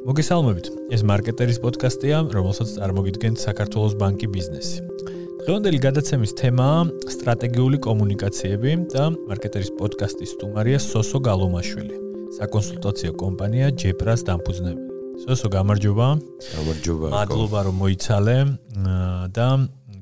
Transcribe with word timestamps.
მოგესალმებით. 0.00 0.66
ეს 0.96 1.02
მარკეტერის 1.04 1.58
პოდკასტია, 1.60 2.32
რომელსაც 2.32 2.68
წარმოგიდგენთ 2.72 3.36
საქართველოს 3.36 3.94
ბანკი 4.00 4.28
ბიზნესი. 4.32 4.80
დღევანდელი 5.44 5.78
გადაცემის 5.86 6.32
თემაა 6.40 6.78
სტრატეგიული 7.14 7.76
კომუნიკაციები 7.84 8.72
და 8.96 9.12
მარკეტერის 9.28 9.70
პოდკასტის 9.76 10.32
სტუმარია 10.36 10.78
სოსო 10.80 11.20
გალომაშვილი, 11.20 11.94
საკონსულტაციო 12.32 13.12
კომპანია 13.20 13.66
ჯეპრას 13.76 14.24
დამფუძნებელი. 14.24 14.88
სოსო, 15.20 15.48
გამარჯობა. 15.52 16.06
გამარჯობა. 16.56 17.06
მადლობა 17.12 17.58
რომ 17.68 17.76
მოიცალე 17.84 18.38
და 19.36 19.48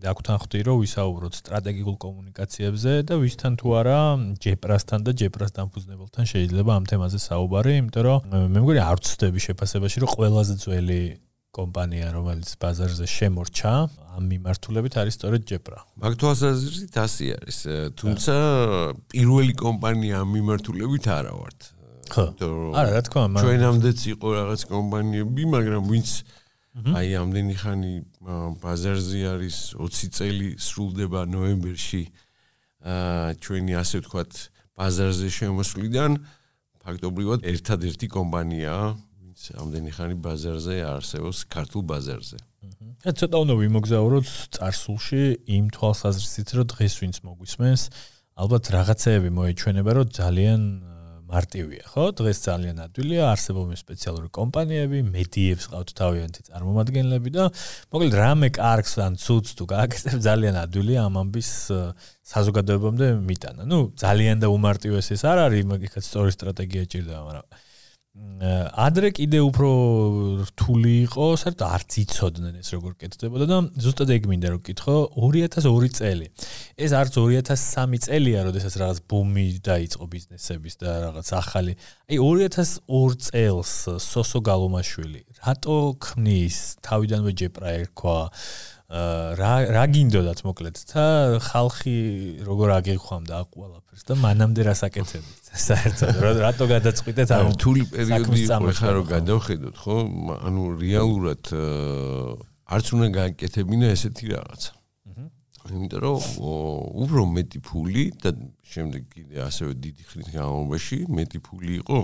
დაგვთანხმდი 0.02 0.58
რომ 0.68 0.76
ვისაუბროთ 0.82 1.34
სტრატეგიულ 1.38 1.96
კომუნიკაციებზე 2.04 2.92
და 3.08 3.14
ვისთან 3.22 3.52
თუ 3.60 3.68
არა 3.80 4.00
ჯეპრასთან 4.44 5.00
და 5.06 5.10
ჯეპრას 5.20 5.52
დამფუძნებელთან 5.58 6.24
შეიძლება 6.32 6.70
ამ 6.78 6.84
თემაზე 6.90 7.18
საუბარი, 7.28 7.72
იმიტომ 7.82 8.02
რომ 8.08 8.18
მე 8.54 8.58
მგონი 8.62 8.80
არ 8.82 8.98
ვწდები 9.02 9.40
შეფასებაში 9.46 9.96
რომ 10.04 10.10
ყველაზე 10.14 10.54
ძველი 10.62 11.02
კომპანია 11.58 12.08
რომელიც 12.12 12.50
ბაზარზე 12.60 13.06
შემორჩა 13.08 13.72
ამ 14.18 14.24
მიმართულებით 14.32 14.94
არის 15.00 15.14
სწორედ 15.18 15.42
ჯეპრა. 15.48 15.78
მაგ 16.02 16.12
თვალსაზრისით 16.20 16.94
ასე 16.98 17.24
არის, 17.38 17.58
თუმცა 17.98 18.34
პირველი 19.14 19.54
კომპანია 19.58 20.22
ამ 20.22 20.28
მიმართულებით 20.38 21.04
არა 21.08 21.32
ვართ. 21.38 21.60
ხო. 22.08 22.24
არა, 22.72 22.90
რა 22.94 23.02
თქმა 23.04 23.22
უნდა. 23.28 23.40
ჩვენამდეც 23.44 24.00
იყო 24.12 24.28
რაღაც 24.38 24.60
კომპანიები, 24.72 25.42
მაგრამ 25.54 25.82
ვინც 25.92 26.08
აი 26.78 27.08
ამდენი 27.18 27.54
ხანი 27.58 27.94
ბაზარზე 28.62 29.20
არის 29.34 29.56
20 29.78 30.14
წელი 30.14 30.48
სრულდება 30.62 31.24
ნოემბერში 31.26 32.02
აა 32.86 33.34
ჩვენი 33.42 33.72
ასე 33.82 33.96
ვთქვათ 34.02 34.32
ბაზარზე 34.78 35.28
შემოსვლიდან. 35.38 36.12
ფაქტობრივად 36.88 37.44
ერთადერთი 37.44 38.06
კომპანიაა 38.08 38.86
ვინც 38.94 39.40
ამდენი 39.60 39.90
ხანი 39.92 40.16
ბაზარზე 40.24 40.76
არსებობს 40.86 41.38
ქართულ 41.52 41.82
ბაზარზე. 41.90 42.38
აა 43.04 43.12
ცოტა 43.18 43.36
უნდა 43.44 43.54
ვიმოგზაუროთ 43.58 44.28
წარსულში 44.54 45.22
იმ 45.58 45.64
თვალსაზრისით 45.74 46.48
რომ 46.58 46.66
დღეს 46.72 46.94
ვინც 47.02 47.16
მოგვისმენს 47.26 47.82
ალბათ 48.38 48.64
რაღაცეები 48.70 49.30
მოეჩვენება 49.34 49.90
რომ 49.98 50.06
ძალიან 50.14 50.60
მარტივია, 51.28 51.84
ხო? 51.92 52.04
დღეს 52.18 52.38
ძალიან 52.48 52.80
ადვილია, 52.88 53.22
არსებობენ 53.32 53.78
სპეციალური 53.78 54.28
კომპანიები, 54.32 55.02
მედიებს 55.12 55.68
ყავთ 55.68 55.92
თავიანთი 56.00 56.40
წარმომადგენლები 56.48 57.30
და 57.36 57.44
მოკლედ 57.92 58.16
რამე 58.16 58.48
კარგს 58.56 58.94
ან 59.04 59.20
ცუდს 59.20 59.52
თუ 59.60 59.64
გააკეთებ 59.74 60.18
ძალიან 60.24 60.56
ადვილია 60.64 61.04
ამ 61.04 61.14
ამბის 61.22 61.50
საზოგადოებამდე 62.32 63.06
მიტანა. 63.28 63.62
ნუ 63.68 63.78
ძალიან 64.00 64.36
და 64.40 64.48
უმარტივესი 64.48 65.12
ეს 65.20 65.22
არ 65.28 65.38
არის, 65.46 65.64
მაგიქაც 65.68 66.04
სწორი 66.08 66.30
სტრატეგია 66.32 66.82
ჭირდება, 66.88 67.20
მაგრამ 67.28 67.46
ადრე 68.78 69.10
კიდე 69.10 69.40
უფრო 69.42 69.68
რთული 70.46 70.92
იყო, 71.08 71.24
საერთოდ 71.42 71.62
არც 71.66 71.96
იცოდნენ 72.02 72.58
ეს 72.60 72.70
როგორ 72.70 72.92
კეთდებოდა 73.02 73.46
და 73.50 73.58
ზუსტად 73.82 74.12
ეგ 74.14 74.28
მინდა 74.30 74.52
რომ 74.54 74.62
კითხო 74.62 74.94
2002 75.18 75.90
წელი. 75.98 76.26
ეს 76.78 76.92
არც 76.94 77.18
2003 77.18 77.98
წელია, 78.06 78.46
როდესაც 78.46 78.74
რაღაც 78.78 78.98
ბუმი 79.10 79.46
დაიწყო 79.58 80.04
ბიზნესების 80.06 80.74
და 80.78 80.90
რაღაც 81.10 81.28
ახალი. 81.34 81.72
აი 82.06 82.16
2002 82.22 83.18
წელს 83.26 83.72
სოსო 84.06 84.38
გალომაშვილი 84.46 85.22
რატო 85.42 85.78
ქმნის 86.02 86.58
თავიდანვე 86.82 87.32
ჯეპრა 87.38 87.68
ერქვა 87.82 88.18
რა 88.88 89.52
რა 89.68 89.84
გინდოდათ 89.92 90.40
მოკლედ? 90.48 90.78
და 90.88 91.02
ხალხი 91.44 91.96
როგორ 92.40 92.68
აგიხვამდა 92.80 93.36
ყველაფერს 93.52 94.04
და 94.08 94.14
მანამდე 94.16 94.64
რასაკეთებდით 94.64 95.44
საერთოდ 95.60 96.16
რატო 96.40 96.64
გადაწყვიტეთ 96.72 97.28
ამ 97.36 97.50
რთული 97.56 97.84
პერიოდი 97.92 98.40
იყო 98.48 98.72
ხა 98.80 98.92
რომ 98.96 99.06
გადავხედოთ 99.12 99.76
ხო? 99.76 99.96
ანუ 100.40 100.62
რეალურად 100.80 101.42
არც 102.64 102.86
უნდა 102.96 103.08
გააკეთებინა 103.18 103.86
ესეთი 103.92 104.24
რაღაცა. 104.32 104.72
იმიტომ 105.68 106.00
რომ 106.00 106.18
უფრო 107.04 107.22
მეტი 107.28 107.58
ფული 107.60 108.04
და 108.24 108.32
შემდეგ 108.72 109.02
კიდე 109.12 109.36
ასევე 109.52 109.72
დიდი 109.84 110.02
ხნის 110.08 110.28
განმავლობაში 110.32 110.96
მეტი 111.12 111.38
ფული 111.44 111.72
იყო 111.84 111.98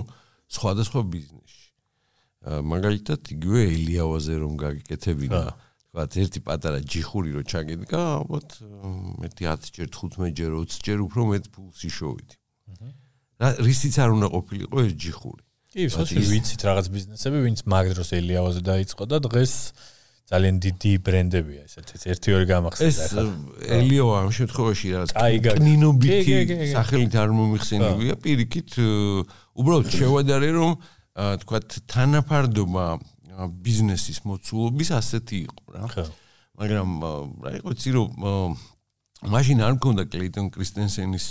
სხვადასხვა 0.53 1.01
ბიზნესში. 1.01 1.65
მაგალითად 2.45 3.19
იგივე 3.33 3.61
ელიავაზე 3.73 4.33
რომ 4.37 4.53
გააკეთებინა 4.61 5.41
ვთქვათ, 5.95 6.11
ერთი 6.19 6.39
პატარა 6.43 6.79
ჯიხური 6.83 7.31
რო 7.31 7.43
ჩაგედგა, 7.47 7.99
ალბათ 8.19 8.49
მეტი 9.23 9.43
10 9.47 9.71
ჯერ 9.71 9.87
15 9.95 10.35
ჯერ 10.35 10.51
20 10.59 10.83
ჯერ 10.83 10.99
უფრო 11.07 11.21
მეტ 11.31 11.45
ფულს 11.55 11.79
იშოვიდი. 11.87 12.35
რა 13.39 13.49
რისიც 13.63 13.95
არ 14.03 14.09
უნდა 14.19 14.27
ყოფილიყო 14.35 14.75
ეს 14.83 14.93
ჯიხური. 14.99 15.43
კი, 15.71 15.81
სოციალ 15.91 16.23
ვიცით 16.35 16.61
რაღაც 16.67 16.85
ბიზნესები, 16.91 17.37
ვინც 17.47 17.59
მაგ 17.63 17.85
დროს 17.95 18.09
ელიავაზე 18.15 18.61
დაიწყო 18.63 19.03
და 19.07 19.17
დღეს 19.23 19.53
ძალიან 20.25 20.55
დიდი 20.57 20.91
ბრენდებია 21.05 21.61
ესეთ 21.69 21.87
ერთი 22.09 22.29
ორი 22.33 22.45
გამახსენდა 22.49 23.03
ეს 23.05 23.13
ელიო 23.77 24.05
ამ 24.19 24.29
შემთხვევაში 24.33 24.87
რაღაც 24.95 25.09
კნინობითი 25.13 26.33
სახელით 26.73 27.13
არ 27.13 27.29
მომიხსენებია. 27.39 28.13
პირიქით 28.25 28.71
უბრალოდ 29.53 29.87
შევადარე 29.93 30.49
რომ 30.57 30.71
თქვათ 31.45 31.67
თანაფარდობა 31.85 32.85
ბიზნესის 33.65 34.23
მოცულობის 34.27 34.89
ასეთი 34.99 35.37
იყო 35.47 35.63
რა. 35.75 35.83
ხო. 35.91 36.05
მაგრამ 36.55 36.89
რა 37.43 37.51
იყო 37.59 37.71
ცი 37.75 37.89
რომ 37.95 38.09
მაშინ 39.25 39.57
არ 39.65 39.73
მქონდა 39.79 40.03
კლეიტონ 40.11 40.47
კრისტენსენის 40.55 41.25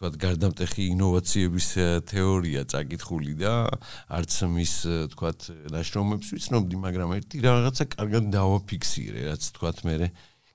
თქვათ 0.00 0.14
გარდამტეხი 0.16 0.84
ინოვაციების 0.96 1.68
თეორია 2.08 2.64
წაკითხული 2.72 3.36
და 3.36 3.68
არც 4.08 4.32
მის 4.48 4.74
თქვათ 5.12 5.40
ნაშრომებს 5.76 6.28
ვიცნობდი, 6.32 6.76
მაგრამ 6.80 7.10
ერთი 7.20 7.36
რაღაცა 7.44 7.84
კარგად 7.96 8.24
დავაფიქსირე, 8.32 9.20
რაც 9.28 9.42
თქვათ 9.60 9.84
მე 9.84 9.94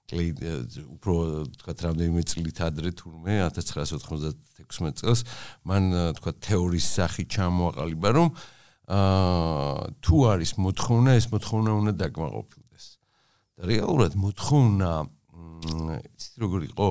კლეიტ 0.06 0.42
უფრო 0.98 1.14
თქვათ 1.62 1.78
რამდენიმე 1.86 2.22
წლით 2.30 2.60
ადრე 2.62 2.90
თურმე 2.94 3.38
1996 3.50 5.02
წელს 5.02 5.22
მან 5.66 5.84
თქვათ 6.22 6.38
თეორიის 6.46 6.88
სახით 6.98 7.30
ჩამოაყალიბა 7.34 8.10
რომ 8.14 8.30
აა 8.86 9.90
თუ 10.06 10.16
არის 10.30 10.52
მოთხოვნა, 10.62 11.12
ეს 11.20 11.26
მოთხოვნა 11.34 11.72
უნდა 11.80 11.92
დაკმაყოფილდეს. 12.06 12.86
და 13.58 13.62
რეალურად 13.66 14.14
მოთხოვნა 14.14 14.90
იცით 16.06 16.36
როგორ 16.44 16.62
იყო? 16.70 16.90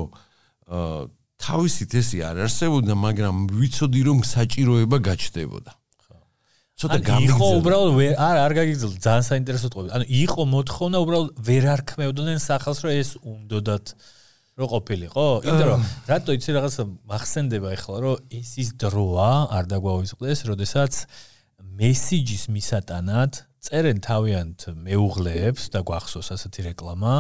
აა 0.75 1.07
თავისით 1.45 1.91
ესე 2.01 2.19
არ 2.27 2.37
არსებობდა, 2.47 2.95
მაგრამ 2.99 3.37
ვიცოდი 3.53 4.01
რომ 4.09 4.19
საჭიროება 4.27 4.99
გაჩნდებოდა. 4.99 5.73
ცოტა 6.75 6.99
გამიგზა. 7.07 7.37
იყო 7.39 7.47
უბრალოდ 7.63 7.93
არ 8.19 8.37
არ 8.45 8.53
გაგიგზავნა, 8.59 8.99
ძალიან 9.07 9.25
საინტერესო 9.31 9.69
თქო. 9.71 9.81
ანუ 9.95 10.05
იყო 10.11 10.43
მოთხოვნა, 10.55 10.97
უბრალოდ 11.05 11.31
ვერ 11.47 11.65
არქმევდნენ 11.75 12.39
სახალს, 12.43 12.79
რომ 12.83 12.93
ეს 12.99 13.11
უნდათ 13.23 13.87
რო 14.59 14.67
ყოფილიყო? 14.75 15.27
იმიტომ 15.47 15.69
რომ 15.71 15.83
რატო 16.11 16.31
იცი 16.35 16.51
რაღაცა 16.59 16.83
მახსენდება 17.11 17.69
ახლა, 17.79 17.97
რომ 18.03 18.15
ეს 18.39 18.51
ის 18.59 18.69
დროა, 18.75 19.31
არ 19.55 19.65
დაგვაუწყდეს, 19.71 20.39
როდესაც 20.51 20.93
მესიჯის 21.75 22.45
მისატანად 22.55 23.41
წერენ 23.65 23.99
თავიანთ 24.05 24.65
მეუღლეებს 24.85 25.73
და 25.75 25.81
გვახსოვს 25.89 26.29
ასეთი 26.37 26.71
რეკლამა. 26.71 27.15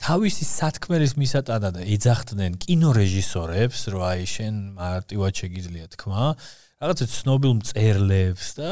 თავისი 0.00 0.44
სათქმელის 0.46 1.14
მისატანად 1.18 1.80
ეძახდნენ 1.82 2.54
კინორეჟისორებს 2.62 3.80
რომ 3.90 4.04
აი 4.10 4.28
შენ 4.30 4.54
მარტივად 4.78 5.32
შეგიძლია 5.42 5.86
თქვა 5.96 6.22
რაღაცა 6.80 7.06
ცნობილ 7.16 7.52
მწერლებს 7.60 8.46
და 8.60 8.70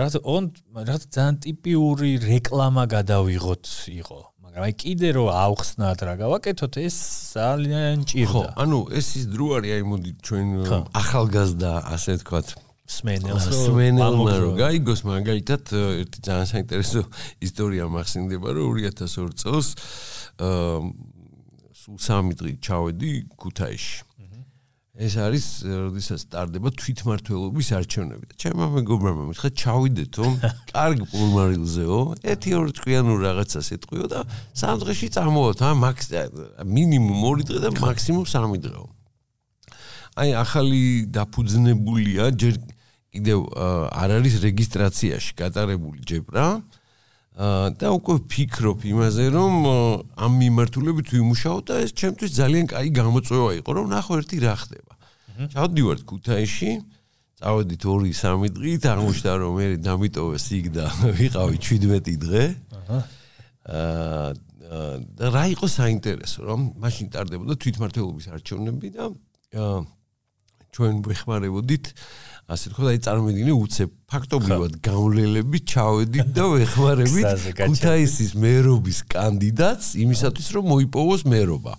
რაღაც 0.00 0.14
on 0.24 0.50
რაღაც 0.80 1.02
ძალიან 1.12 1.36
ტიპიური 1.46 2.10
რეკლამა 2.24 2.84
გადავიღოთ 2.88 3.66
იყო. 4.00 4.20
მაგრამ 4.42 4.62
აი 4.66 4.74
კიდე 4.82 5.08
რომ 5.16 5.28
აუხსნათ 5.44 5.98
რა 6.08 6.14
გავაკეთოთ 6.24 6.74
ეს 6.82 6.96
ძალიან 7.36 7.96
ჭირდა. 8.08 8.32
ხო 8.32 8.42
ანუ 8.58 8.78
ეს 8.96 9.06
ის 9.20 9.24
დრო 9.28 9.46
არის 9.60 9.70
აი 9.76 9.82
მოდი 9.92 10.10
ჩვენ 10.26 10.46
ახალგაზრდა 10.98 11.72
ასე 11.94 12.12
თქვათ 12.24 12.71
სმენელს. 12.88 13.46
სმენელმა 13.52 14.34
რო 14.42 14.50
გაიგოს 14.58 15.02
მაგალითად 15.06 15.62
ერთი 16.02 16.18
ძალიან 16.26 16.48
საინტერესო 16.52 17.02
ისტორია 17.46 17.88
მახსენდება 17.92 18.48
რომ 18.58 18.78
2002 18.78 19.38
წელს 19.42 19.68
აა 20.42 21.12
სულ 21.82 21.98
სამი 21.98 22.34
დღე 22.38 22.50
ჩავედი 22.62 23.12
ქუთაისში. 23.38 24.12
ეს 24.92 25.14
არის 25.16 25.44
როდესაც 25.64 26.20
სტარდება 26.28 26.68
თვითმართველობის 26.76 27.68
არჩევნები. 27.80 28.24
და 28.28 28.34
ჩემმა 28.36 28.66
მეგობრებმა 28.76 29.24
მითხრა 29.32 29.50
ჩავიდეთო 29.56 30.26
კარგ 30.68 31.00
პულმარილზეო 31.08 32.00
ერთი 32.28 32.50
ორი 32.60 32.72
წვიანი 32.76 33.12
რაღაცას 33.24 33.72
ეთყვიო 33.72 34.06
და 34.12 34.20
სამ 34.52 34.76
დღეში 34.84 35.08
წამოვოთ 35.16 35.58
ა 35.64 35.70
მაქს 35.80 36.06
მინიმუმ 36.76 37.20
ორი 37.24 37.42
დღე 37.48 37.58
და 37.64 37.70
მაქსიმუმ 37.72 38.26
სამი 38.28 38.58
დღეო 38.68 38.84
აი 40.12 40.30
ახალი 40.36 40.82
დაფუძნებულია 41.08 42.30
ჯერ 42.36 42.60
კიდევ 43.12 43.38
არ 43.92 44.10
არის 44.20 44.34
რეგისტრაციაში 44.44 45.32
გატარებული 45.40 46.00
ჯეპრა 46.04 46.46
და 47.80 47.88
უკვე 47.96 48.16
ფიქრობ 48.28 48.84
იმაზე 48.92 49.24
რომ 49.32 49.52
ამ 50.20 50.32
მიმართულებით 50.36 51.16
ვიმუშაო 51.16 51.58
და 51.64 51.80
ეს 51.84 51.96
ჩემთვის 51.96 52.32
ძალიან 52.36 52.66
კაი 52.68 52.88
გამოწვევა 52.92 53.50
იყო 53.64 53.70
რომ 53.72 53.86
ნახო 53.88 54.20
ერთი 54.20 54.36
რა 54.44 54.54
ხდება. 54.60 54.92
ჩავდივართ 55.52 56.00
ქუთაისში 56.04 56.70
წავედით 57.40 57.80
2-3 57.88 58.52
დღით, 58.52 58.82
აღმოჩნდა 58.84 59.32
რომ 59.40 59.52
მე 59.56 59.66
დამიტოვეს 59.80 60.46
იქ 60.60 60.66
და 60.76 60.84
ვიყავი 61.20 61.56
17 61.56 62.20
დღე. 62.20 62.44
აა 63.72 64.52
და 65.16 65.26
რა 65.32 65.44
იყო 65.52 65.66
საინტერესო 65.68 66.48
რომ 66.48 66.60
მაშინ 66.80 67.06
ტარდებოდა 67.12 67.54
თვითმართველობის 67.60 68.26
არჩევნები 68.32 68.88
და 68.96 69.04
ჩვენ 70.72 71.02
ვეხმარებოდით 71.04 71.92
ასე 72.52 72.72
თქვა 72.72 72.90
აი 72.92 73.00
წარმოიდგინე 73.06 73.54
უცებ 73.54 73.90
ფაქტობრივად 74.12 74.76
გავლელები 74.84 75.58
ჩავედით 75.72 76.32
და 76.36 76.44
ვეხმარებით 76.52 77.28
ქუთაისის 77.68 78.32
მერობის 78.40 78.98
კანდიდატს 79.12 79.92
იმისათვის 80.02 80.48
რომ 80.56 80.64
მოიპოვოს 80.72 81.22
მერობა. 81.28 81.74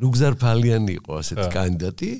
ნუგზარ 0.00 0.34
ფალიანი 0.40 0.96
იყო 1.00 1.12
ასეთი 1.20 1.46
კანდიდატი. 1.52 2.10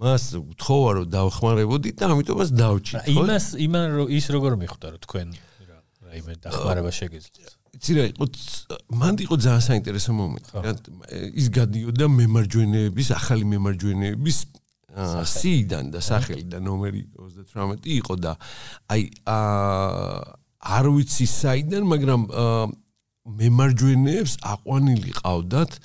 მას 0.00 0.22
თხოვა 0.60 0.90
რომ 0.98 1.06
დავხმარებოდით 1.14 1.94
და 2.00 2.04
ამიტომაც 2.10 2.48
დავჭით. 2.56 3.08
იმას 3.14 3.44
იმან 3.60 3.88
ის 4.10 4.26
როგორ 4.34 4.52
მიხვდა 4.60 4.86
რომ 4.96 5.00
თქვენ 5.06 5.28
რაიმე 6.10 6.34
დახმარება 6.42 6.90
შეგეძლოთ. 6.90 7.50
იცი 7.70 7.92
რა 7.96 8.04
იყო 8.10 8.24
მანდ 8.98 9.18
იყო 9.24 9.34
ძალიან 9.46 9.64
საინტერესო 9.70 10.10
მომენტი. 10.10 10.50
ის 11.38 11.46
გადიოდა 11.54 12.06
მემარჯვენეების, 12.18 13.08
ახალი 13.14 13.44
მემარჯვენეების 13.46 14.36
სიდან 14.96 15.90
და 15.94 16.00
სახელი 16.02 16.44
და 16.50 16.58
ნომერი 16.64 17.02
38 17.14 17.86
იყო 18.00 18.14
და 18.18 18.34
აი 18.90 19.02
არ 20.60 20.86
ვიცი 20.96 21.26
საიდან, 21.30 21.86
მაგრამ 21.88 22.26
მემარჯვენეებს 23.40 24.34
აყვანილი 24.50 25.12
ყავდათ 25.20 25.78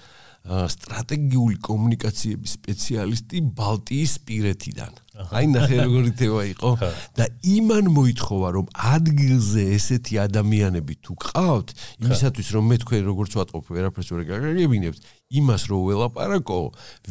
სტრატეგიული 0.46 1.58
კომუნიკაციების 1.66 2.58
სპეციალისტი 2.60 3.42
ბალტიის 3.58 4.14
პირეთიდან. 4.26 5.05
აი 5.16 5.48
ნახე 5.48 5.78
როგორი 5.80 6.12
თემა 6.20 6.42
იყო 6.52 6.70
და 7.16 7.26
იმან 7.48 7.86
მოითხოვა 7.96 8.48
რომ 8.56 8.66
ადგილზე 8.76 9.64
ესეთი 9.76 10.20
ადამიანები 10.26 10.96
თუ 11.00 11.14
ყავთ, 11.24 11.72
იმისათვის 12.04 12.48
რომ 12.56 12.64
მე 12.72 12.78
თქვენ 12.84 13.04
როგორც 13.08 13.32
ვატყობ 13.40 13.64
ვერაფერს 13.72 14.10
ვერ 14.12 14.24
გაგაგებინებთ, 14.28 15.00
იმას 15.40 15.64
რო 15.72 15.78
ველაპარაკო, 15.88 16.60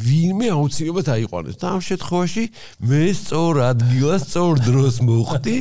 ვინმე 0.05 0.49
აუცილებლად 0.53 1.09
აიყვანოს. 1.17 1.57
და 1.57 1.67
ამ 1.73 1.81
შემთხვევაში 1.81 2.45
მე 2.85 3.03
სწორ 3.17 3.55
ადგილას, 3.73 4.23
სწორ 4.29 4.55
დროს 4.69 4.95
მოხვდი 5.01 5.57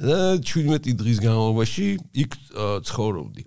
და 0.00 0.18
17 0.40 0.96
დღის 0.96 1.18
განმავლობაში 1.20 1.86
იქ 2.24 2.30
ცხოვრობდი. 2.88 3.42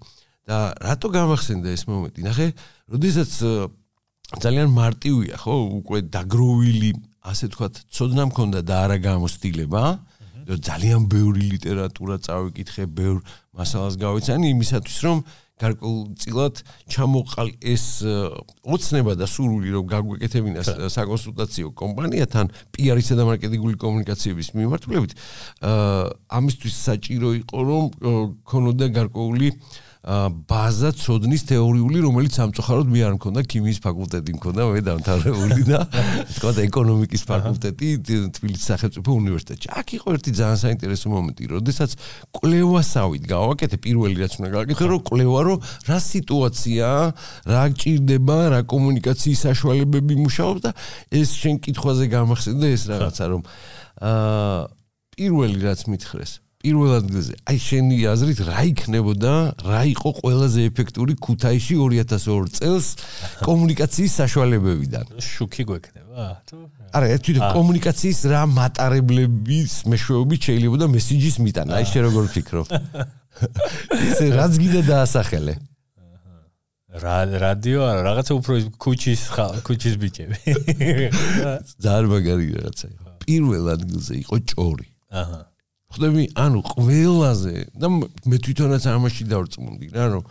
და 0.48 0.57
რატო 0.80 1.07
გამახსენდა 1.12 1.74
ეს 1.75 1.83
მომენტი? 1.92 2.22
ნახე, 2.24 2.48
როდესაც 2.88 3.31
ძალიან 4.36 4.68
მარტივია, 4.72 5.36
ხო, 5.40 5.56
უკვე 5.80 6.00
დაგროვილი, 6.12 6.92
ასე 7.27 7.50
თქვათ, 7.53 7.81
ცოდნა 7.91 8.27
მქონდა 8.31 8.62
და 8.63 8.75
არა 8.88 8.97
გამოსtildeება, 9.03 9.83
ძალიან 10.47 11.09
ბევრი 11.12 11.44
ლიტერატურა 11.51 12.15
წავიკითხე, 12.24 12.88
ბევრ 12.88 13.19
მასალას 13.51 14.00
გავიცანი 14.00 14.47
იმისათვის, 14.56 14.97
რომ 15.03 15.18
გარკვეულწილად 15.57 16.62
ჩამოყალ 16.94 17.50
ეს 17.65 18.06
ოცნება 18.62 19.18
და 19.18 19.25
სურვილი 19.25 19.74
რომ 19.74 19.88
გაგვეკეთებინა 19.89 20.62
საკონსულტაციო 20.94 21.74
კომპანიათან 21.81 22.53
PR-ისა 22.77 23.18
და 23.18 23.25
მარკეტინგული 23.25 23.81
კომუნიკაციების 23.81 24.53
მიმართულებით 24.53 25.18
აა 25.18 26.13
ამისთვის 26.38 26.75
საჭირო 26.88 27.33
იყო 27.41 27.57
რომ 27.71 27.83
ქონოდა 28.45 28.88
გარკვეული 29.01 29.50
აა 29.50 29.87
ბაზა 30.03 30.91
ცოდნის 30.95 31.44
თეორიული, 31.49 31.99
რომელიც 32.05 32.38
სამწუხაროდ 32.38 32.88
მე 32.94 33.01
არ 33.07 33.13
მქონდა 33.17 33.41
ქიმიის 33.51 33.79
ფაკულტეტი 33.83 34.35
მქონდა, 34.38 34.61
მე 34.71 34.81
დამთავრებული 34.88 35.61
და 35.67 35.79
თქვა 36.38 36.51
ეკონომიკის 36.63 37.23
ფაკულტეტი 37.27 37.88
თბილისის 38.38 38.67
სახელმწიფო 38.71 39.09
უნივერსიტეტში. 39.17 39.67
აქ 39.67 39.88
იყო 39.97 40.07
ერთი 40.15 40.31
ძალიან 40.38 40.59
საინტერესო 40.63 41.07
მომენტი, 41.11 41.44
როდესაც 41.51 41.91
კვლევასავით 42.39 43.23
გავაკეთე 43.27 43.77
პირველი 43.83 44.15
რაც 44.23 44.33
უნდა 44.39 44.49
გავაკეთე, 44.55 44.83
რომ 44.88 44.99
კვლევა 45.11 45.41
რომ 45.47 45.59
რა 45.91 45.99
სიტუაციაა, 46.07 47.03
რა 47.51 47.63
გჭირდება, 47.75 48.38
რა 48.53 48.59
კომუნიკაციის 48.63 49.39
საშუალებები 49.44 50.13
მუშაობს 50.23 50.61
და 50.63 50.71
ეს 51.11 51.29
შენ 51.35 51.55
კითხვაზე 51.67 52.05
გამახსენდა 52.15 52.65
ეს 52.71 52.83
რაღაცა 52.88 53.25
რომ 53.27 53.41
აა 53.97 54.77
პირველი 55.17 55.57
რაც 55.65 55.81
მითხრეს 55.89 56.31
პირველ 56.57 56.92
ადგილზე. 56.98 57.33
აი 57.45 57.57
შენი 57.62 57.95
აზრით 58.12 58.39
რა 58.50 58.62
იქნებოდა, 58.71 59.33
რა 59.62 59.81
იყო 59.94 60.09
ყველაზე 60.19 60.59
ეფექტური 60.69 61.13
ქუთაისში 61.21 61.75
2002 61.77 62.50
წელს 62.57 62.88
კომუნიკაციის 63.45 64.13
საშუალებებიდან? 64.21 65.06
შუქი 65.21 65.63
გვექნება? 65.69 66.25
თუ 66.50 66.56
არა, 66.98 67.06
ეს 67.13 67.21
თვითონ 67.21 67.44
კომუნიკაციის 67.57 68.19
რა 68.33 68.42
მატარებლების 68.57 69.74
მეშვეობით 69.86 70.42
შეიძლება 70.50 70.77
და 70.81 70.88
მესიჯის 70.98 71.36
მიტანა. 71.45 71.71
აი 71.77 71.86
შე 71.94 72.00
როგორ 72.09 72.25
ფიქრობ? 72.33 72.65
ეს 73.94 74.19
რაც 74.33 74.54
გიდა 74.57 74.81
დაასახელე. 74.89 75.54
რა 76.98 77.18
რადიო 77.38 77.81
არა, 77.86 78.01
რაღაცა 78.09 78.33
უფრო 78.42 78.54
ქუჩის 78.81 79.21
ქუჩის 79.62 79.95
ბიჭები. 80.01 80.38
ძალიან 81.83 82.06
მაგარი 82.09 82.45
რაღაცა 82.57 82.88
პირველ 83.21 83.65
ადგილზე 83.75 84.13
იყო 84.25 84.36
ჭორი. 84.50 84.88
აჰა. 85.13 85.39
ხდები 85.97 86.23
ანუ 86.38 86.59
ყველაზე 86.71 87.55
და 87.73 87.88
მე 87.91 88.38
თვითონაც 88.45 88.83
ამაში 88.94 89.23
დავწმუნდი 89.33 89.88
რა 89.97 90.05
რომ 90.13 90.23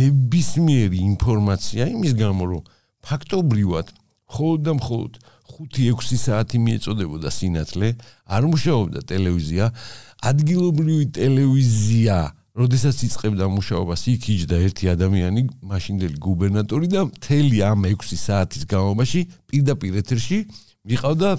ნებისმიერი 0.00 0.98
ინფორმაცია 1.14 1.88
იმის 1.94 2.12
გამო 2.18 2.44
რომ 2.50 2.62
ფაქტობრივად 3.04 3.86
მხოლოდ 4.30 4.60
და 4.66 4.72
მხოლოდ 4.80 5.12
5-6 5.50 6.18
საათი 6.24 6.58
მიეწოდებოდა 6.64 7.30
სინათლე 7.34 7.88
არ 8.30 8.42
მუშაობდა 8.50 9.00
ტელევიზია. 9.10 9.64
ადგილობრივი 10.30 11.06
ტელევიზია 11.16 12.16
როდესაც 12.60 12.96
იწყებდა 13.06 13.46
მუშაობას 13.56 14.02
იქ 14.14 14.24
იჯდა 14.34 14.56
ერთი 14.66 14.84
ადამიანი 14.94 15.42
მაშინდელი 15.70 16.18
გუბერნატორი 16.26 16.88
და 16.92 17.00
მთელი 17.08 17.58
ამ 17.70 17.86
6 17.88 18.20
საათის 18.20 18.64
განმავლობაში 18.70 19.20
პირდაპირ 19.48 19.92
ეთერში 20.02 20.38
მიყავდა 20.90 21.30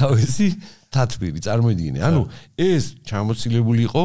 თავისი 0.00 0.46
თათბირი 0.94 1.40
წარმოიდგინე. 1.46 1.98
ანუ 2.08 2.20
ეს 2.58 2.84
ჩამოცილებული 3.08 3.82
იყო 3.88 4.04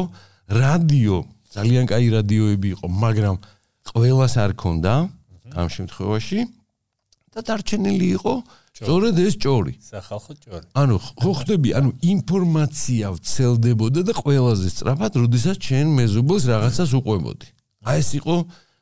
რადიო 0.50 1.18
ძალიან 1.54 1.84
კაი 1.90 2.06
რადიოები 2.16 2.68
იყო 2.74 2.86
მაგრამ 2.90 3.36
ყველას 3.90 4.34
არ 4.44 4.52
ქონდა 4.62 4.94
ამ 5.60 5.68
შემთხვევაში. 5.76 6.38
და 7.30 7.40
დარჩენილი 7.46 8.06
იყო 8.18 8.34
სწორედ 8.74 9.14
ეს 9.22 9.34
ჭორი. 9.38 9.74
სახალხო 9.78 10.32
ჭორი. 10.42 10.66
ანუ 10.74 10.96
ხო 10.98 11.32
ხდები 11.38 11.70
ანუ 11.78 11.90
ინფორმაცია 12.02 13.06
ვცელდებოდა 13.14 14.00
და 14.08 14.12
ყველაზე 14.18 14.66
სწრაფად 14.74 15.12
როდესაც 15.22 15.56
ჩვენ 15.62 15.86
მეზობელს 15.98 16.44
რაღაცას 16.50 16.90
უყვებოდი. 16.98 17.46
აი 17.86 17.98
ეს 18.02 18.10
იყო 18.18 18.36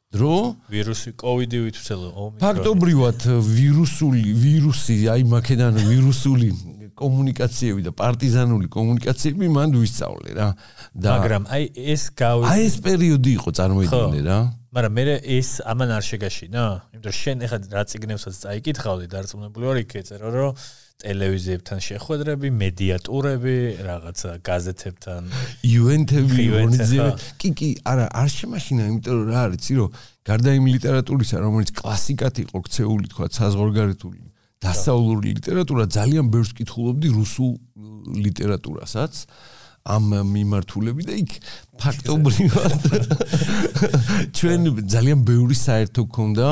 დრო 0.09 0.35
ვირუსი 0.73 1.11
კოვიდი 1.21 1.59
ვითვლელო 1.69 2.09
ომიკრონი 2.17 2.41
ფაქტობრივად 2.41 3.21
ვირუსული 3.45 4.23
ვირუსი 4.41 4.97
აი 5.13 5.23
მაქედან 5.29 5.75
ვირუსული 5.85 6.49
კომუნიკაციები 6.99 7.81
და 7.87 7.93
პარტიზანული 7.95 8.67
კომუნიკაციები 8.77 9.51
მან 9.55 9.77
ვისწავლე 9.79 10.31
რა. 10.39 10.49
და 10.95 11.09
მაგრამ 11.19 11.45
აი 11.55 11.65
ეს 11.95 12.03
გავი 12.19 12.43
აი 12.53 12.61
ეს 12.69 12.77
პერიოდი 12.87 13.31
იყო 13.39 13.51
წარმოიდგინე 13.59 14.21
რა. 14.27 14.39
მაგრამ 14.69 14.93
მე 14.99 15.05
ეს 15.39 15.51
ამან 15.65 15.91
არ 15.97 16.05
შეგაშინა. 16.11 16.65
იმიტომ 16.95 17.15
შენ 17.23 17.37
ახლა 17.47 17.59
რა 17.73 17.83
ციგნებსაც 17.89 18.35
წაიკითხავდი 18.45 19.07
დარწმუნებული 19.15 19.65
ვარ 19.69 19.79
იქ 19.85 19.93
ეწერო 20.03 20.29
რომ 20.35 20.53
ტელევიზიებთან 20.99 21.79
შეხვედრები, 21.79 22.49
მედიატურები, 22.59 23.57
რაღაცა 23.87 24.31
გაზეთებთან, 24.43 25.29
ივენთები, 25.63 26.43
ორგანიზაციები. 26.59 27.29
კი, 27.39 27.51
კი, 27.55 27.69
არა, 27.87 28.07
არ 28.19 28.29
შემაშინა, 28.35 28.83
იმიტომ 28.91 29.15
რომ 29.15 29.29
რა 29.31 29.39
არის, 29.47 29.61
ცირო, 29.63 29.85
გარდა 30.27 30.51
იმ 30.59 30.67
ლიტერატურისა, 30.75 31.37
რომელიც 31.47 31.71
კლასიკად 31.79 32.35
იყო 32.43 32.57
ქცეული, 32.67 33.07
თქვა, 33.15 33.31
საზღვარგარეთული 33.39 34.19
დასავლური 34.65 35.37
ლიტერატურა 35.39 35.87
ძალიან 35.87 36.31
ბევრს 36.33 36.53
კითხულობდი 36.59 37.09
რუსულ 37.15 37.53
ლიტერატურასაც 38.27 39.23
ამ 39.89 40.11
მიმართულები 40.33 41.07
და 41.09 41.15
იქ 41.23 41.37
ფაქტობრივად 41.81 42.75
ჩვენ 44.39 44.61
ძალიან 44.85 45.23
ბევრი 45.25 45.57
საერთო 45.57 46.05
ქონდა 46.13 46.49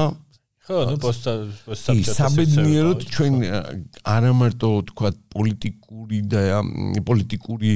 ხო 0.67 0.79
ნუ 0.91 0.97
პოსტა 1.03 1.33
პოსტა 1.67 1.95
საბედნიეროდ 2.17 3.05
ჩვენ 3.13 3.35
არამარტო 4.15 4.71
თქვა 4.91 5.11
პოლიტიკური 5.35 6.19
და 6.33 6.63
პოლიტიკური 7.07 7.73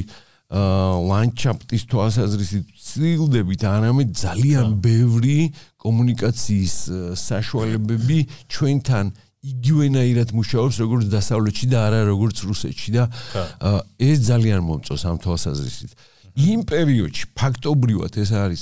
ლანდშაფტის 0.51 1.83
თვალსაზრისით 1.87 2.71
ცდილდებით 2.75 3.61
არამედ 3.71 4.09
ძალიან 4.19 4.73
ბევრი 4.83 5.37
კომუნიკაციის 5.79 6.75
საშუალებები 7.21 8.17
ჩვენთან 8.51 9.13
იგივენაირად 9.41 10.31
მუშაობს 10.37 10.75
როგორც 10.83 11.05
დასავლეთში 11.09 11.67
და 11.71 11.85
არა 11.89 12.01
როგორც 12.11 12.41
რუსეთში 12.45 12.91
და 12.93 13.07
ეს 13.97 14.19
ძალიან 14.29 14.61
მომწონს 14.67 15.05
ამ 15.09 15.17
თვალსაზრისით. 15.23 15.95
იმ 16.31 16.61
პერიოდში 16.63 17.25
ფაქტობრივად 17.35 18.17
ეს 18.21 18.31
არის 18.31 18.61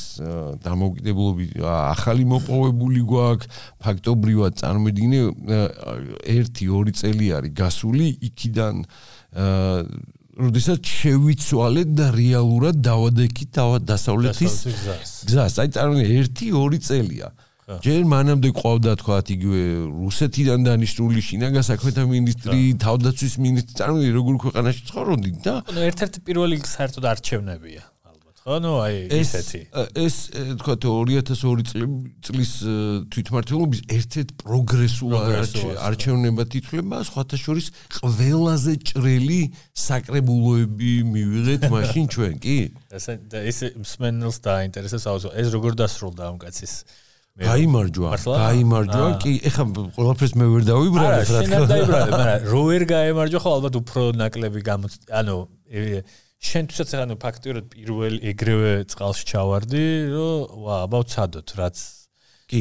დამოუკიდებლობი 0.63 1.45
ახალი 1.67 2.24
მოპოვებული 2.31 3.01
გვაქვს 3.12 3.59
ფაქტობრივად 3.83 4.55
წარმოიდგინე 4.63 5.19
1-2 6.33 6.95
წელი 6.98 7.27
არის 7.38 7.53
გასული 7.59 8.07
იქიდან 8.31 8.81
როდესაც 10.39 10.81
შევიცვალეთ 10.88 11.89
და 12.00 12.07
რეალურად 12.15 12.79
დავადექით 12.79 13.59
დასავლეთის 13.83 14.55
გზას. 15.27 15.53
აი 15.59 15.69
წარმოიდგინე 15.75 16.24
1-2 16.24 16.79
წელია. 16.88 17.29
ჯერ 17.77 18.01
მანამდე 18.09 18.49
ყავდა 18.57 18.95
თქვა 18.97 19.17
იგივე 19.35 19.61
რუსეთიდან 19.93 20.65
დანიშნული 20.65 21.21
შინაგან 21.21 21.63
საქმეთა 21.69 22.03
მინისტრი, 22.09 22.59
თავდაცვის 22.81 23.35
მინისტრი, 23.45 23.73
წარმოიდგინე 23.77 24.17
როგორ 24.17 24.35
ქვეყანაში 24.45 24.81
ცხოვრობდი 24.89 25.31
და 25.45 25.55
ნუ 25.69 25.81
ერთ-ერთი 25.89 26.19
პირველი 26.25 26.57
საერთოდ 26.65 27.05
არჩევნებია. 27.13 27.83
ხო? 28.41 28.55
ნუ 28.63 28.71
აი 28.81 28.95
ისეთი. 29.21 29.59
ეს 30.01 30.15
თქვა 30.57 30.73
2002 30.81 31.85
წლის 32.25 32.51
თვითმართველობის 33.13 33.81
ერთ-ერთ 33.85 34.29
პროგრესულ 34.41 35.13
არჩევნებად 35.77 36.49
ითვლება 36.57 36.97
სხვათა 37.05 37.38
შორის 37.38 37.67
ყველაზე 37.99 38.73
ჭრელი 38.89 39.41
საკრებულოები 39.85 40.93
მივიღეთ 41.13 41.61
მაშინ 41.69 42.05
ჩვენ 42.15 42.33
კი? 42.41 42.57
ეს 42.97 43.05
ეს 43.13 43.59
მსმენელს 43.77 44.38
დაინტერესებს 44.41 45.05
აუზო 45.05 45.29
ეს 45.38 45.47
როგორ 45.53 45.77
დასრულდა 45.83 46.23
ამ 46.33 46.41
კაცის 46.41 46.73
გაიმარჯვა 47.39 48.10
გაიმარჯვა. 48.25 49.03
კი 49.24 49.34
ეხლა 49.50 49.65
ყველაფერს 49.98 50.34
მე 50.39 50.46
ვერ 50.53 50.63
დავიბრალე 50.69 51.19
რა 51.19 51.24
თქმა 51.27 51.38
უნდა 51.39 51.43
არა 51.43 51.50
შენ 51.50 51.69
დაიბრალე 51.74 52.12
მაგრამ 52.13 52.48
რო 52.53 52.62
ვერ 52.69 52.84
გაემარჯვა 52.93 53.39
ხო 53.43 53.51
ალბათ 53.60 53.75
უფრო 53.79 54.01
ნაკლები 54.19 54.60
გამო 54.69 54.91
ანუ 55.19 55.36
შენთვისაც 56.39 56.91
ახლა 56.96 57.05
ნუ 57.12 57.15
ფაქტიურად 57.19 57.65
პირველ 57.74 58.13
ეგრევე 58.31 58.72
წყალში 58.91 59.25
ჩავარდი, 59.27 59.86
რომ 60.15 60.62
ვა, 60.63 60.75
აბა 60.88 61.00
ვცადოთ, 61.03 61.50
რაც 61.60 61.77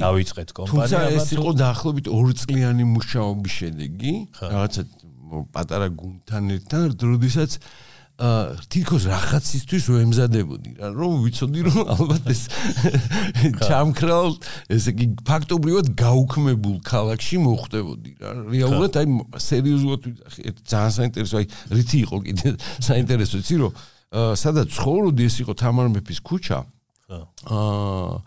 დავიწყეთ 0.03 0.51
კომპანია. 0.59 0.83
თუმცა 0.83 1.03
ეს 1.15 1.29
იყო 1.39 1.51
დაახლოებით 1.63 2.07
2 2.11 2.35
წლიანი 2.43 2.85
მუშაობის 2.91 3.53
შედეგი, 3.63 4.15
რაღაცა 4.43 4.83
პატარა 5.55 5.89
გუნდთან 5.95 6.45
ერთად, 6.59 7.07
როდესაც 7.07 7.51
თითქოს 8.19 9.05
რაღაცისთვის 9.07 9.85
ვემზადებოდი 9.95 10.71
რა. 10.83 10.89
რომ 10.91 11.13
ვიცოდი 11.23 11.61
რომ 11.71 11.79
ალბათ 11.95 12.25
ეს 12.35 12.43
ჩამქრალ 13.63 14.35
ესე 14.75 14.91
იგი 14.91 15.07
ფაქტობრივად 15.23 15.87
გაუქმებულ 15.95 16.83
ქალაქში 16.83 17.39
მოხდებოდი 17.47 18.13
რა. 18.19 18.31
რეალურად 18.51 18.99
აი 18.99 19.07
სერიოზულად 19.39 20.01
ვიძახი 20.11 20.43
ძალიან 20.67 20.95
საინტერესო 20.99 21.35
აი 21.39 21.47
რითი 21.79 21.99
იყო 22.11 22.17
კიდე 22.27 22.49
საინტერესო 22.83 23.37
იცი 23.39 23.57
რომ 23.63 23.73
სადაც 24.35 24.67
ცხოვრობდი 24.75 25.23
ეს 25.31 25.37
იყო 25.47 25.53
თამარ 25.63 25.87
მეფის 25.95 26.19
ქუჩა 26.27 26.59
აა 27.15 28.19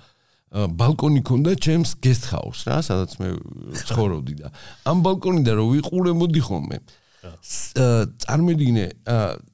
ბალკონი 0.51 1.21
ქონდა 1.23 1.51
ჩემს 1.59 1.99
guest 1.99 2.31
house 2.31 2.63
რა 2.63 2.79
სადაც 2.79 3.19
მე 3.19 3.29
ცხოვრობდი 3.75 4.33
და. 4.39 4.55
ამ 4.87 5.03
ბალკონიდან 5.03 5.55
რომ 5.59 5.67
ვიყურებოდი 5.75 6.41
ხოლმე 6.47 6.79
წარმედგინე 8.23 8.85
აა 9.03 9.50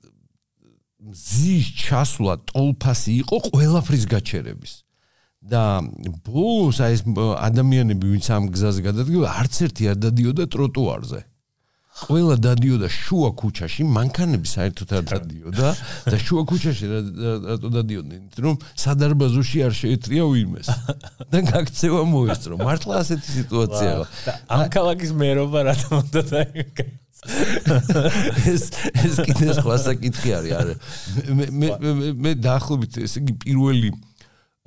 მზის 1.07 1.67
ჩასვლა 1.87 2.33
ტოლფასი 2.51 3.11
იყო 3.23 3.37
ყველაფრის 3.47 4.03
გაჩერების. 4.11 4.73
და 5.47 5.79
ბოლოს 6.27 6.81
აი 6.83 6.93
ეს 6.97 7.01
ადამიანები 7.47 8.05
ვინც 8.11 8.27
ამ 8.35 8.51
გზაზე 8.51 8.81
გადადგა 8.83 9.31
არც 9.39 9.55
ერთი 9.67 9.83
არ 9.93 9.97
დადიოდა 10.03 10.43
ტროტუარზე. 10.51 11.21
ყველა 11.97 12.35
დადიოდა 12.37 12.87
შუა 12.93 13.29
ქუჩაში 13.41 13.81
მანქანები 13.89 14.47
საერთოდ 14.49 14.89
არ 14.97 15.05
დადიოდა 15.13 15.67
და 16.11 16.17
შუა 16.25 16.43
ქუჩაში 16.51 16.85
რატო 16.91 17.69
დადიოდნენ? 17.73 18.21
რომ 18.37 18.55
სადარბაზოში 18.83 19.57
არ 19.65 19.73
შეეტრია 19.81 20.23
ვინმეს. 20.29 20.67
და 21.31 21.39
გაქცევა 21.47 22.01
მოესწრო. 22.11 22.53
მართლა 22.61 22.93
ასეთი 23.01 23.29
სიტუაციაა 23.39 24.05
ამ 24.51 24.61
ქალაქის 24.75 25.11
მერობა 25.21 25.59
რა 25.65 25.73
თქმა 25.79 25.97
უნდა 26.03 26.21
და 26.27 26.39
ეს 28.53 28.67
ეს 29.03 29.15
კიდე 29.25 29.55
სხვა 29.57 29.77
საკითხი 29.87 30.35
არის 30.37 30.53
არა. 30.59 30.75
მე 31.37 31.47
მე 31.57 32.11
მე 32.13 32.31
დაახლოებით 32.45 33.01
ესე 33.07 33.23
იგი 33.23 33.33
პირველი 33.45 33.91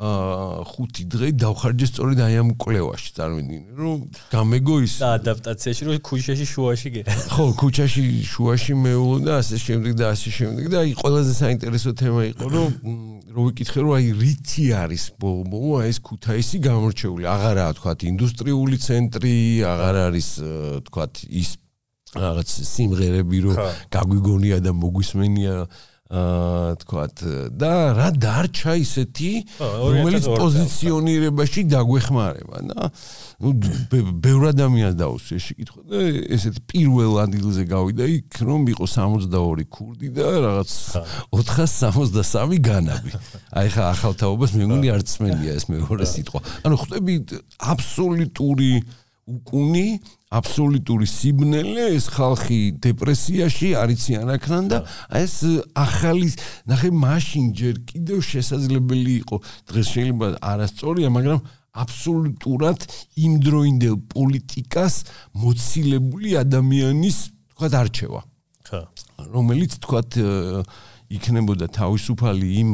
აა 0.01 0.65
ხუთი 0.65 1.03
დღე 1.13 1.29
დავხარჯე 1.37 1.87
სწორედ 1.91 2.21
აი 2.25 2.37
ამ 2.41 2.51
კვლევაში 2.57 3.11
წარმოიდგინე 3.21 3.75
რომ 3.77 3.99
გამეგო 4.33 4.77
ის 4.81 4.95
ადაპტაციაში 5.05 5.83
რომ 5.89 5.99
ქუჩაში 6.09 6.47
შუაში 6.49 6.89
გე. 6.95 7.03
ხო 7.37 7.45
ქუჩაში 7.61 8.05
შუაში 8.25 8.73
მეულო 8.81 9.19
და 9.29 9.33
ასე 9.45 9.61
შემდეგ 9.61 9.93
და 10.01 10.05
ასე 10.17 10.31
შემდეგ 10.41 10.65
და 10.73 10.77
აი 10.81 10.97
ყველაზე 11.05 11.33
საინტერესო 11.37 11.91
თემა 12.01 12.23
იყო 12.33 12.47
რომ 12.49 12.71
რო 13.29 13.41
ვიკითხე 13.45 13.79
რომ 13.85 13.93
აი 14.01 14.07
რითი 14.25 14.65
არის 14.81 15.05
ბოლო 15.21 15.85
აი 15.85 15.93
ეს 15.93 15.99
ქუთაისი 16.01 16.57
გამორჩეული. 16.65 17.25
აღარაა 17.37 17.73
თქვა 17.77 17.93
ინდუსტრიული 18.01 18.77
ცენტრი 18.81 19.37
აღარ 19.69 19.97
არის 20.09 20.29
თქვა 20.89 21.05
ის 21.29 21.60
რაღაც 22.17 22.51
სიმღერები 22.73 23.39
რო 23.47 23.53
გაგვიგონია 23.95 24.59
და 24.65 24.75
მოგვისმენია 24.75 25.55
აა 26.11 26.75
თქვათ 26.83 27.21
და 27.55 27.71
რა 27.95 28.09
დარჩა 28.19 28.73
ისეთი 28.83 29.29
რომელიც 29.63 30.27
პოზიციონირებაში 30.27 31.63
დაგვეხმარება 31.71 32.63
და 32.67 32.89
ნუ 33.39 33.51
ბევრ 34.19 34.49
ადამიანს 34.51 34.97
დაუსვე 34.99 35.39
შეკითხვა. 35.39 35.81
და 35.87 35.99
ესეთი 36.35 36.61
პირველ 36.67 37.15
ადგილზე 37.31 37.63
გავიდა 37.71 38.05
იქ 38.11 38.43
რომ 38.43 38.67
იყო 38.75 38.85
62 38.91 39.71
ქურდი 39.71 40.09
და 40.11 40.27
რაღაც 40.51 40.71
463 41.31 42.59
განაბი. 42.59 43.11
აი 43.55 43.69
ხა 43.71 43.83
ახალთაობას 43.95 44.51
მე 44.59 44.67
მგონი 44.67 44.89
არც 44.91 45.11
მენია 45.23 45.53
ეს 45.63 45.71
მეორე 45.71 46.05
სიტყვა. 46.11 46.41
ანუ 46.67 46.75
ხვდები 46.75 47.15
აბსოლუტური 47.71 48.73
უკუნი 49.31 49.89
აბსოლუტური 50.31 51.07
სიბნელე 51.11 51.87
ეს 51.97 52.07
ხალხი 52.15 52.59
დეპრესიაში 52.85 53.71
არიციან 53.83 54.29
აქნან 54.37 54.69
და 54.71 54.79
ეს 55.19 55.35
ახალი 55.75 56.31
ნახე 56.71 56.91
მაშინ 56.95 57.49
ჯერ 57.59 57.81
კიდევ 57.91 58.19
შესაძლებელი 58.31 59.15
იყო 59.27 59.37
დღეს 59.73 59.87
შეიძლება 59.95 60.29
არასწორია 60.53 61.11
მაგრამ 61.11 61.41
აბსოლუტურად 61.83 62.87
იმდროინდელ 63.27 63.97
პოლიტიკას 64.15 64.95
მოცილებული 65.35 66.31
ადამიანის 66.43 67.19
თქვა 67.55 67.69
დარჩევა. 67.75 68.21
ხო 68.71 68.81
რომელიც 69.35 69.73
თქვა 69.83 70.01
იქნებოდა 71.11 71.67
თავისუფალი 71.75 72.49
იმ 72.63 72.71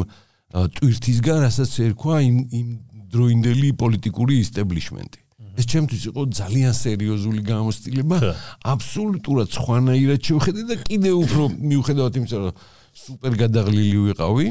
ტვირთისგან 0.77 1.39
რასაც 1.45 1.73
ერქვა 1.89 2.17
იმ 2.29 2.37
იმ 2.53 2.69
დროინდელი 3.17 3.69
პოლიტიკური 3.81 4.35
ისტაბლიშმენტი 4.45 5.26
ეს 5.57 5.65
ჩემთვის 5.73 6.03
იყო 6.13 6.23
ძალიან 6.37 6.73
სერიოზული 6.77 7.41
გამოცდილება. 7.49 8.17
აბსოლუტურად 8.73 9.49
სხვანაირად 9.57 10.21
შევხედე 10.21 10.63
და 10.69 10.75
კიდე 10.85 11.11
უფრო 11.17 11.43
მიუხედავად 11.57 12.15
იმისა, 12.21 12.37
რომ 12.45 12.53
სუპერ 12.97 13.33
გადაღლილი 13.41 13.99
ვიყავი, 14.07 14.47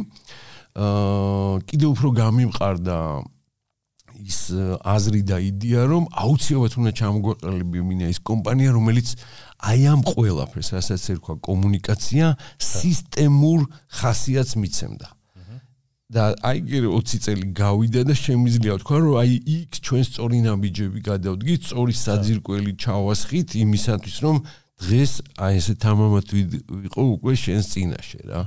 აა 0.75 1.61
კიდე 1.69 1.85
უფრო 1.93 2.07
გამიმყარდა 2.19 2.97
ის 4.15 4.39
აზრი 4.79 5.21
და 5.27 5.37
იდეა, 5.43 5.81
რომ 5.91 6.03
აუცილებლად 6.15 6.73
უნდა 6.79 6.91
ჩამოგვეყალიბებინა 6.99 8.05
ის 8.13 8.19
კომპანია, 8.23 8.69
რომელიც 8.75 9.07
აი 9.59 9.81
ამ 9.91 10.01
ყველაფერს, 10.07 10.69
რასაც 10.75 11.03
ერქვა 11.15 11.35
კომუნიკაცია, 11.43 12.25
სისტემურ 12.59 13.67
ხასიათს 13.91 14.55
მიცემდა. 14.55 15.07
და 16.05 16.37
აი 16.45 16.61
20 16.69 17.23
წელი 17.25 17.47
გავიდა 17.57 18.01
და 18.05 18.13
შემიძლია 18.13 18.77
თქვა 18.81 18.97
რომ 19.01 19.15
აი 19.25 19.33
იქ 19.41 19.71
ჩვენ 19.81 20.03
სწორი 20.05 20.37
ნაბიჯები 20.45 20.99
გადავდგით, 21.01 21.61
სწორი 21.65 21.93
საძირკველი 21.97 22.71
ჩავასხით 22.77 23.49
იმისათვის 23.57 24.17
რომ 24.21 24.35
დღეს 24.85 25.13
აი 25.41 25.53
ესე 25.57 25.73
თამამად 25.81 26.25
ვიყო 26.29 27.01
უკვე 27.17 27.33
შენს 27.33 27.65
წინაშე 27.73 28.21
რა. 28.29 28.41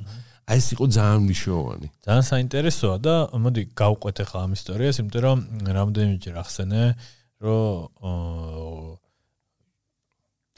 აი 0.48 0.58
ეს 0.62 0.66
იყო 0.78 0.84
ძალიან 0.86 1.20
მნიშვნელოვანი. 1.26 1.88
ძალიან 2.06 2.26
საინტერესოა 2.30 2.96
და 3.04 3.14
მოდი 3.42 3.62
გავყვეთ 3.74 4.16
ახლა 4.22 4.38
ამ 4.46 4.52
ისტორიას, 4.54 4.96
იმიტომ 5.02 5.22
რომ 5.26 5.38
რამდენიმეჯერ 5.76 6.34
ახსენე, 6.40 6.82
რომ 7.42 8.98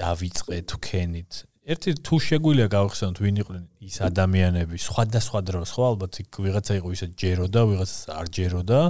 დავიწყე 0.00 0.56
თუ 0.68 0.76
ქენით 0.84 1.32
ერთი 1.70 1.92
თუ 2.06 2.16
შეგვიძლია 2.26 2.68
გავხსენოთ 2.74 3.18
ვინ 3.24 3.36
იყვნენ 3.42 3.64
ის 3.86 3.96
ადამიანები 4.06 4.80
სხვადასხვა 4.84 5.40
დროს 5.50 5.74
ხო 5.76 5.82
ალბათ 5.90 6.18
იქ 6.22 6.40
ვიღაცა 6.46 6.78
იყო 6.80 6.88
ისე 6.96 7.06
ჯეროდა 7.22 7.60
ვიღაცა 7.70 8.16
არ 8.20 8.26
ჯეროდა 8.38 8.80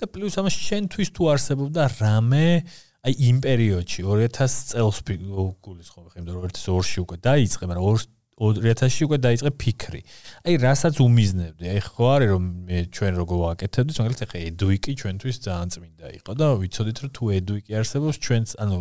და 0.00 0.04
პლუს 0.12 0.36
ამას 0.42 0.58
შენთვის 0.66 1.08
თუ 1.16 1.22
არსებობდა 1.32 1.82
რამე 1.96 2.48
აი 3.06 3.12
იმ 3.30 3.36
პერიოდში 3.46 4.00
2000 4.10 4.36
წელს 4.74 4.98
გულის 5.64 5.88
ხო 5.94 6.00
ხემ 6.12 6.28
2002-ში 6.28 6.98
უკვე 7.06 7.16
დაიწყე 7.24 7.64
მაგრამ 7.72 8.14
2000-ში 8.36 9.06
უკვე 9.08 9.18
დაიწყე 9.24 9.50
ფიქრი. 9.56 10.00
აი 10.44 10.54
რასაც 10.60 11.00
უმიზნებდი 11.00 11.64
აი 11.72 11.80
ხო 11.88 12.04
არის 12.04 12.28
რომ 12.36 12.44
ჩვენ 12.92 13.12
როგორ 13.16 13.36
ვაკეთებდით 13.46 13.96
მაგალითად 13.96 14.28
ხე 14.28 14.38
ედუიკი 14.50 14.92
ჩვენთვის 15.00 15.36
ძალიან 15.46 15.68
წმინდა 15.72 16.06
იყო 16.20 16.32
და 16.36 16.46
ვიცოდით 16.60 16.98
რომ 17.00 17.10
თუ 17.16 17.24
ედუიკი 17.40 17.70
არსებობს 17.80 18.16
ჩვენც 18.20 18.48
ანუ 18.60 18.80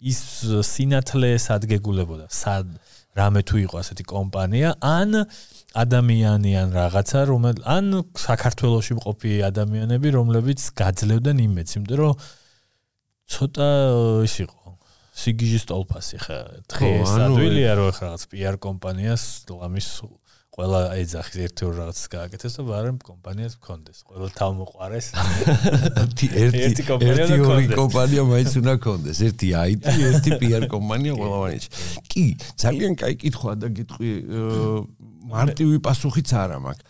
ის 0.00 0.20
სინათლე 0.66 1.30
სადგეგულებოდა. 1.40 2.26
სად 2.28 2.76
რამე 3.16 3.40
თუ 3.48 3.56
იყო 3.64 3.76
ასეთი 3.80 4.04
კომპანია 4.12 4.76
ან 4.84 5.24
ადამიანი 5.72 6.52
ან 6.60 6.68
რაღაცა 6.76 7.20
რომელ 7.32 7.56
ან 7.64 7.86
საქართველოსში 8.12 8.96
მყოფი 9.00 9.32
ადამიანები 9.48 10.08
რომლებიც 10.18 10.60
გაძლევდნენ 10.76 11.40
იმედს 11.48 11.78
იმიტომ 11.80 11.96
რომ 12.02 12.12
ცოტა 13.32 13.70
ის 14.28 14.36
იყო. 14.44 14.60
სიგიჟის 15.16 15.64
ტოლფასი 15.72 16.18
ხა 16.20 16.38
დღეს 16.68 17.12
ადვილია 17.24 17.72
რომ 17.80 17.88
ხა 17.96 18.04
რაღაც 18.04 18.22
PR 18.28 18.56
კომპანიას 18.60 19.48
ლამის 19.48 19.88
ყველა 20.56 20.96
ეძახის 20.96 21.36
ერთი 21.46 21.62
ორ 21.68 21.74
რაღაცას 21.76 22.06
გააკეთეს 22.16 22.54
და 22.56 22.62
ვარემ 22.64 22.96
კომპანიას 23.04 23.54
მქონდეს. 23.60 23.98
ყველა 24.08 24.28
თავმოყარეს. 24.40 25.06
ერთი 26.16 26.26
ერთი 26.32 26.82
ორი 27.44 27.66
კომპანია 27.76 28.22
მაინც 28.24 28.52
უნდა 28.64 28.72
მქონდეს. 28.80 29.16
ერთი 29.28 29.48
IT, 29.52 29.84
ერთი 29.84 30.30
PR 30.40 30.64
კომპანია 30.72 31.12
ყველა 31.12 31.38
მაინც. 31.44 31.64
კი, 32.08 32.24
ძალიან 32.56 32.92
კაი 32.96 33.14
კითხვა 33.20 33.52
და 33.60 33.68
გეტყვი 33.76 34.10
მარტივი 35.28 35.76
პასუხიც 35.84 36.28
არა 36.32 36.58
მაქვს. 36.64 36.84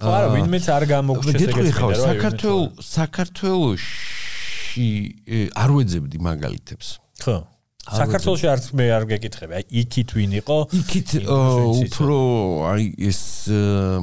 ხო, 0.00 0.08
არა, 0.08 0.28
ვინმეც 0.32 0.64
არ 0.72 0.84
გამოგჩეს 0.88 1.36
ეგეთი 1.52 1.72
ხო, 1.76 1.88
საქართველოს 1.92 2.80
საქართველოსში 2.96 4.88
არ 5.52 5.70
ვეძებდი 5.76 6.16
მაგალითებს. 6.16 6.86
ხო. 7.20 7.36
საქართველოს 7.82 8.42
არც 8.46 8.66
მე 8.78 8.84
არ 8.94 9.04
გეკითხები. 9.10 9.52
აი 9.58 9.64
იქით 9.82 10.10
ვინ 10.14 10.32
იყო? 10.38 10.58
იქით 10.78 11.10
უფრო 11.26 12.18
აი 12.70 12.84
ეს 13.10 13.22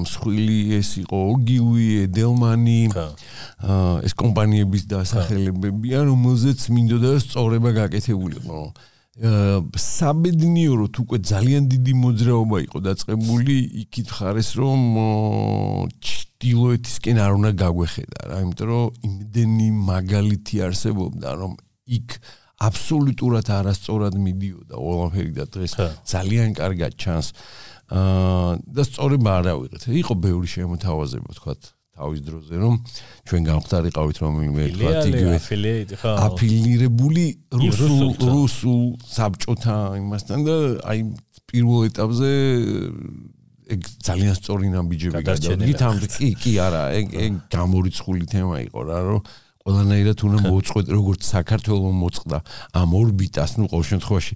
მსხვილი 0.03 0.59
ეს 0.75 0.89
იყო 0.99 1.19
ოგივი, 1.31 1.87
ედელმანი. 2.09 2.81
აა 2.91 4.03
ეს 4.03 4.13
კომპანიების 4.19 4.83
დასახელებებია, 4.91 6.03
რომელზეც 6.11 6.59
მინდოდა 6.75 7.11
სწორება 7.23 7.71
გაკეთებულიყო. 7.79 8.59
აა 8.59 8.99
საბედნიეროდ 9.19 10.93
უკვე 10.99 11.17
ძალიან 11.27 11.63
დიდი 11.71 11.93
მოძრაობა 12.03 12.57
იყო 12.67 12.77
დაწყებული 12.83 13.55
იქით 13.83 14.07
ხარეს 14.15 14.49
რომ 14.59 14.79
ჭtildeოეთისკენ 15.99 17.17
არ 17.19 17.31
უნდა 17.35 17.51
გაგვეხედა 17.63 18.19
რა, 18.27 18.37
იმიტომ 18.43 18.67
რომ 18.71 18.87
იმდენი 19.07 19.67
მაგალითი 19.91 20.55
არსებობდა 20.67 21.29
რომ 21.35 21.51
იქ 21.99 22.09
აბსოლუტურად 22.59 23.47
არასწორად 23.55 24.15
მიდიოდა 24.19 24.75
ყველაფერი 24.75 25.31
და 25.39 25.45
დღეს 25.47 25.73
ძალიან 26.03 26.55
კარგად 26.59 26.95
ჩანს. 26.99 27.27
აა 27.89 28.59
და 28.69 28.81
სწორება 28.85 29.31
არ 29.39 29.45
ავიღეთ. 29.55 29.83
იყო 29.89 30.13
ბევრი 30.19 30.47
შემოთავაზება, 30.51 31.29
თქვათ, 31.39 31.61
თავის 31.99 32.21
დროზე, 32.23 32.55
რომ 32.63 32.73
ჩვენ 33.27 33.41
გამختارიყავით 33.49 34.17
რომელიმე 34.23 34.63
თქვათ 34.75 35.03
იგივე 35.09 35.37
აფილირებული 35.99 37.25
რუსულ 37.49 38.07
რუსულ 38.23 38.83
საბჭოთა 39.03 39.77
იმასთან 39.99 40.39
და 40.47 40.55
აი 40.85 40.99
პირველ 41.49 41.89
ეტაპზე 41.89 42.29
ეგ 43.69 43.81
ძალიან 44.05 44.33
სწორი 44.37 44.67
ნაბიჯები 44.73 45.21
გადავდით. 45.25 45.81
ამ 45.85 45.97
კი 46.01 46.29
კი 46.41 46.53
არა, 46.57 46.83
ეგ 46.99 47.07
ეგ 47.25 47.33
გამორიცხული 47.53 48.25
თემა 48.31 48.57
იყო 48.65 48.79
რა, 48.89 48.99
რომ 49.09 49.21
ყველანაირად 49.59 50.21
უნდა 50.23 50.39
მოუწყვეთ 50.47 50.87
როგორც 50.95 51.25
საქართველოს 51.29 51.95
მოწყდა 51.99 52.37
ამ 52.79 52.93
ორბიტას, 52.95 53.51
ну, 53.59 53.67
ყოველ 53.67 53.85
შემთხვევაში 53.91 54.33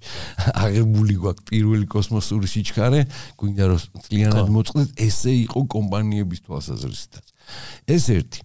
აღებული 0.52 1.14
გვაქვს 1.22 1.46
პირველი 1.48 1.86
კოსმოსური 1.88 2.50
სიჩქარე, 2.52 3.00
გვინდა 3.40 3.64
რომ 3.72 3.80
ძალიანად 4.04 4.48
მოწყდეთ, 4.52 4.88
ესე 5.00 5.32
იყო 5.48 5.60
კომპანიების 5.74 6.40
თვალსაზრისითაც. 6.44 7.24
ეს 7.88 8.04
ერთი. 8.12 8.40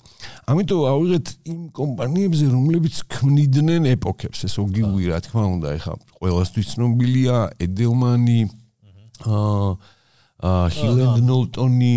ამიტომ 0.48 0.80
ავიღეთ 0.92 1.28
იმ 1.52 1.60
კომპანიებზე, 1.76 2.46
რომლებიც 2.48 2.96
ქმნიდნენ 3.12 3.84
ეპოქებს, 3.96 4.40
ეს 4.48 4.56
ოგივი 4.60 5.12
რა 5.12 5.20
თქმა 5.24 5.44
უნდა, 5.60 5.68
ეხა 5.80 5.94
ყველასთვის 6.20 6.68
ცნობილია 6.80 7.38
ედელმანი, 7.60 8.40
აა 9.28 9.70
აა 10.48 10.66
ჰილენდ 10.76 11.18
ნოლტონი, 11.28 11.96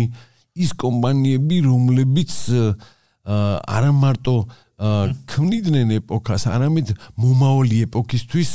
ის 0.59 0.71
კომპანიები, 0.75 1.57
რომლებიც 1.71 2.31
აა 2.51 3.47
არა 3.63 3.91
მარტო 3.95 4.35
აა 4.43 4.62
ქმნიდნენ 4.79 5.91
ეპოქას, 5.99 6.47
არამედ 6.49 6.95
მომავალი 7.17 7.83
ეპოქისთვის 7.87 8.51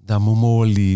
და 0.00 0.16
მომავალი 0.18 0.90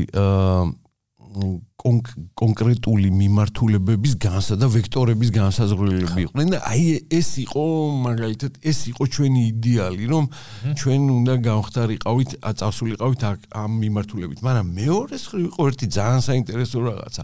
კონკრეტული 1.35 3.11
მიმართულებების 3.11 4.15
განსა 4.23 4.57
და 4.61 4.69
ვექტორების 4.71 5.31
განსაზღვრულები 5.35 6.23
იყვნენ 6.29 6.53
და 6.55 6.59
აი 6.71 6.85
ეს 7.11 7.31
იყო 7.43 7.65
მაგალითად 8.07 8.61
ეს 8.63 8.79
იყო 8.95 9.05
ჩვენი 9.17 9.43
იდეალი 9.51 10.05
რომ 10.15 10.25
ჩვენ 10.79 11.03
უნდა 11.19 11.35
გავხდარიყავით 11.49 12.31
აწავსულიყავით 12.51 13.27
ამ 13.51 13.71
მიმართულებით 13.83 14.47
მაგრამ 14.47 14.69
მეორე 14.79 15.17
ხრივ 15.27 15.45
იყო 15.51 15.61
ერთი 15.75 15.87
ძალიან 15.99 16.23
საინტერესო 16.31 16.79
რაღაცა. 16.87 17.23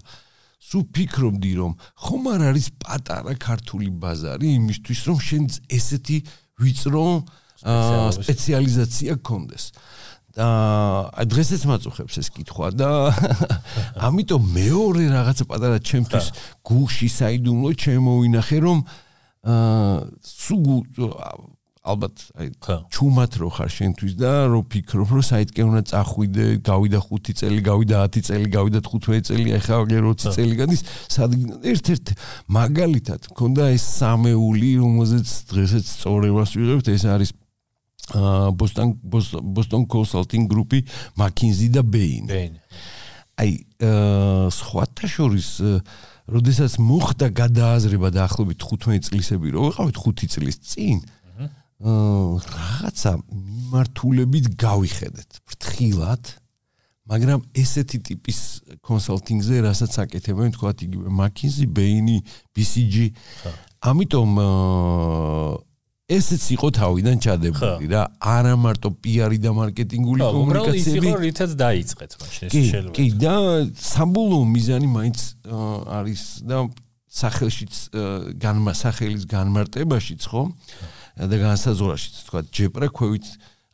სუ 0.61 0.79
ფიქრობდი 0.93 1.53
რომ 1.57 1.73
ხომ 2.05 2.25
არ 2.35 2.43
არის 2.51 2.67
პატარა 2.85 3.33
ქართული 3.41 3.89
ბაზარი 4.03 4.49
იმისთვის 4.61 5.01
რომ 5.09 5.19
შენ 5.25 5.45
ესეთი 5.73 6.19
ვიწრო 6.61 7.07
სპეციალიზაცია 8.21 9.19
გქონდეს. 9.21 9.65
და 10.31 10.47
დღესაც 11.27 11.63
მაწუხებს 11.67 12.15
ეს 12.23 12.29
კითხვა 12.31 12.71
და 12.79 12.91
ამიტომ 14.07 14.43
მეორე 14.55 15.05
რაღაცა 15.11 15.45
პატარა 15.51 15.79
ჩემთვის 15.83 16.27
გუში 16.63 17.09
საიდუმლო 17.11 17.71
ჩემოვინახე 17.75 18.59
რომ 18.63 18.79
აა 19.43 20.07
სულ 20.23 20.63
ალბათ 21.91 22.23
აი 22.41 22.49
ჩუმად 22.95 23.33
რო 23.41 23.49
ხარ 23.57 23.71
შენთვის 23.75 24.15
და 24.21 24.33
რო 24.51 24.61
ფიქრობ 24.71 25.11
რომ 25.17 25.25
საითკენ 25.27 25.67
უნდა 25.71 25.83
წახვიდე, 25.91 26.47
გავიდა 26.67 27.01
5 27.11 27.35
წელი, 27.41 27.61
გავიდა 27.67 27.97
10 28.07 28.29
წელი, 28.31 28.47
გავიდა 28.55 28.81
15 28.87 29.27
წელი, 29.31 29.49
ახლა 29.59 29.75
აღარ 29.81 30.07
20 30.07 30.35
წელი 30.37 30.55
გადის, 30.61 30.83
საერთოდ 31.11 31.69
ერთ-ერთ 31.75 32.07
მაგალითად 32.61 33.21
მქონდა 33.35 33.63
ეს 33.75 33.85
სამეული, 34.01 34.71
რომელზეც 34.85 35.29
დღესაც 35.51 35.85
სწორებას 35.95 36.51
ვიღებთ, 36.59 36.87
ეს 36.95 37.05
არის 37.11 37.31
ბოსტონ 38.11 38.95
ბოსტონ 39.07 39.85
კონსალტინგ 39.87 40.51
გრუპი 40.51 40.81
მაკინზი 41.21 41.69
და 41.71 41.83
ბეინ. 41.87 42.25
ბეინ. 42.27 42.55
აი 43.41 43.51
სხვათა 44.51 45.07
შორის 45.09 45.49
როდესაც 46.31 46.77
მოხდა 46.79 47.27
გადააზრება 47.35 48.11
დაახლოებით 48.15 48.59
15 48.63 49.09
წლისები 49.09 49.51
რო 49.55 49.71
ვიყავით 49.71 49.97
5 49.99 50.35
წლის 50.35 50.57
წინ 50.63 50.99
აა 51.01 51.20
რაღაცა 51.81 53.13
მიმართულებით 53.31 54.47
გავიხედეთ 54.61 55.41
ფრთხილად 55.49 56.23
მაგრამ 57.11 57.41
ესეთი 57.57 57.99
ტიპის 58.07 58.41
კონსალტინგზე 58.85 59.65
რასაც 59.65 59.93
აკეთებენ 60.05 60.53
თქვა 60.55 60.73
იგივე 60.87 61.09
მაკინზი 61.21 61.67
ბეინი 61.73 62.19
BCG 62.55 62.95
ამიტომ 63.81 64.31
აა 64.45 65.59
ესეც 66.11 66.45
იყო 66.59 66.69
თავიდან 66.75 67.17
ჩადებული 67.23 67.87
რა. 67.91 68.03
არა 68.19 68.55
მარტო 68.59 68.89
პიარი 68.99 69.39
და 69.41 69.51
მარკეტინგული 69.55 70.23
კომუნიკაციები 70.27 70.51
უბრალოდ 70.51 70.79
ის 70.81 70.89
იყო 70.99 71.13
რითაც 71.23 71.51
დაიწყეთ 71.61 72.13
მაშინ 72.21 72.49
შეიძლება 72.51 72.95
კი 72.99 73.05
და 73.23 73.35
სამბოლოო 73.79 74.45
მიზანი 74.55 74.89
მაინც 74.91 75.19
არის 75.99 76.23
და 76.51 76.59
სახელშიც 77.11 77.75
განმასახელის 78.43 79.25
განმარტებაშიც 79.31 80.23
ხო 80.31 80.43
და 81.21 81.37
განსაზღვრაშიც 81.45 82.21
თქვა 82.29 82.41
ჯეპრა 82.49 82.89
ქვევით 82.97 83.27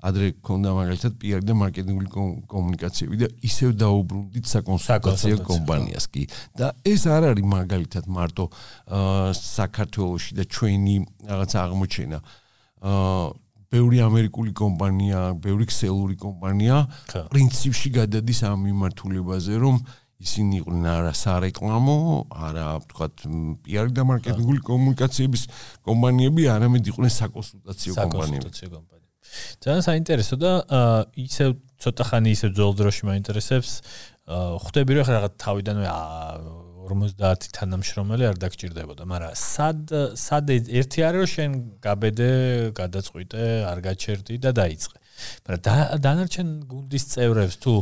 ადრე 0.07 0.33
ქონდა 0.45 0.73
მაგალითად 0.77 1.15
PR 1.21 1.41
და 1.43 1.55
მარკეტინგული 1.57 2.09
კომუნიკაციები 2.51 3.17
და 3.23 3.29
ისევ 3.49 3.73
დაუბრუნდით 3.81 4.51
საკონსულტაციო 4.51 5.39
კომპანიას 5.47 6.07
კი. 6.13 6.27
და 6.59 6.75
ეს 6.85 7.07
არ 7.09 7.33
არის 7.33 7.47
მაგალითად 7.55 8.05
მარტო 8.07 8.45
საქართველოსში 9.41 10.37
და 10.37 10.45
ჩვენი 10.47 10.97
რაღაც 11.27 11.53
აღმოჩენა. 11.65 12.19
აა 12.87 13.27
ბევრი 13.67 13.99
ამერიკული 14.07 14.53
კომპანია, 14.55 15.21
ბევრი 15.43 15.67
ქსელური 15.67 16.17
კომპანია 16.21 16.87
პრინციპში 17.33 17.91
გადადის 17.99 18.45
ამ 18.47 18.63
მიმართულებაზე 18.69 19.59
რომ 19.59 19.81
ისინი 20.17 20.61
იყვნენ 20.63 20.87
არა 20.89 21.13
სარეკლამო, 21.13 21.97
არა 22.33 22.67
ვთქვათ 22.83 23.25
PR 23.67 23.91
და 23.93 24.03
მარკეტინგული 24.09 24.61
კომუნიკაციების 24.65 25.43
კომპანიები, 25.85 26.43
არამედ 26.57 26.93
იყვნენ 26.93 27.13
საკონსულტაციო 27.21 27.93
კომპანიები. 28.01 28.45
საკონსულტაციო 28.47 28.69
კომპანიები. 28.73 29.05
ძალიან 29.61 29.83
საინტერესო 29.85 30.37
და 30.41 30.53
ისე 31.21 31.45
ცოტა 31.83 32.05
ხანი 32.09 32.31
ისე 32.33 32.49
ძველ 32.57 32.73
დროში 32.79 33.03
მაინტერესებს 33.11 33.73
ხვდები 34.27 34.93
რომ 34.97 35.07
რაღაც 35.13 35.35
თავიდანვე 35.43 35.87
50 36.87 37.51
თანამშრომელი 37.57 38.25
არ 38.31 38.37
დაგჭირდებოდა, 38.43 39.03
მაგრამ 39.11 39.35
სად 39.35 39.93
სად 40.15 40.47
ერთი 40.55 41.01
არის 41.03 41.19
რომ 41.21 41.31
შენ 41.35 41.51
გაბედე, 41.83 42.31
გადაწყვიტე, 42.79 43.43
არ 43.71 43.79
გაჩერდი 43.87 44.35
და 44.39 44.51
დაიწყე. 44.55 44.97
მაგრამ 45.49 46.03
დანარჩენ 46.07 46.49
გუნდის 46.71 47.05
წევრებს 47.13 47.57
თუ 47.63 47.73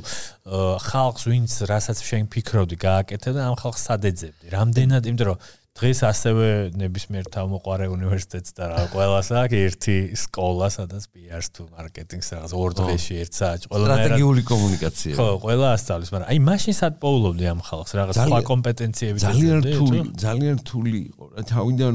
ხალხს 0.88 1.24
ვინც 1.30 1.52
რასაც 1.70 1.98
შენ 2.04 2.30
ფიქრობდი 2.32 2.76
გააკეთე 2.86 3.30
და 3.36 3.40
ამ 3.50 3.56
ხალხს 3.58 3.82
სად 3.88 4.02
ეძებდი? 4.10 4.46
რამდენად, 4.54 5.02
იმიტომ 5.10 5.28
რომ 5.32 5.38
დღეს 5.74 6.00
ასევე 6.06 6.48
ნებისმიერ 6.78 7.26
თავმოყარე 7.34 7.88
უნივერსიტეტს 7.90 8.54
და 8.54 8.66
რა 8.70 8.82
ყველას 8.94 9.28
აქვს 9.34 9.56
ერთი 9.58 9.96
სკოლა 10.22 10.68
სადაც 10.70 11.02
PR-ს 11.10 11.48
თუ 11.50 11.66
მარკეტინგს 11.74 12.28
რაღაც 12.30 12.52
ორ 12.54 12.76
დღეში 12.78 13.14
ერთ 13.24 13.32
საათი 13.34 13.70
ყველა 13.74 13.88
სტრატეგიული 13.90 14.42
კომუნიკაცია. 14.54 15.14
ხო 15.18 15.26
ყველა 15.42 15.72
ასწავლის 15.74 16.12
მაგრამ 16.14 16.28
აი 16.30 16.38
მაშინ 16.46 16.74
სად 16.78 16.94
პოულობდი 17.02 17.44
ამ 17.50 17.60
ხალხს? 17.66 17.90
რაღაც 17.98 18.14
სხვა 18.22 18.40
კომპეტენციები 18.54 19.18
ძალიან 19.26 19.58
რთული 19.66 19.98
ძალიან 20.22 20.54
რთული 20.62 20.98
იყო 21.10 21.24
რა 21.34 21.42
თავიდან 21.50 21.94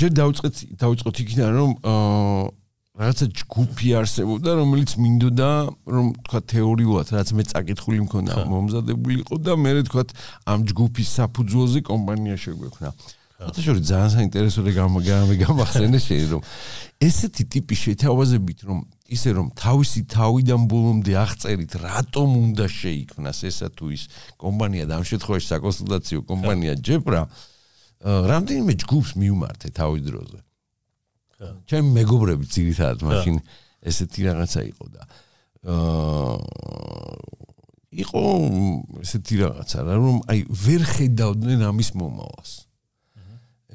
ჯერ 0.00 0.10
დაუწყეთ 0.16 0.54
დაუწყოთ 0.80 1.16
იქიდან 1.28 1.50
რომ 1.60 1.70
რაღაცა 2.98 3.26
ჯგუფი 3.40 3.88
არსებობდა, 3.94 4.50
რომელიც 4.58 4.90
მინდოდა 4.98 5.50
რომ 5.86 6.06
თქვა 6.26 6.40
თეორიულად 6.50 7.08
რაც 7.14 7.28
მე 7.38 7.44
წაკითხული 7.52 8.00
მქონდა 8.10 8.32
მომზადებული 8.50 9.14
იყო 9.22 9.36
და 9.38 9.54
მე 9.54 9.70
თქვა 9.86 10.02
ამ 10.50 10.66
ჯგუფის 10.66 11.08
საფუძველზე 11.18 11.80
კომპანია 11.86 12.36
შეგვექნა. 12.42 12.90
ხოთა 13.38 13.62
შორი 13.62 13.80
ძალიან 13.86 14.10
საინტერესო 14.18 14.60
და 14.66 14.72
გამახსენე 14.74 15.98
შეი 16.02 16.24
რომ 16.34 16.42
ესეთი 17.06 17.44
ტიპი 17.54 17.74
შეთავაზებით 17.78 18.58
რომ 18.66 18.78
ისე 19.14 19.30
რომ 19.38 19.46
თავისი 19.54 20.00
თავიდან 20.10 20.60
ბოლომდე 20.66 21.12
აღწერით 21.22 21.72
რატომ 21.78 22.28
უნდა 22.34 22.66
შეიქმნას 22.66 23.38
ესა 23.46 23.68
თუ 23.78 23.94
ის 23.94 24.02
კომპანია 24.42 24.90
და 24.90 24.98
ამ 24.98 25.04
შემთხვევაში 25.06 25.46
საკონსულტაციო 25.54 26.20
კომპანია 26.26 26.74
ჯებრა 26.82 27.22
რამდენიმე 28.02 28.72
ჯგუფს 28.82 29.10
მიუმართე 29.22 29.68
თავის 29.70 30.02
დროზე 30.10 30.47
ჩემ 31.38 31.86
მეგობრები 31.94 32.44
ძირითადად 32.50 33.02
მაშინ 33.06 33.36
ესეთი 33.86 34.20
რაღაცა 34.26 34.60
იყო 34.68 34.84
და 34.94 35.02
აა 35.68 36.34
იყო 37.98 38.22
ესეთი 39.02 39.34
რაღაცა 39.42 39.78
რა 39.86 39.94
რომ 40.02 40.16
აი 40.28 40.40
ვერ 40.50 40.82
ხედავდნენ 40.92 41.60
ამის 41.68 41.90
მომავალს. 41.94 42.52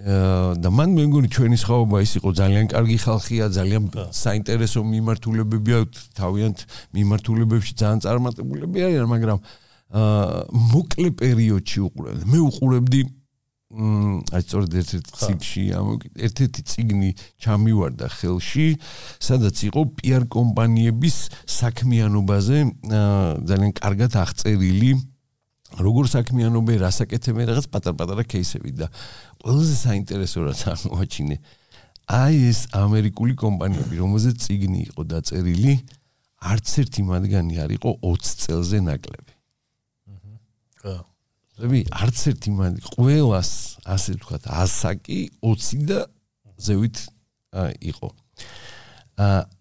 აა 0.03 0.59
და 0.59 0.69
მან 0.73 0.89
მე 0.97 1.03
მგონი 1.07 1.29
ჩვენი 1.31 1.57
ხაობა 1.63 1.97
ის 2.03 2.13
იყო 2.19 2.29
ძალიან 2.35 2.65
კარგი 2.73 2.97
ხალხია 2.99 3.45
ძალიან 3.57 3.83
საინტერესო 4.11 4.79
მიმართულებები 4.83 5.71
აქვს 5.79 5.99
თავიანთ 6.19 6.59
მიმართულებებში 6.97 7.73
ძალიან 7.79 7.99
წარმატებულები 8.03 8.79
არიან 8.83 9.07
მაგრამ 9.13 9.39
აა 9.93 10.39
მოკლე 10.73 11.09
პერიოდში 11.21 11.79
უყურებდი 11.87 12.23
მე 12.33 12.39
უყურებდი 12.49 13.01
აი 13.73 14.41
სწორედ 14.45 14.75
ერთ-ერთი 14.77 15.11
ციგში 15.17 15.63
ერთ-ერთი 15.73 16.61
ციგნი 16.69 17.09
ჩამივარდა 17.41 18.07
ხელში, 18.13 18.67
სადაც 19.17 19.57
იყო 19.65 19.81
PR 19.97 20.27
კომპანიების 20.29 21.17
საქმიანობაზე 21.49 22.57
ძალიან 23.49 23.73
კარგად 23.81 24.13
აღწერილი 24.13 24.91
როგორ 25.73 26.05
საქმიანობენ, 26.05 26.77
რასაკეთებენ, 26.85 27.49
რაღაც 27.49 27.65
პატარ-პატარა 27.73 28.23
кейსები 28.29 28.71
და 28.77 28.87
ყველაზე 29.41 29.75
საინტერესო 29.81 30.45
რაც 30.45 30.61
აღმოაჩინე, 30.69 31.37
აი 32.13 32.35
ეს 32.53 32.59
ამერიკული 32.77 33.33
კომპანიები, 33.41 33.95
რომელზეც 33.97 34.37
ციგნი 34.37 34.79
იყო 34.93 35.01
დაწერილი, 35.17 35.73
არც 36.45 36.67
ერთი 36.83 37.01
მათგანი 37.09 37.57
არ 37.63 37.71
იყო 37.79 37.89
20 38.05 38.37
წელზე 38.43 38.77
ნაკლები. 38.85 39.33
აჰა. 40.83 41.12
ხო. 41.53 41.63
ზები 41.63 41.79
არც 41.93 42.19
ერთი 42.33 42.51
მან 42.57 42.77
ყოველას 42.81 43.51
ასე 43.85 44.17
ვთქვათ 44.17 44.43
ასაკი 44.49 45.19
20 45.45 45.85
და 45.85 45.99
ზევით 46.57 46.97
იყო 47.93 48.09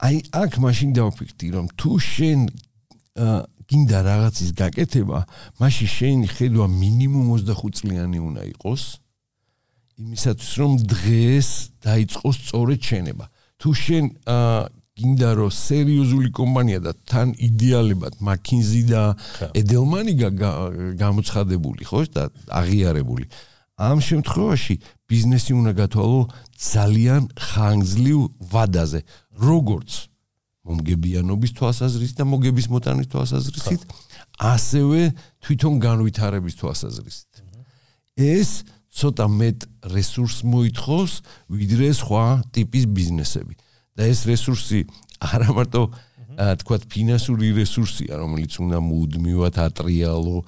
აი 0.00 0.16
აქ 0.33 0.52
მაშინ 0.64 0.90
დავფიქრდი 0.96 1.48
რომ 1.52 1.66
თუ 1.76 1.90
შენ 2.00 2.40
გინდა 3.68 3.98
რაღაცის 4.09 4.50
გაკეთება 4.57 5.18
მაშინ 5.61 5.88
შენი 5.96 6.28
ხედვა 6.33 6.66
მინიმუმ 6.72 7.28
25 7.37 7.76
წლიანი 7.83 8.18
უნდა 8.24 8.42
იყოს 8.57 8.83
იმისათვის 10.00 10.52
რომ 10.61 10.72
დღეს 10.88 11.48
დაიწყოს 11.85 12.37
სწორედ 12.40 12.81
შენება 12.88 13.24
თუ 13.61 13.70
შენ 13.85 14.05
გინდა 14.92 15.31
რომ 15.38 15.48
სერიოზული 15.57 16.28
კომპანია 16.37 16.81
და 16.85 16.92
თან 17.09 17.33
იდეალებად 17.40 18.18
McKinsey 18.20 18.83
და 18.90 19.16
Edelman-ი 19.57 20.14
გამოცხადებული 21.00 21.88
ხო 21.88 22.05
და 22.12 22.28
აღიარებული. 22.52 23.24
ამ 23.81 24.05
შემთხვევაში 24.05 24.74
ბიზნესი 25.09 25.52
უნდა 25.57 25.72
გათვალო 25.81 26.20
ძალიან 26.61 27.22
ხანგრძლივ 27.33 28.20
ვადაზე 28.52 29.00
როგორც 29.33 29.90
მომგებიანობის 30.68 31.50
თვალსაზრისით 31.57 32.16
და 32.20 32.24
მოგების 32.28 32.66
მოტანის 32.68 33.09
თვალსაზრისით 33.16 33.81
ასევე 34.52 35.00
თვითონ 35.40 35.74
განვითარების 35.88 36.55
თვალსაზრისით. 36.61 37.33
ეს 38.20 38.68
ცოტა 38.92 39.26
მეტ 39.40 39.59
რესურს 39.88 40.44
მოითხოვს 40.44 41.12
ვიდრე 41.48 41.88
სხვა 41.96 42.24
ტიპის 42.52 42.85
ბიზნესები 42.92 43.57
და 43.96 44.02
ეს 44.09 44.20
რესურსი 44.28 44.87
არა 45.22 45.50
მარტო 45.57 45.83
თქვათ 46.33 46.83
ფინანსური 46.88 47.52
რესურსია, 47.57 48.16
რომელიც 48.22 48.57
უნდა 48.64 48.78
მუდმივად 48.81 49.55
ატრიალო 49.68 50.38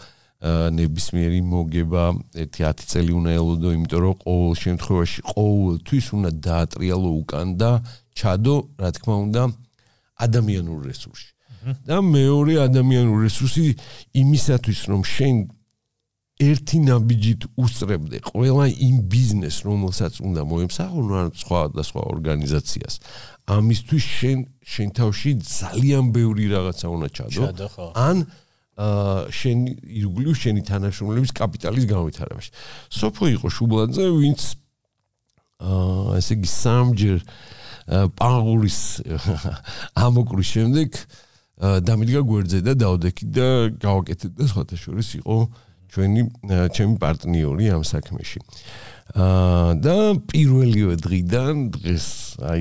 ნებისმიერი 0.44 1.40
მოგება 1.40 2.04
1-10 2.37 2.88
წელი 2.88 3.12
უნდა 3.16 3.30
ელოდო, 3.40 3.68
იმიტომ 3.76 4.00
რომ 4.04 4.14
ყოველ 4.24 4.54
შემთხვევაში 4.64 5.20
ყოველთვის 5.33 6.07
უნდა 6.16 6.30
დაატრიალო 6.44 7.11
უკან 7.20 7.48
და 7.61 7.70
ჩადო, 8.12 8.57
რა 8.80 8.90
თქმა 8.96 9.16
უნდა, 9.28 9.42
ადამიანურ 10.20 10.78
რესურსში. 10.85 11.30
და 11.88 11.96
მეორე 12.04 12.54
ადამიანური 12.61 13.24
რესურსი 13.24 13.64
იმისათვის, 14.20 14.80
რომ 14.92 15.00
შენ 15.00 15.37
ერთი 16.44 16.78
ნაბიჯით 16.83 17.42
უსწრებდე 17.57 18.18
ყველა 18.28 18.66
იმ 18.85 18.96
ბიზნეს, 19.09 19.57
რომელსაც 19.64 20.20
უნდა 20.20 20.42
მოემსახურო, 20.44 21.14
ან 21.24 21.28
სხვა 21.40 21.61
და 21.72 21.83
სხვა 21.88 22.02
ორგანიზაციას. 22.14 22.94
ამისთვის 23.44 24.04
შენ 24.18 24.38
შენ 24.64 24.88
თავში 24.96 25.30
ძალიან 25.44 26.04
ბევრი 26.16 26.44
რაღაცა 26.48 26.87
უნდა 26.88 27.09
ჩადო. 27.12 27.44
ან 27.92 28.16
აა 28.74 29.30
შენ 29.30 29.59
ირგვლივ 29.85 30.35
შენი 30.35 30.61
თანაშრომლების 30.64 31.33
კაპიტალის 31.37 31.85
განვითარებაში. 31.85 32.50
სოფო 32.88 33.24
იყო 33.37 33.48
შუბლაძე, 33.52 34.07
ვინც 34.16 34.40
აა 35.61 36.16
ესე 36.18 36.33
იგი 36.40 36.48
სამჯერ 36.48 37.18
პანგურის 38.16 38.80
ამოკრის 40.09 40.48
შემდეგ 40.48 40.90
დამიდგა 41.85 42.20
გვერდზე 42.24 42.59
და 42.64 42.72
დაოდექი 42.80 43.24
და 43.28 43.48
გავაკეთეთ 43.76 44.33
და 44.40 44.44
სხვათა 44.48 44.76
შორის 44.80 45.09
იყო 45.20 45.37
ჩვენი 45.92 46.20
ჩემი 46.74 46.94
პარტნიორი 46.98 47.64
ამ 47.76 47.85
საქმეში. 47.85 48.40
აა 48.40 48.93
და 49.12 49.96
პირველივე 50.32 50.96
დღიდან 50.96 51.54
დღეს 51.76 52.06
აი 52.40 52.60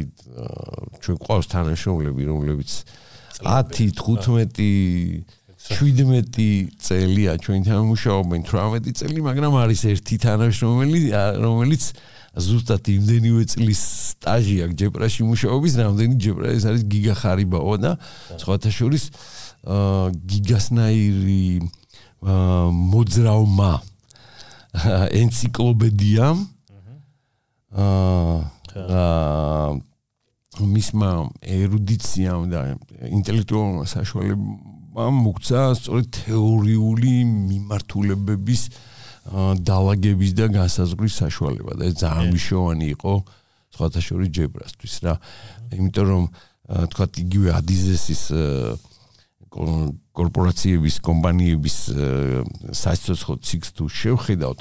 ჩვენ 1.00 1.18
ყავს 1.24 1.48
თანაშრომლები 1.54 2.24
რომლებიც 2.28 2.72
10 3.48 3.96
15 3.96 5.24
17 5.64 6.76
წელია 6.84 7.38
ჩვენთან 7.40 7.88
მუშაობენ 7.88 8.42
18 8.44 8.92
წელი 9.00 9.20
მაგრამ 9.24 9.54
არის 9.64 9.82
ერთი 9.88 10.16
თანაშრომელი 10.20 11.02
რომელიც 11.40 11.84
ზუსტად 12.34 12.92
იმდენივე 12.92 13.44
წლის 13.48 13.82
სტაჟი 14.12 14.56
აქვს 14.68 14.78
ჯეპრაში 14.84 15.22
მუშაობის 15.24 15.74
რამდენი 15.80 16.16
ჯეპრა 16.20 16.48
ეს 16.58 16.68
არის 16.68 16.84
გიგა 16.92 17.16
ხარიბაო 17.24 17.76
და 17.80 17.92
სხვათა 18.42 18.70
შორის 18.74 19.04
აა 19.64 20.12
გიგასნაირი 20.28 21.46
აა 22.28 22.68
მოძრავმა 22.74 23.72
ენციკლოპედია 25.22 26.34
აა 27.74 28.44
მისმა 30.62 31.10
ერუდიციამ 31.42 32.50
და 32.52 32.60
ინტელექტუალურ 33.10 33.88
საშუალებამ 33.90 35.16
მოგცა 35.26 35.62
სწორედ 35.80 36.10
თეორიული 36.14 37.14
მიმართულებების 37.26 38.62
დაალაგების 39.66 40.32
და 40.38 40.50
განსაზღვრის 40.54 41.16
საშუალება 41.24 41.78
და 41.80 41.88
ეს 41.90 41.96
ძალიან 42.04 42.30
მნიშვნელოვანი 42.34 42.90
იყო 42.94 43.14
სხვათა 43.74 44.02
შორის 44.06 44.30
ჯებრასთვის 44.38 44.96
რა. 45.08 45.16
იმიტომ 45.74 46.06
რომ 46.12 46.24
თქვა 46.94 47.06
იგივე 47.24 47.50
ადიზესის 47.58 48.22
კორპორაციების 50.14 51.00
კომპანიების 51.04 51.78
საცოცხლო 52.78 53.36
ციკლს 53.42 53.72
თუ 53.78 53.88
შევხედავთ 54.00 54.60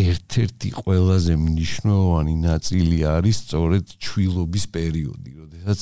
ერთ-ერთი 0.00 0.68
ყველაზე 0.76 1.36
მნიშვნელოვანი 1.40 2.34
ნაწილი 2.44 2.98
არის 3.08 3.36
სწორედ 3.44 3.94
ჩვილობის 3.96 4.64
პერიოდი, 4.76 5.30
როდესაც 5.40 5.80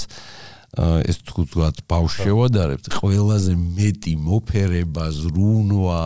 ეს 0.79 1.17
თქვათ 1.25 1.81
ბავშვებადარებთ 1.89 2.93
ყველაზე 3.01 3.57
მეტი 3.57 4.15
მოფერება, 4.21 5.05
ზრუნვა, 5.17 6.05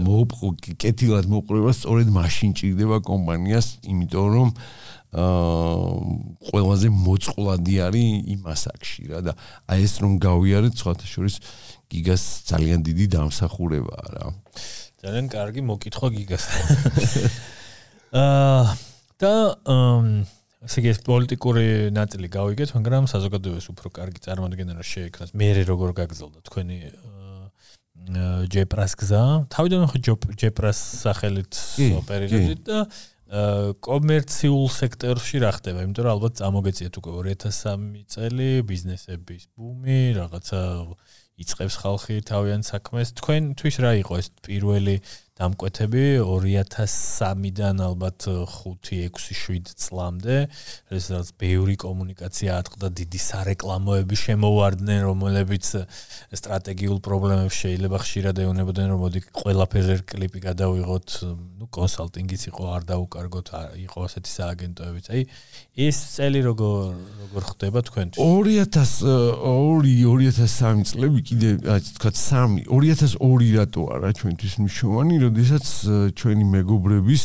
მოპყო, 0.00 0.48
კეთილად 0.80 1.28
მოპყრობა 1.28 1.72
სწორედ 1.76 2.08
მაშინ 2.08 2.56
ჭირდება 2.56 3.04
კომპანიას, 3.04 3.84
იმიტომ 3.84 4.28
რომ 4.34 4.48
აა 4.50 4.94
ყველაზე 6.50 6.88
მოწყვლადი 6.90 7.74
არის 7.86 8.06
იმ 8.34 8.40
ასაკში 8.50 9.02
რა 9.14 9.20
და 9.22 9.32
აი 9.70 9.86
ეს 9.86 9.94
რომ 10.02 10.18
გავიარეთ 10.18 10.74
სხვათა 10.74 11.06
შორის 11.06 11.36
გიგას 11.92 12.24
ძალიან 12.50 12.80
დიდი 12.88 13.06
დამსახურებაა 13.16 14.06
რა 14.14 14.26
ძალიან 15.04 15.26
კარგი 15.28 15.60
მოკითხვა 15.68 16.08
გიგას. 16.16 16.44
აა 18.24 18.64
და 19.20 19.32
ასე 20.64 20.80
ეს 20.88 20.98
პოლიტიკური 21.04 21.92
ნაწილი 21.92 22.28
გავიგეთ 22.32 22.72
მაგრამ 22.76 23.08
საზოგადოებას 23.12 23.66
უფრო 23.74 23.88
კარგი 24.00 24.20
წარმოადგენა 24.24 24.72
რომ 24.80 24.86
შეექმნას 24.90 25.34
მე 25.36 25.48
როგორ 25.68 25.90
გაგზავნა 26.00 26.40
თქვენი 26.48 26.78
ჯეპრას 28.52 28.92
გზა. 29.00 29.22
თავიდან 29.52 29.82
ხო 29.92 29.98
ჯეპრას 30.40 30.78
სახელით 31.04 31.52
ოპერირებდით 32.00 32.60
და 32.68 32.78
კომერციულ 33.80 34.66
სექტორში 34.68 35.40
რა 35.40 35.50
ხდება? 35.56 35.84
იმიტომ 35.84 36.04
რომ 36.04 36.12
ალბათ 36.12 36.32
წამოგეციათ 36.40 36.94
უკვე 37.00 37.34
2003 37.34 38.04
წელი 38.12 38.50
ბიზნესების 38.68 39.42
ბუმი, 39.56 40.00
რაღაცა 40.20 40.60
იწევს 41.40 41.76
ხალხი 41.82 42.16
თავიანთ 42.30 42.64
საქმეს. 42.68 43.14
თქვენთვის 43.18 43.76
რა 43.82 43.92
იყო 44.04 44.14
ეს 44.22 44.28
პირველი 44.46 44.96
დამკვეთები 45.34 46.22
2003-დან 46.22 47.82
ალბათ 47.82 48.30
5-6-7 48.54 49.74
წლამდე, 49.74 50.46
როდესაც 50.94 51.34
ბევრი 51.42 51.74
კომუნიკაცია 51.82 52.62
ატყდა, 52.62 52.94
დიდი 53.02 53.18
სარეკლამოები 53.18 54.14
შემოვარდნენ, 54.14 55.10
რომლებიც 55.10 55.90
სტრატეგიულ 56.38 57.02
პრობლემებს 57.02 57.50
შეიძლება 57.50 57.98
ხშირად 58.04 58.38
ეუბნებოდნენ, 58.46 58.86
რომ 58.94 59.02
მოდი 59.02 59.26
ყველაფერზე 59.34 60.06
კლიპი 60.06 60.38
გადავიღოთ, 60.46 61.26
ну 61.58 61.66
კონსალტინგიც 61.66 62.54
იყო, 62.54 62.70
არ 62.78 62.94
დაუკარგოთ, 62.94 63.74
იყო 63.90 63.98
ასეთი 64.06 64.30
სააგენტოებიც. 64.38 65.10
აი 65.10 65.26
ეს 65.74 65.98
წელი 66.14 66.46
როგორ 66.46 66.94
როგორ 66.94 67.42
ხდება 67.50 67.82
თქვენთვის? 67.90 68.22
2002-2003 68.22 70.86
წლები 70.86 71.26
კიდე, 71.26 71.58
აი 71.74 71.82
თქვა 71.98 72.14
3, 72.14 72.70
2002 72.70 73.50
რატო 73.58 73.82
არა 73.98 74.14
ჩვენთვის 74.14 74.62
მნიშვნელოვანი? 74.62 75.23
როდესაც 75.24 75.64
ჩვენი 76.18 76.44
მეგობრების 76.52 77.22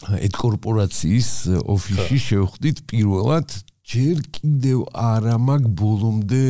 ეთ 0.00 0.34
კორპორაციის 0.40 1.30
ოფისში 1.60 2.18
შევხვდით 2.26 2.86
პირველად 2.88 3.52
ჯერ 3.90 4.22
კიდევ 4.36 4.86
არა 4.94 5.36
მაგ 5.42 5.66
ბოლომდე 5.76 6.42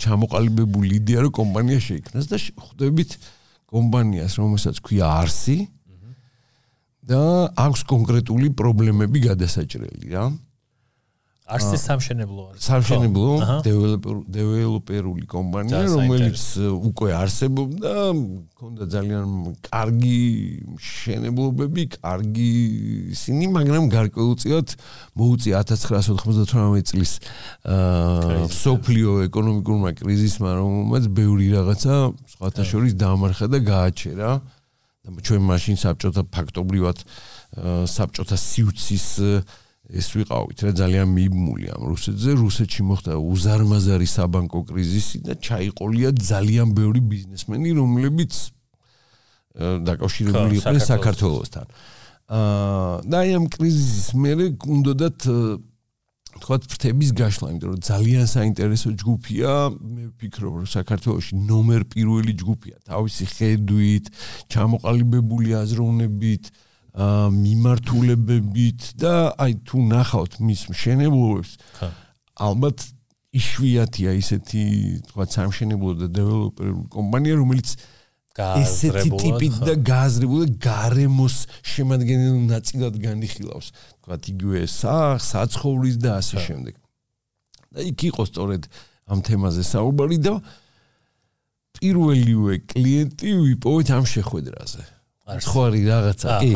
ჩამოყალიბებული 0.00 0.96
იდეა 0.98 1.26
რომ 1.26 1.34
კომპანია 1.38 1.80
შეიქმნას 1.84 2.28
და 2.32 2.40
ხვდებით 2.40 3.16
კომპანიას 3.70 4.32
რომელსაც 4.40 4.80
ქვია 4.84 5.06
არსი 5.22 5.58
და 7.04 7.20
აქვს 7.60 7.84
კონკრეტული 7.90 8.48
პრობლემები 8.56 9.28
გადასაჭრელი 9.28 10.08
რა. 10.14 10.24
არსი 11.44 11.76
სამშენებლო 11.76 12.42
არის. 12.48 12.60
სამშენებლო 12.64 13.32
დეველოპერ 13.66 14.20
დეველოპერული 14.32 15.26
კომპანია, 15.28 15.82
რომელიც 15.92 16.40
უკვე 16.72 17.10
არსებობდა, 17.20 17.92
ქონდა 18.56 18.84
ძალიან 18.88 19.28
კარგი 19.68 20.20
შენებლობები, 20.80 21.82
კარგი 22.00 22.48
ისინი, 23.12 23.50
მაგრამ 23.60 23.90
გარკვეულწილად 23.92 24.72
მოუწია 25.20 25.60
1998 25.68 26.88
წლის 26.88 27.12
აა 27.68 28.48
სოფლიო 28.48 29.28
ეკონომიკურმა 29.28 29.92
კრიზისმა, 30.00 30.48
რომელმაც 30.64 31.12
ბევრი 31.12 31.52
რაღაცა 31.60 31.94
სხვათა 32.40 32.62
შორის 32.72 32.96
დაამარხა 32.96 33.52
და 33.52 33.58
გააჩერა. 33.60 34.30
და 35.04 35.20
ჩვენ 35.20 35.42
მაშინ 35.44 35.76
საბჭოთა 35.76 36.22
ფაქტობრივად 36.32 37.04
საბჭოთა 37.92 38.36
სიუცის 38.40 39.08
ეს 39.94 40.08
ვიყავით 40.18 40.58
რა 40.66 40.72
ძალიან 40.74 41.08
მიმული 41.14 41.66
ამ 41.74 41.82
რუსეთზე. 41.94 42.30
რუსეთში 42.40 42.82
მოხდა 42.90 43.14
უზარმაზარი 43.14 44.08
საბანკო 44.10 44.60
კრიზისი 44.70 45.22
და 45.26 45.34
ჩაიყოლია 45.38 46.10
ძალიან 46.18 46.74
ბევრი 46.74 47.00
ბიზნესმენი 47.12 47.70
რომლებიც 47.78 48.32
დაკავშირებული 49.86 50.58
იყვნენ 50.58 50.82
საქართველოსთან. 50.82 51.66
აა 52.26 53.06
და 53.06 53.18
ამ 53.38 53.46
კრიზისის 53.54 54.08
მერე 54.18 54.46
უნდათ 54.66 55.18
თქვა 56.34 56.56
ფრთების 56.66 57.10
გაშლა 57.14 57.46
იმიტომ 57.54 57.70
რომ 57.78 57.82
ძალიან 57.86 58.26
საინტერესო 58.26 58.88
ჯგუფია. 58.98 59.50
მე 59.78 60.02
ვფიქრობ 60.10 60.52
რომ 60.58 60.66
საქართველოში 60.66 61.32
ნომერ 61.38 61.82
პირველი 61.94 62.32
ჯგუფია. 62.34 62.76
თავისი 62.90 63.24
ხედვით 63.30 64.04
ჩამოყალიბებული 64.50 65.50
აზროვნებით 65.62 66.44
აა 66.50 66.63
მიმართულებებით 66.94 68.94
და 69.02 69.34
აი 69.34 69.56
თუ 69.66 69.82
ნახავთ 69.90 70.38
მის 70.46 70.60
მშენებლობებს 70.70 71.56
ალბათ 72.38 72.86
იშვიათია 73.34 74.14
ისეთი 74.14 74.62
თქვა 75.10 75.24
სამშენებლო 75.34 75.92
და 75.98 76.06
დეველოპერული 76.14 76.86
კომპანია 76.94 77.34
რომელიც 77.40 77.74
ესეთი 78.34 79.10
ტიპით 79.14 79.58
და 79.62 79.74
გააზრებული 79.86 80.54
გარემოს 80.62 81.36
შემადგენელ 81.66 82.38
ნაწილად 82.50 82.98
განიხილავს. 83.02 83.70
თქვა 84.02 84.16
იგივე 84.30 84.62
სახ 84.70 85.22
საცხოვრის 85.22 85.96
და 85.98 86.18
ასე 86.18 86.38
შემდეგ. 86.46 86.74
და 87.74 87.80
იქ 87.90 87.98
იყო 88.10 88.22
სწორედ 88.30 88.62
ამ 89.10 89.18
თემაზე 89.26 89.62
საუბარი 89.66 90.18
და 90.22 90.34
პირველივე 91.74 92.54
კლიენტი 92.70 93.30
ვიპოვეთ 93.34 93.88
ამ 93.98 94.04
შეხვედრაზე. 94.06 94.82
ხო 95.42 95.60
არის 95.66 95.84
რაღაცა 95.90 96.30
კი 96.38 96.52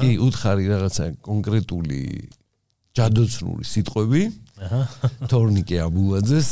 კი 0.00 0.10
უთხარი 0.26 0.64
რაღაცა 0.70 1.04
კონკრეტული 1.24 2.00
ჯადოცნური 2.96 3.64
სიტყვები. 3.68 4.22
აჰა. 4.56 4.82
თორნიკე 5.28 5.76
აბულაძეს 5.84 6.50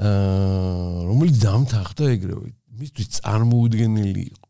აა 0.00 1.04
რომელიც 1.08 1.36
დამთახდა 1.44 2.04
ეგრევე. 2.16 2.48
მისთვის 2.80 3.08
წარმოუდგენელი 3.20 4.22
იყო. 4.32 4.48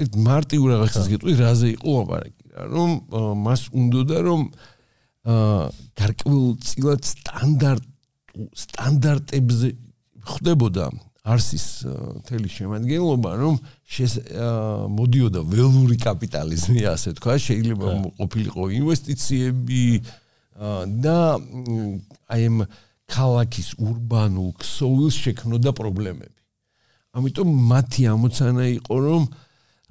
ერთ 0.00 0.12
მარტივ 0.28 0.60
რაღაცას 0.72 1.06
გეტყვი 1.12 1.32
რაზე 1.40 1.68
იყო 1.76 1.90
აპარაკი 2.04 2.44
რა. 2.52 2.62
რომ 2.74 2.90
მას 3.44 3.62
უნდოდა 3.72 4.18
რომ 4.28 4.40
აა 5.24 5.62
გარკვეულწილად 6.00 7.00
სტანდარტ 7.12 7.84
სტანდარტებზე 8.56 9.68
ხდებოდა 10.30 10.84
არსის 11.30 11.66
მთელი 12.20 12.48
შემადგენლობა 12.56 13.30
რომ 13.40 13.54
მოდიოდა 14.98 15.40
ველური 15.52 15.96
კაპიტალიზმი 16.02 16.84
ასე 16.94 17.10
თქვა 17.18 17.34
შეიძლება 17.46 17.88
ყოფილიყო 18.20 18.62
ინვესტიციები 18.80 19.84
და 21.04 21.18
აი 22.30 22.42
ამ 22.50 22.56
ქალაქის 23.10 23.68
урბანულ 23.82 24.50
ქსოვილს 24.62 25.16
შექმნოდა 25.24 25.70
პრობლემები. 25.74 26.38
ამიტომ 27.10 27.48
მათი 27.70 28.02
ამოცანა 28.14 28.64
იყო 28.78 28.96
რომ 29.06 29.22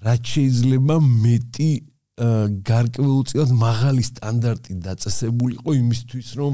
რაც 0.08 0.22
შეიძლება 0.34 0.96
მეტი 1.04 1.72
გარკვეულწილად 2.70 3.52
მაღალი 3.60 4.04
სტანდარტი 4.08 4.74
დაწესებულიყო 4.88 5.70
იმისთვის 5.84 6.30
რომ 6.40 6.54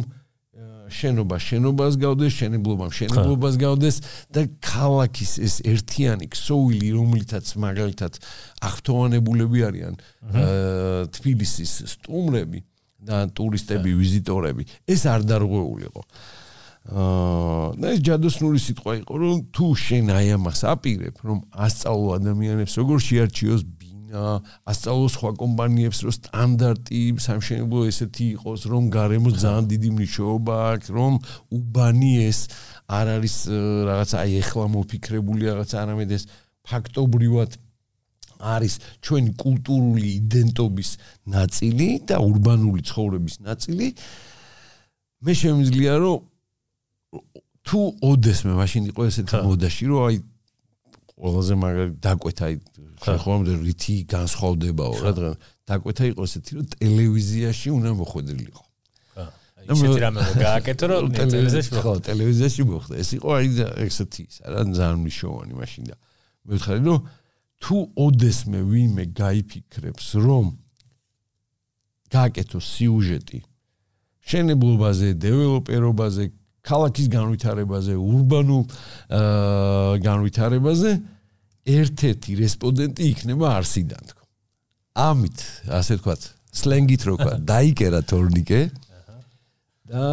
შენობა 0.91 1.37
შენობას 1.41 1.97
გავდეს, 2.01 2.33
შენებლობა 2.39 2.87
შენებლობას 2.93 3.57
გავდეს 3.61 3.97
და 4.33 4.45
ქალაქის 4.61 5.31
ეს 5.41 5.55
ერთიანი 5.65 6.29
ქსოვილი, 6.29 6.89
რომლითაც 6.95 7.45
მაგალითად 7.65 8.19
აღფრთოვანებულები 8.69 9.65
არიან 9.69 9.99
თბილისის 11.17 11.73
სტუმრები 11.95 12.63
და 13.05 13.25
ტურისტები, 13.37 13.91
ვიზიტორები, 14.01 14.65
ეს 14.89 15.05
არ 15.09 15.25
დარღვეულიყო. 15.29 16.01
აა 16.85 17.73
და 17.81 17.93
ეს 17.97 17.99
ჯადოსნური 18.05 18.59
სიტყვა 18.61 18.93
იყო, 19.01 19.13
რომ 19.17 19.37
თუ 19.49 19.67
შენ 19.73 20.09
აი 20.13 20.27
ამას 20.37 20.59
აპირებ, 20.69 21.15
რომ 21.25 21.39
ასწავლო 21.65 22.09
ადამიანებს 22.21 22.73
როგორ 22.77 22.97
შეარჩიოს 23.01 23.61
ასწავლოს 24.15 25.15
სხვა 25.17 25.31
კომპანიებს 25.41 25.99
რომ 26.05 26.13
სტანდარტი 26.15 27.01
სამშენებლო 27.25 27.79
ესეთი 27.89 28.25
იყოს 28.37 28.61
რომ 28.71 28.89
გარემო 28.95 29.29
ძალიან 29.35 29.65
დიდი 29.73 29.89
მნიშვნელობა 29.95 30.55
აქვს 30.75 30.87
რომ 30.97 31.13
უბანი 31.57 32.11
ეს 32.29 32.39
არ 32.85 33.05
არის 33.15 33.35
რაღაც 33.89 34.11
აი 34.21 34.31
ეხლა 34.41 34.65
მოფიქრებული 34.75 35.43
რაღაც 35.51 35.71
არამედ 35.81 36.09
ეს 36.17 36.23
ფაქტობრივად 36.65 37.51
არის 38.39 38.73
ჩვენი 39.01 39.31
კულტურული 39.39 40.07
იდენტობის 40.19 40.89
ნაწილი 41.35 41.87
და 42.09 42.19
урბანული 42.19 42.81
ცხოვრების 42.83 43.35
ნაწილი. 43.47 43.87
მე 45.25 45.33
შემიძლია 45.33 45.93
რომ 46.03 46.17
თუ 47.65 47.79
ოდესმე 48.11 48.53
მაშინ 48.61 48.83
იყო 48.91 49.01
ესეთი 49.09 49.35
მოდაში 49.47 49.83
რომ 49.89 49.99
აი 50.05 50.15
ყველაზე 51.15 51.53
მაგარი 51.55 51.91
დაკვეთა 52.03 52.45
აი 52.51 52.55
ხომ 53.23 53.41
რითი 53.63 53.95
განსხვავდებაო 54.11 54.95
რა 55.05 55.11
დღე. 55.15 55.31
დაკვეთა 55.69 56.03
იყო 56.11 56.21
ესეთი 56.27 56.51
რომ 56.59 56.65
ტელევიზიაში 56.75 57.67
უნდა 57.71 57.89
მოხვედრილიყო. 57.99 58.63
ხა. 59.15 59.25
ისეთი 59.75 59.99
რამე 60.03 60.19
გააკეთო 60.43 60.85
რომ 60.91 61.05
ტელევიზიაში 61.19 61.71
ხო 61.79 61.93
ტელევიზიაში 62.09 62.61
მოხდა 62.67 62.93
ეს 62.99 63.09
იყო 63.15 63.29
აი 63.39 63.47
ესეთი 63.87 64.23
რა 64.43 64.61
ძალიან 64.75 64.99
მნიშვნელოვანი 65.05 65.53
მაშინ 65.55 65.83
და 65.89 65.95
მე 66.45 66.53
ვთხარი 66.59 66.81
რომ 66.85 66.99
თუ 67.63 67.75
ოდესმე 68.05 68.59
ვინმე 68.69 69.03
გაიფიქრებს 69.15 70.07
რომ 70.19 70.45
გააკეთო 72.11 72.59
სიუჟეტი 72.59 73.39
შენებლობაზე 74.25 75.07
დეველოპერობაზე 75.23 76.25
ქალაქის 76.65 77.07
განვითარებაზე 77.13 77.97
урბანულ 77.97 78.63
განვითარებაზე 80.05 80.91
ერთ-ერთი 81.65 82.31
რესპონდენტი 82.41 83.09
იქნება 83.13 83.51
არსიდან 83.59 84.03
თქო. 84.11 84.23
ამით, 84.95 85.37
ასე 85.75 85.97
ვთქვათ, 85.97 86.21
სლენგით 86.55 87.01
რო 87.05 87.13
ვთქვა, 87.17 87.33
დაიკერა 87.53 88.01
თორნიკე. 88.05 88.61
და 89.85 90.05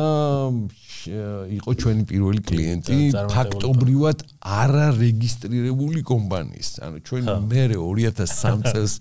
იყო 1.02 1.70
ჩვენი 1.80 2.04
პირველი 2.06 2.40
კლიენტი 2.44 2.96
ფაქტობრივად 3.32 4.18
არარეგისტრირებული 4.44 6.02
კომპანიის. 6.06 6.68
ანუ 6.84 7.00
ჩვენ 7.08 7.30
მე 7.48 7.62
2003 7.72 8.62
წელს 8.68 8.94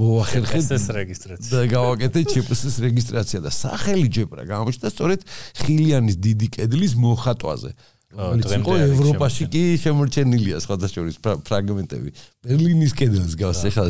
მოახერხეთ 0.00 0.72
ეს 0.76 0.86
რეგისტრაცია 0.96 1.52
და 1.52 1.62
გავაკეთე 1.70 2.20
ჩიპსის 2.32 2.76
რეგისტრაცია 2.84 3.40
და 3.44 3.50
სახელი 3.54 4.08
ჯეპრა 4.16 4.44
გამოჩნდა 4.50 4.88
სწორედ 4.94 5.24
ხილიანის 5.62 6.16
დიდი 6.26 6.46
კედლის 6.56 6.94
მოხატვაზე. 6.96 7.72
იყო 8.10 8.72
ევროპაში 8.90 9.44
კი 9.54 9.62
შემორჩენილია 9.84 10.58
სხვადასხვა 10.64 11.34
ფრაგმენტები. 11.46 12.10
ბერლინის 12.42 12.92
კედელს 12.98 13.34
გავს 13.38 13.60
ეხლა. 13.70 13.84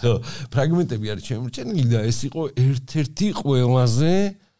ხო, 0.00 0.12
ფრაგმენტები 0.54 1.06
არის 1.12 1.24
შემორჩენილი 1.28 1.84
და 1.92 2.00
ეს 2.08 2.18
იყო 2.32 2.42
ერთ-ერთი 2.56 3.28
ყველაზე 3.42 4.14
აა 4.32 4.51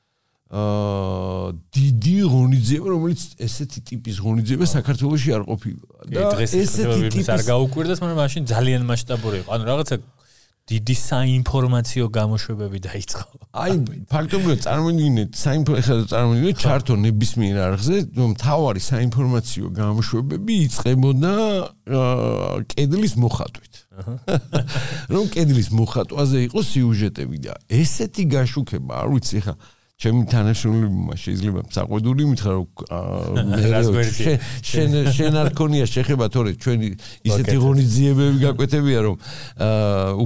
დიდი 0.52 2.16
ღონისძიება, 2.28 2.88
რომელიც 2.92 3.22
ესეთი 3.40 3.80
ტიპის 3.88 4.16
ღონისძიება 4.20 4.66
საქართველოში 4.68 5.30
არ 5.32 5.42
ყოფილა. 5.48 5.84
და 6.12 6.28
ესეთი 6.44 7.08
ტიპის 7.08 7.28
არ 7.32 7.42
გაუკვირდეს, 7.48 7.98
მაგრამ 8.04 8.18
მაშინ 8.20 8.42
ძალიან 8.52 8.82
მასშტაბური 8.84 9.36
იყო. 9.40 9.48
ანუ 9.48 9.64
რაღაცა 9.64 9.96
დიდი 10.62 10.94
საინფორმაციო 10.94 12.04
გამოშვებები 12.06 12.78
დაიწყო. 12.86 13.24
აი, 13.50 13.72
ფაქტობრივად 14.12 14.58
წარმოვიდგინეთ, 14.62 15.30
საინფორმაციო 15.40 15.96
წარმოვიდგინეთ 16.12 16.56
ჩარტო 16.62 16.94
ნებისმიერ 17.02 17.56
არხზე, 17.66 17.96
რომ 18.14 18.30
თავარი 18.38 18.82
საინფორმაციო 18.92 19.66
გამოშვებები 19.74 20.52
იწყებოდა 20.68 21.32
კედლის 22.76 23.14
მოხატვით. 23.24 23.74
რომ 25.16 25.24
კედლის 25.34 25.68
მოხატვაზე 25.74 26.38
იყოს 26.46 26.66
სიუჟეტები 26.76 27.38
და 27.42 27.52
ესეთი 27.66 28.24
გაშუქება, 28.36 28.92
არ 29.02 29.08
ვიცი 29.16 29.40
ხა 29.48 29.54
ჩემი 30.02 30.22
თანაშრომლებმა 30.32 31.14
შეიძლება 31.22 31.60
საყვედური 31.76 32.24
მითხრა 32.32 32.52
რომ 32.58 32.66
შენ 34.72 34.90
შენ 35.14 35.38
არ 35.42 35.48
ქონია 35.54 35.86
შეხება 35.86 36.26
თორე 36.34 36.56
ჩვენი 36.58 36.88
ისეთი 37.30 37.56
ღონისძიებები 37.62 38.38
გაკვეთებია 38.42 39.00
რომ 39.06 39.16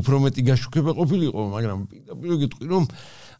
უფრო 0.00 0.16
მეტი 0.24 0.42
გაშუქება 0.48 0.96
ყოფილიყო 0.96 1.42
მაგრამ 1.56 1.78
პირდაპირ 1.92 2.40
გეტყვი 2.46 2.66
რომ 2.72 2.84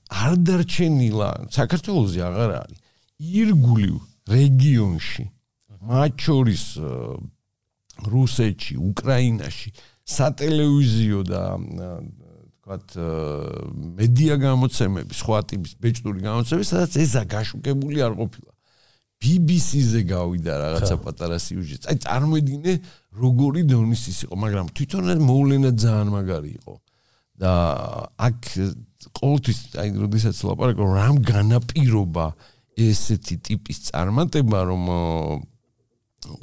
არ 0.07 0.37
დარჩენილა. 0.47 1.31
საქართველოსი 1.51 2.21
აღარ 2.23 2.51
არის 2.63 2.79
ირგულივ 3.19 3.97
რეგიონში 4.31 5.25
მათ 5.83 6.13
შორის 6.27 6.65
რუსეთში 8.07 8.75
უკრაინაში 8.77 9.71
სატელევიზიო 10.07 11.21
და 11.27 11.43
ვთქვათ 12.67 12.99
მედია 13.95 14.35
გამოცემები, 14.43 15.15
სხვა 15.15 15.39
ტიპის 15.47 15.73
ბეჭდური 15.79 16.21
გამოცემები, 16.27 16.67
სადაც 16.67 16.93
ეზა 16.99 17.23
გაშუქებული 17.31 18.03
არ 18.03 18.15
ყოფილა. 18.19 18.51
BBC-ზე 19.23 20.01
გავიდა 20.11 20.53
რაღაცა 20.61 20.97
პატარა 21.01 21.39
სიუჟეტი. 21.41 21.87
აი 21.89 21.97
წარმოედგინე 22.05 22.73
როგორი 23.23 23.63
დონის 23.71 24.03
ის 24.11 24.19
იყო, 24.27 24.35
მაგრამ 24.35 24.67
თვითონაც 24.77 25.19
მოვლენა 25.23 25.71
ძალიან 25.79 26.09
მაგარი 26.11 26.51
იყო. 26.59 26.75
და 27.37 27.53
აქ 28.17 28.41
ყოველთვის 29.13 29.59
აი 29.77 29.89
როდესაც 30.01 30.37
ლაპარაკო 30.41 30.85
რამ 30.89 31.17
განაპირობა 31.21 32.27
ესეთი 32.81 33.37
ტიპის 33.45 33.79
წარმატება, 33.93 34.59
რომ 34.73 34.83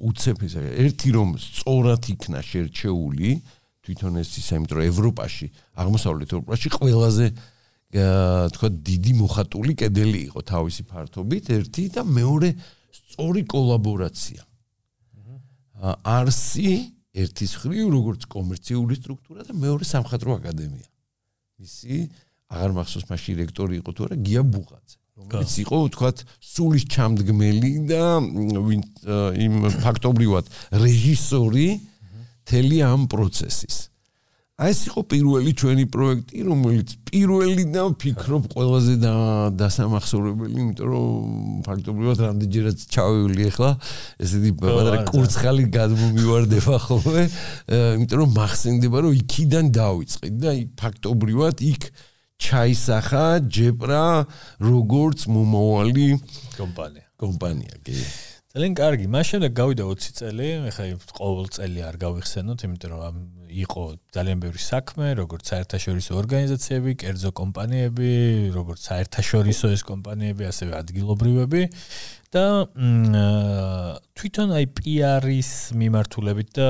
უცებ 0.06 0.38
ის 0.46 0.54
ერთი 0.62 1.10
რომ 1.18 1.30
სწორად 1.42 2.04
იქნა 2.14 2.40
შერჩეული, 2.46 3.42
თვითონ 3.84 4.14
ეს 4.24 4.32
ისა, 4.40 4.54
იმიტომ 4.58 4.78
რომ 4.80 4.86
ევროპაში, 4.88 5.48
აღმოსავლეთ 5.76 6.30
ევროპაში 6.34 6.68
ყველაზე 6.74 7.26
თქვა 7.94 8.68
დიდი 8.90 9.12
მოხატული 9.22 9.74
კედელი 9.78 10.20
იყო 10.34 10.40
თავისი 10.50 10.82
ფართობით, 10.90 11.44
ერთი 11.54 11.84
და 11.94 12.02
მეორე 12.02 12.50
სწორი 12.90 13.42
კოლაბორაცია. 13.46 14.42
არსი 16.02 16.70
ერთის 17.14 17.52
ხრივ 17.62 17.86
როგორც 17.94 18.22
კომერციული 18.26 18.94
სტრუქტურა 18.98 19.42
და 19.46 19.54
მეორე 19.54 19.84
სამხატვრო 19.86 20.32
აკადემია. 20.42 20.88
ისი 21.62 22.10
აღარ 22.50 22.72
მახსოვს 22.74 23.06
მაშინ 23.12 23.34
რექტორი 23.44 23.74
იყო 23.84 23.90
თუ 23.94 24.02
არა 24.08 24.18
გია 24.26 24.42
ბუღაძე. 24.42 24.98
რომელიც 25.14 25.54
იყო 25.62 25.78
თქვა 25.94 26.10
სულის 26.42 26.84
ჩამდგმელი 26.90 27.74
და 27.86 28.04
იმ 29.38 29.54
ფაქტობრივად 29.86 30.46
რეჟისორი 30.74 31.68
მთელი 32.44 32.78
ამ 32.84 33.08
პროცესის. 33.08 33.90
აი 34.54 34.70
ეს 34.70 34.80
იყო 34.86 35.02
პირველი 35.10 35.52
ჩვენი 35.58 35.86
პროექტი, 35.90 36.38
რომელიც 36.46 36.90
პირველი 37.10 37.64
და 37.74 37.84
ვფიქრობ 37.90 38.44
ყველაზე 38.54 38.94
და 39.02 39.14
დასამახსოვრებელი, 39.58 40.58
იმიტომ 40.62 40.88
რომ 40.94 41.64
ფაქტობრივად 41.66 42.18
რამდენჯერაც 42.22 42.78
ჩავივli 42.94 43.44
ახლა, 43.50 43.72
ესეთი 44.22 44.52
პატარა 44.62 45.00
კურცხალი 45.10 45.66
გადმომივარდება 45.74 46.76
ხოლმე, 46.86 47.24
იმიტომ 47.98 48.18
რომ 48.22 48.30
მახსენდება 48.38 48.98
რომ 49.04 49.18
იქიდან 49.26 49.66
დავიწყე 49.74 50.28
და 50.38 50.52
ფაქტობრივად 50.78 51.56
იქ 51.74 51.82
ჩაისახა 52.38 53.26
ჯეპრა 53.50 54.06
როგორც 54.62 55.26
მომავალი 55.34 56.08
კომპანია. 56.62 57.06
კომპანია, 57.18 57.74
კი. 57.82 57.98
ძალიან 58.54 58.76
კარგი. 58.78 59.06
მას 59.10 59.30
შემდეგ 59.34 59.54
გავიდა 59.58 59.86
20 59.90 60.14
წელი, 60.14 60.48
ეხლა 60.70 60.84
ყოველ 61.18 61.48
წელი 61.56 61.80
არ 61.90 61.96
გავიხსენოთ, 62.04 62.60
იმიტომ 62.68 62.92
რომ 62.94 63.16
იყო 63.50 63.84
ძალიან 64.14 64.38
ბევრი 64.44 64.62
საქმე, 64.62 65.08
როგორც 65.18 65.44
საერთაშორისო 65.50 66.12
ორგანიზაციები, 66.22 66.92
კერძო 67.02 67.32
კომპანიები, 67.34 68.12
როგორც 68.54 68.80
საერთაშორისო 68.94 69.74
ეს 69.74 69.82
კომპანიები, 69.90 70.44
ასევე 70.54 70.72
ადგილობრივები 70.84 71.62
და 72.30 72.46
თვითონ 74.22 74.50
აი 74.62 74.66
PR-ის 74.78 75.52
მიმართულებით 75.74 76.50
და 76.54 76.70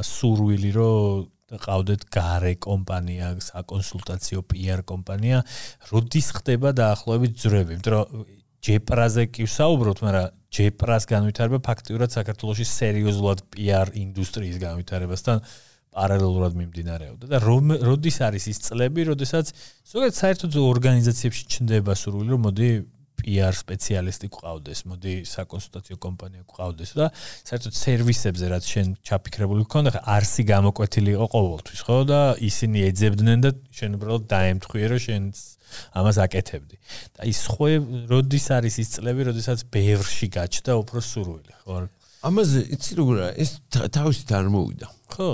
სურვილი 0.00 0.72
რომ 0.80 1.60
ყავდეთ 1.60 2.08
gare 2.08 2.56
კომპანია, 2.56 3.36
საკონსულტაციო 3.42 4.48
PR 4.48 4.80
კომპანია, 4.88 5.44
როდის 5.92 6.28
ხდება 6.40 6.72
დაახლოებით 6.72 7.32
ძრები, 7.36 7.76
იმიტომ 7.76 7.92
რომ 8.00 8.39
ჯეპრაზე 8.60 9.24
კი 9.32 9.46
ვსაუბრობთ, 9.48 10.00
მაგრამ 10.04 10.38
ჯეპრას 10.50 11.04
განვითარება 11.08 11.60
ფაქტიურად 11.64 12.12
საქართველოსი 12.12 12.66
სერიოზულად 12.68 13.42
PR 13.54 13.92
ინდუსტრიის 13.96 14.58
განვითარებასთან 14.60 15.42
პარალელურად 15.90 16.54
მიმდინარეობდა 16.58 17.30
და 17.30 17.38
როდის 17.42 18.18
არის 18.22 18.44
ის 18.52 18.58
წლები, 18.66 19.06
როდესაც 19.10 19.50
ზოგადად 19.90 20.16
საერთოდ 20.20 20.58
ორგანიზაციებში 20.62 21.44
ჩნდება 21.54 21.96
სურვილი, 21.98 22.30
რომ 22.34 22.44
მოდი 22.46 22.68
PR 23.20 23.54
სპეციალისტი 23.56 24.28
გყავდეს, 24.34 24.80
მოდი 24.90 25.14
საკონსულტაციო 25.30 25.96
კომპანია 26.00 26.42
გყავდეს 26.48 26.90
და 26.98 27.06
საერთოდ 27.46 27.74
სერვისებზე 27.80 28.50
რაც 28.50 28.64
შენ 28.72 28.86
ჩაფიქრებული 29.06 29.64
გქონდა, 29.68 29.94
ხა 29.94 30.02
არსი 30.16 30.42
გამოკვეთილი 30.50 31.10
იყო 31.16 31.26
ყოველთვის, 31.36 31.80
ხო 31.86 31.98
და 32.10 32.20
ისინი 32.50 32.78
ეძებდნენ 32.90 33.38
და 33.44 33.50
შენ 33.76 33.90
უბრალოდ 34.00 34.24
დაემთხვიე, 34.30 34.86
რომ 34.90 35.00
შენ 35.06 35.22
ამას 35.94 36.16
აკეთებდი. 36.26 36.76
და 37.14 37.22
ის 37.30 37.40
ხო 37.46 37.66
როდის 38.10 38.46
არის 38.56 38.74
ის 38.82 38.88
წლები, 38.98 39.22
როდესაც 39.30 39.58
ბევრში 39.70 40.26
გაჩნდა 40.34 40.72
უფრო 40.82 40.98
სურვილი, 40.98 41.52
ხო? 41.62 41.86
ამაზე 42.26 42.60
იცი 42.74 42.92
როგორია, 43.00 43.28
ეს 43.40 43.50
თავისით 43.70 44.30
არ 44.36 44.46
მოვიდა. 44.52 44.86
ხო. 45.14 45.30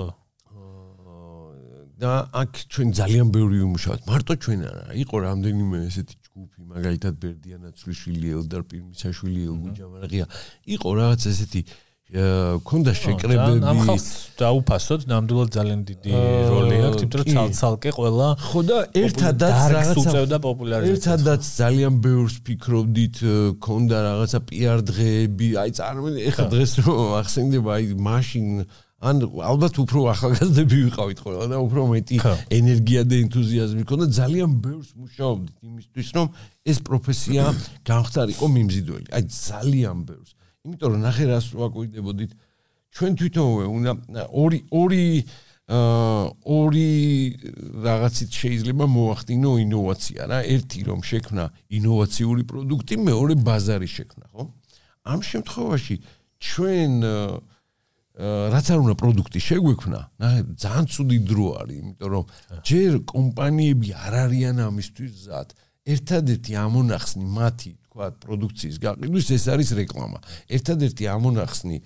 და 1.97 2.29
აქ 2.29 2.53
ჩვენ 2.69 2.89
ძალიან 2.93 3.27
ბევრი 3.33 3.57
ვიმუშავეთ. 3.65 4.01
მარტო 4.05 4.33
ჩვენ 4.45 4.61
არა, 4.69 4.85
იყო 5.01 5.17
რამდენიმე 5.17 5.77
ესეთი 5.89 6.17
ჯგუფი, 6.37 6.61
მაგალითად 6.69 7.15
ბერდიანაცვლიშვილი, 7.17 8.29
ელდარ 8.37 8.63
პირმისაშვილი, 8.69 9.41
ელგუჯამარაღია. 9.49 10.25
იყო 10.77 10.89
რაღაც 11.01 11.23
ესეთი 11.33 11.61
ქონდა 12.07 12.93
შეკრებები. 12.95 13.67
ამ 13.67 13.79
ხალხს 13.83 14.39
დაუფასოთ 14.39 15.01
ნამდვილად 15.11 15.51
ძალიან 15.57 15.81
დიდი 15.91 16.11
როლი 16.15 16.77
აქვს 16.87 17.03
იმიტომ 17.03 17.19
რომ 17.19 17.27
ცალ-ცალკე 17.35 17.91
ყველა 17.99 18.29
ხო 18.47 18.61
და 18.69 18.79
ერთადაც 19.03 19.57
რაღაცა 19.75 20.05
უწევდა 20.07 20.39
პოპულარიზაციას 20.47 21.03
ერთადაც 21.03 21.43
ძალიან 21.43 21.93
ბევრს 22.07 22.37
ფიქრობდით 22.47 23.17
ქონდა 23.59 23.97
რაღაცა 24.07 24.39
პიარ 24.47 24.79
დღეები. 24.87 25.49
აი 25.67 25.71
წარმოიდგინე 25.83 26.23
ეხა 26.31 26.45
დღეს 26.55 26.73
რომ 26.87 26.99
ახსენდება 27.27 27.71
აი 27.75 27.85
მაშინ 28.07 28.47
ან 28.97 29.21
ალბათ 29.21 29.77
უფრო 29.83 30.09
ახალგაზრდები 30.09 30.77
ვიყავით 30.89 31.19
ხოლმე 31.21 31.47
და 31.53 31.59
უფრო 31.61 31.83
მეტი 31.93 32.17
ენერგია 32.49 33.03
და 33.05 33.19
ენთუზიაზმი 33.27 33.83
ქონდა 33.85 34.07
ძალიან 34.17 34.51
ბევრს 34.65 34.91
მუშაობდით 34.97 35.57
იმისთვის 35.69 36.09
რომ 36.17 36.27
ეს 36.65 36.79
პროფესია 36.81 37.43
გამختارიყო 37.85 38.47
მიმზიდველი. 38.57 39.09
აი 39.13 39.23
ძალიან 39.29 39.99
ბევრს. 40.09 40.31
იმიტომ 40.65 40.89
რომ 40.97 41.01
ნახე 41.05 41.25
რას 41.29 41.47
ვაკույდებოდით 41.53 42.33
ჩვენ 42.97 43.13
თვითონვე 43.21 43.65
უნდა 43.77 43.93
ორი 44.33 44.59
ორი 44.73 45.05
ორი 45.67 46.89
რაღაცით 47.85 48.31
შეიძლება 48.33 48.85
მოახდინო 48.87 49.51
ინოვაცია 49.61 50.21
რა. 50.25 50.39
ერთი 50.57 50.81
რომ 50.89 51.01
შექმნა 51.05 51.45
ინოვაციური 51.69 52.43
პროდუქტი 52.49 52.95
მეორე 52.97 53.35
ბაზარი 53.45 53.89
შექმნა 53.93 54.27
ხო? 54.33 54.43
ამ 55.05 55.21
შემთხვევაში 55.21 55.97
ჩვენ 56.41 56.93
აა 57.05 57.56
რაც 58.17 58.67
არ 58.73 58.79
უნდა 58.81 58.95
პროდუქტი 58.97 59.41
შეგვექმნა 59.45 60.01
ძალიან 60.57 60.87
ცუდი 60.89 61.19
დრო 61.29 61.47
არის 61.61 61.77
იმიტომ 61.85 62.09
რომ 62.17 62.25
ჯერ 62.65 62.93
კომპანიები 63.13 63.89
არ 63.93 64.15
არიან 64.25 64.57
ამისთვის 64.67 65.13
ზად 65.29 65.49
ერთადერთი 65.87 66.53
ამონახსნი 66.65 67.25
მათი 67.37 67.73
თქვა 67.87 68.07
პროდუქციის 68.25 68.77
გაყიდვის 68.83 69.29
ეს 69.37 69.45
არის 69.53 69.71
რეკლამა. 69.81 70.19
ერთადერთი 70.53 71.05
ამონახსნი 71.17 71.77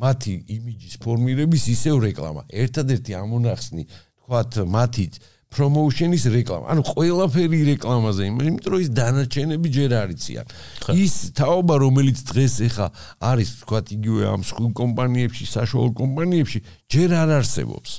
მათი 0.00 0.32
იმიჯის 0.56 0.94
ფორმირების 1.04 1.64
ისევ 1.74 1.96
რეკლამა. 2.06 2.42
ერთადერთი 2.50 3.12
ამონახსნი 3.22 3.82
თქვა 3.86 4.40
მათი 4.66 5.04
პრომოუშენის 5.50 6.24
რეკლამა. 6.30 6.66
ანუ 6.70 6.82
ყველაფერი 6.86 7.60
რეკლამაზე, 7.74 8.22
იმიტომ 8.30 8.70
რომ 8.70 8.80
ის 8.80 8.90
დანარჩენები 8.94 9.68
ჯერ 9.74 9.90
არიციან. 9.98 10.46
ის 10.94 11.14
თაობა, 11.34 11.74
რომელიც 11.84 12.18
დღეს 12.30 12.54
ეხა 12.70 12.86
არის, 13.18 13.48
თქვა 13.66 13.80
იგივე 13.96 14.22
ამ 14.30 14.42
სხვა 14.46 14.66
კომპანიებში, 14.78 15.44
საშუალო 15.50 15.90
კომპანიებში, 15.98 16.58
ჯერ 16.86 17.10
არ 17.18 17.30
არსებობს. 17.42 17.90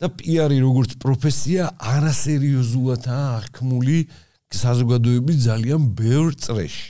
და 0.00 0.08
პიარი 0.08 0.58
როგორც 0.64 0.96
პროფესია 0.96 1.76
არასერიოზულადაა 1.76 3.26
აღქმული 3.36 3.96
საზოგადოების 4.48 5.36
ძალიან 5.44 5.80
ბევრ 5.92 6.32
წრეში. 6.40 6.88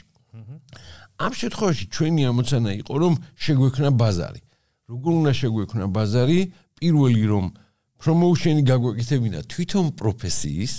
ამ 1.20 1.32
შემთხვევაში 1.36 1.84
ჩვენი 1.90 2.22
ამოცანა 2.30 2.70
იყო 2.80 2.94
რომ 3.02 3.14
შეგვექნა 3.34 3.90
ბაზარი. 4.00 4.40
როგორ 4.88 5.10
უნდა 5.20 5.32
შეგვექნა 5.36 5.84
ბაზარი? 5.90 6.40
პირველი 6.78 7.24
რომ 7.28 7.44
პრომოუშენი 8.00 8.62
გაგვეკეთებინა 8.70 9.40
თვითონ 9.52 9.86
პროფესიის 10.00 10.74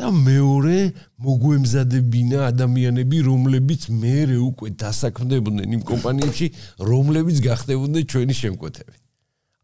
და 0.00 0.08
მეორე 0.16 0.78
მოგვემზადებინა 1.20 2.38
ადამიანები, 2.48 3.16
რომლებიც 3.20 3.82
მეરે 3.92 4.38
უკვე 4.40 4.68
დასაქმდებოდნენ 4.80 5.68
იმ 5.76 5.82
კომპანიებში, 5.84 6.46
რომლებიც 6.80 7.36
გახდებოდნენ 7.44 8.04
ჩვენი 8.08 8.34
შემკვეთები. 8.40 8.96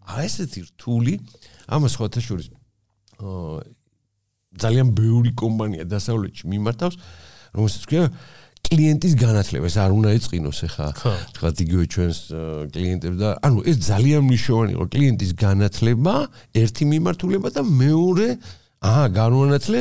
აი 0.07 0.26
ესეთი 0.30 0.61
რთული 0.70 1.12
ამას 1.66 1.95
ხოთა 1.99 2.20
შორის 2.22 2.47
ძალიან 4.57 4.89
ბევრი 4.95 5.32
კომპანია 5.34 5.84
დასავლეთში 5.91 6.45
მიმართავს 6.53 6.97
რომელსაც 7.57 7.82
ქვია 7.91 8.05
კლიენტის 8.67 9.14
განათლება. 9.19 9.64
ეს 9.71 9.77
არ 9.81 9.91
უნდა 9.97 10.11
ეწყინოს 10.19 10.59
ახლა 10.67 10.89
თქვა 11.37 11.51
იგივე 11.64 11.85
ჩვენს 11.95 12.19
კლიენტებს 12.75 13.17
და 13.23 13.29
ანუ 13.47 13.59
ეს 13.71 13.77
ძალიან 13.91 14.23
მნიშვნელოვანი 14.27 14.73
იყო 14.77 14.87
კლიენტის 14.95 15.33
განათლება 15.41 16.14
ერთი 16.62 16.85
მიმართულება 16.93 17.49
და 17.57 17.62
მეორე 17.62 18.29
აა 18.87 19.05
განვანათლე 19.17 19.81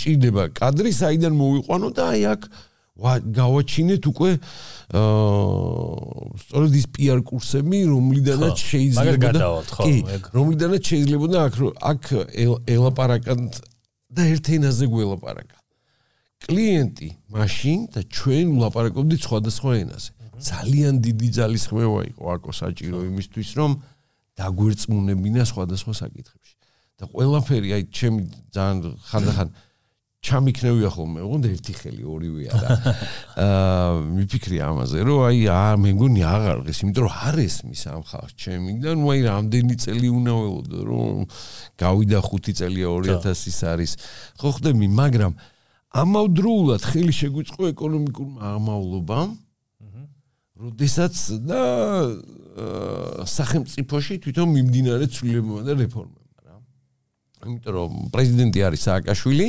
ჭირდება 0.00 0.42
კადრი 0.58 0.90
საიდან 0.92 1.32
მოვიყვანო 1.40 1.88
და 1.96 2.02
აი 2.14 2.22
აქ 2.34 2.42
გავაჩინეთ 3.00 4.02
უკვე 4.12 4.30
აა 5.00 6.00
სწორედ 6.42 6.72
ის 6.80 6.86
PR 6.96 7.20
კურსები, 7.24 7.78
რომლიდანაც 7.88 8.56
შეიძლება 8.70 9.30
კი, 9.70 9.94
რომლიდანაც 10.36 10.82
შეიძლება 10.92 11.26
აქ 11.46 11.56
აქ 11.92 12.02
ელაპარაკანთ 12.76 13.62
და 14.10 14.22
ერთ 14.34 14.44
ენაზე 14.58 14.90
გველაპარაკა. 14.90 15.59
კლიენტი 16.46 17.08
მაშინ 17.36 17.78
და 17.94 18.00
ჩვენ 18.08 18.46
ვლაპარაკობდით 18.56 19.20
სხვადასხვა 19.28 19.72
ენაზე. 19.84 20.10
ძალიან 20.40 20.94
დიდი 21.04 21.28
ძალისხმევა 21.36 22.00
იყო 22.10 22.24
აკო 22.34 22.52
საჭირო 22.56 22.98
იმისთვის, 23.10 23.48
რომ 23.60 23.70
დაგვერწმუნებინა 24.40 25.42
სხვადასხვა 25.52 25.92
საკითხებში. 26.00 26.54
და 27.00 27.08
ყველაფერი 27.08 27.68
აი 27.76 27.82
ჩემი 27.96 28.22
ძალიან 28.52 28.78
ხანდახან 29.08 29.48
ჩამიქნევია 30.20 30.88
ხოლმე, 30.92 31.22
ოღონდ 31.24 31.46
ერთი 31.48 31.72
ხელი 31.80 32.04
ორივეა 32.04 32.52
და 32.60 32.68
აა 33.40 34.02
მიფიქრი 34.04 34.58
ამაზე, 34.60 35.00
რომ 35.08 35.20
აი 35.24 35.38
აა 35.48 35.78
მე 35.80 35.92
მგონი 35.96 36.24
აღარ 36.28 36.58
ღეს, 36.66 36.80
იმიტომ 36.84 37.06
რომ 37.08 37.14
არ 37.24 37.36
ესმის 37.40 37.82
ამ 37.88 38.02
ხალხს 38.04 38.34
ჩემი 38.36 38.74
და 38.84 38.92
ნუ 39.00 39.06
აი 39.16 39.20
რამდენი 39.32 39.74
წელი 39.80 40.08
უნდა 40.20 40.32
ველოდო, 40.36 40.80
რომ 40.92 41.24
გავიდა 41.80 42.20
5 42.20 42.52
წელია 42.60 42.88
2000-ის 43.08 43.60
არის. 43.72 43.92
ხო 44.36 44.48
ხდები, 44.60 44.86
მაგრამ 45.00 45.32
ამავდროულად 45.90 46.82
ხელი 46.86 47.14
შეგვიწყო 47.14 47.70
ეკონომიკურმა 47.74 48.40
აღმავლობამ. 48.54 49.30
აჰა. 49.86 50.02
როდესაც 50.62 51.14
და 51.50 51.62
სახელმწიფოში 53.26 54.20
თვითონ 54.22 54.48
მიმდინარე 54.54 55.06
ცვლილებებმა 55.10 55.62
და 55.66 55.72
რეფორმებმა 55.80 56.38
რა. 56.46 56.56
იმიტომ 57.46 57.74
რომ 57.74 57.92
პრეზიდენტი 58.14 58.60
არის 58.68 58.80
სააკაშვილი 58.86 59.48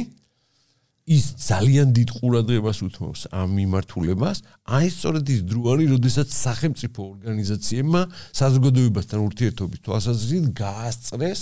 ის 1.12 1.26
ძალიან 1.44 1.88
დიდ 1.98 2.10
ყურადღებას 2.18 2.78
უთმობს 2.88 3.22
ამ 3.34 3.50
მიმართულებას. 3.58 4.38
აი 4.70 4.88
სწორედ 4.96 5.26
ის 5.34 5.42
დროარი, 5.50 5.86
როდესაც 5.94 6.30
სახელმწიფო 6.30 7.00
ორგანიზაციებმა 7.14 8.02
საზოგადოებასთან 8.38 9.20
ურთიერთობის 9.28 9.80
თვალსაზრისით 9.82 10.46
გაასწრეს 10.62 11.42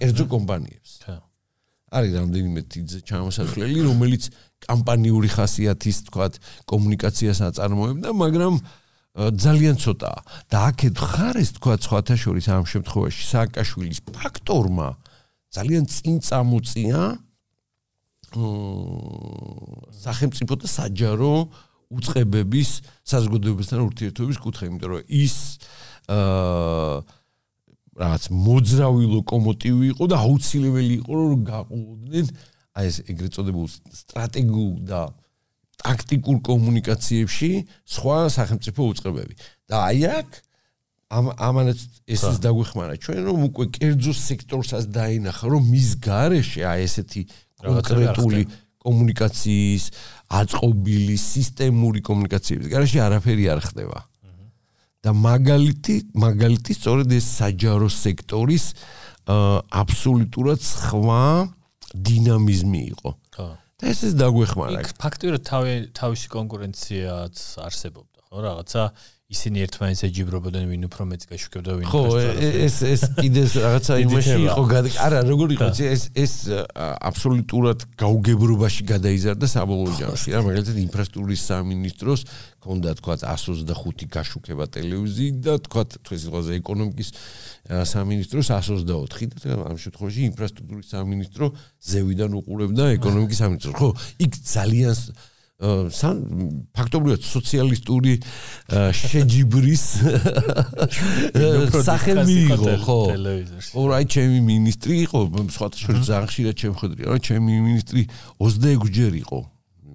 კერძო 0.00 0.24
კომპანიებს. 0.34 0.90
არის 1.94 2.12
რამდენიმე 2.18 2.60
თიძე 2.66 2.98
ჩამოსახლელი, 3.06 3.78
რომელიც 3.86 4.22
კამპანიური 4.66 5.28
ხასიათის, 5.30 5.96
თქვათ, 6.10 6.34
კომუნიკაციას 6.66 7.38
აწარმოებდა, 7.46 8.10
მაგრამ 8.10 8.54
ძალიან 9.16 9.76
ცოტაა. 9.80 10.20
და 10.52 10.56
აქეთ 10.70 10.94
ხარეს, 10.98 11.50
თქვათ, 11.56 11.80
სხვათა 11.86 12.14
შორის 12.20 12.46
ამ 12.52 12.64
შემთხვევაში 12.68 13.22
სააკაშვილის 13.32 14.00
ფაქტორმა 14.12 14.88
ძალიან 15.56 15.84
წინ 15.88 16.16
წამოწია 16.20 17.00
სახელმწიფო 20.04 20.54
და 20.60 20.66
საჯარო 20.68 21.34
უწყებების 21.96 22.70
საზოგადოებასთან 23.08 23.78
ურთიერთობის 23.88 24.36
კუთხე, 24.42 24.64
იმიტომ 24.68 24.90
რომ 24.90 25.02
ის 25.06 25.34
აა 26.12 27.00
რაღაც 27.96 28.24
მოძრავი 28.28 29.04
ლოკომოტივი 29.12 29.86
იყო 29.96 30.04
და 30.12 30.16
აუცილებელი 30.20 30.94
იყო 31.00 31.12
რომ 31.16 31.40
გაყოლოდნენ 31.48 32.26
აი 32.76 32.84
ეს 32.90 32.96
ეგრეთ 33.08 33.32
წოდებულ 33.36 33.66
სტრატეგიულ 33.72 34.74
და 34.90 35.00
ტაქტიკურ 35.80 36.36
კომუნიკაციებში 36.44 37.50
სხვა 37.84 38.18
სახელმწიფო 38.36 38.80
უწყებები. 38.92 39.34
და 39.68 39.76
აი 39.88 40.00
აქ 40.20 40.28
ამ 41.16 41.26
ამანაც 41.38 41.78
ეს 42.10 42.22
ის 42.26 42.38
დაგვეხმარა 42.42 42.94
ჩვენ 42.98 43.20
რომ 43.30 43.40
უკვე 43.48 43.64
კერძო 43.76 44.12
სექტორსაც 44.12 44.84
დაინახა 44.90 45.46
რომ 45.46 45.62
მის 45.70 45.90
გარეშე 46.02 46.62
აი 46.66 46.80
ესეთი 46.86 47.22
კონკრეტული 47.62 48.42
კომუნიკაციის 48.86 49.84
აწყობილი 50.40 51.16
სისტემური 51.16 52.00
კომუნიკაციების 52.06 52.70
გარშე 52.74 52.98
არაფერი 53.06 53.44
არ 53.54 53.60
ხდება. 53.66 53.98
და 55.06 55.14
მაგალითი 55.14 55.96
მაგალითი 56.18 56.72
სწორედ 56.74 57.14
ეს 57.14 57.26
საჯარო 57.38 57.88
სექტორის 57.94 58.64
აბსოლუტურად 59.26 60.60
სხვა 60.66 61.22
დინამიზმი 61.94 62.80
იყო. 62.94 63.10
ხო. 63.36 63.46
და 63.76 63.84
ეს 63.92 64.00
ეს 64.08 64.14
დაგვეხმარა. 64.18 64.82
იქ 64.82 64.90
ფაქტობრივად 64.98 65.42
თავი 65.46 65.72
თავისი 65.94 66.26
კონკურენციაც 66.32 67.36
არსებობდა, 67.66 68.18
ხო, 68.26 68.36
რაღაცა 68.46 68.82
ისინი 69.26 69.62
ერთმანეთს 69.66 70.04
ეჯიბრობოდნენ 70.06 70.68
ვინ 70.70 70.82
უფრო 70.86 71.04
მეც 71.10 71.24
გაშუქებდა 71.26 71.72
ვინ 71.80 71.88
ხო 71.90 72.00
ეს 72.38 72.76
ეს 72.86 73.02
კიდე 73.18 73.42
რაღაცა 73.58 73.94
იმაში 74.04 74.36
იყო 74.46 74.62
არა 75.02 75.22
როგორ 75.26 75.54
იყო 75.56 75.66
ეს 75.82 76.04
ეს 76.14 76.34
აბსოლუტურად 77.10 77.78
გაუგებრობაში 77.98 78.86
გადაიზარდა 78.86 79.46
საბოლოო 79.50 79.98
ჯამში. 79.98 80.30
რა 80.30 80.40
მაგალითად 80.46 80.78
ინფრასტრუქტურის 80.78 81.42
სამინისტროს 81.42 82.20
ქონდა 82.62 82.90
თქვა 83.02 83.14
125 83.26 84.06
გაშუქება 84.14 84.64
ტელევიზიით 84.70 85.36
და 85.42 85.54
თქვა 85.66 85.82
თქვენ 85.90 86.18
სიტყვაზე 86.22 86.50
ეკონომიკის 86.62 87.08
სამინისტროს 87.66 88.46
124 88.54 89.42
და 89.42 89.58
ამ 89.58 89.74
შემთხვევაში 89.74 90.20
ინფრასტრუქტურის 90.30 90.86
სამინისტრო 90.94 91.46
ზევიდან 91.82 92.30
უყურებდა 92.30 92.84
ეკონომიკის 92.94 93.38
სამინისტროს. 93.42 93.74
ხო 93.74 93.90
იქ 94.22 94.32
ძალიან 94.38 94.94
სან 95.56 96.18
ფაქტობრივად 96.76 97.22
სოციალისტური 97.24 98.18
შეჯიბრის 98.92 99.84
სახელი 101.80 102.36
იყო 102.52 102.74
ხო. 102.84 102.98
ხო 103.72 103.84
რაი 103.88 104.04
ჩემი 104.04 104.42
ministri 104.44 105.00
იყო 105.08 105.24
სხვათა 105.48 105.78
შორის 105.80 106.04
ძალიან 106.12 106.28
ხშირად 106.28 106.56
შემხედრია 106.60 107.06
რომ 107.08 107.20
ჩემი 107.24 107.52
ministri 107.64 108.04
26 108.36 108.92
ჯერ 108.92 109.12
იყო 109.24 109.40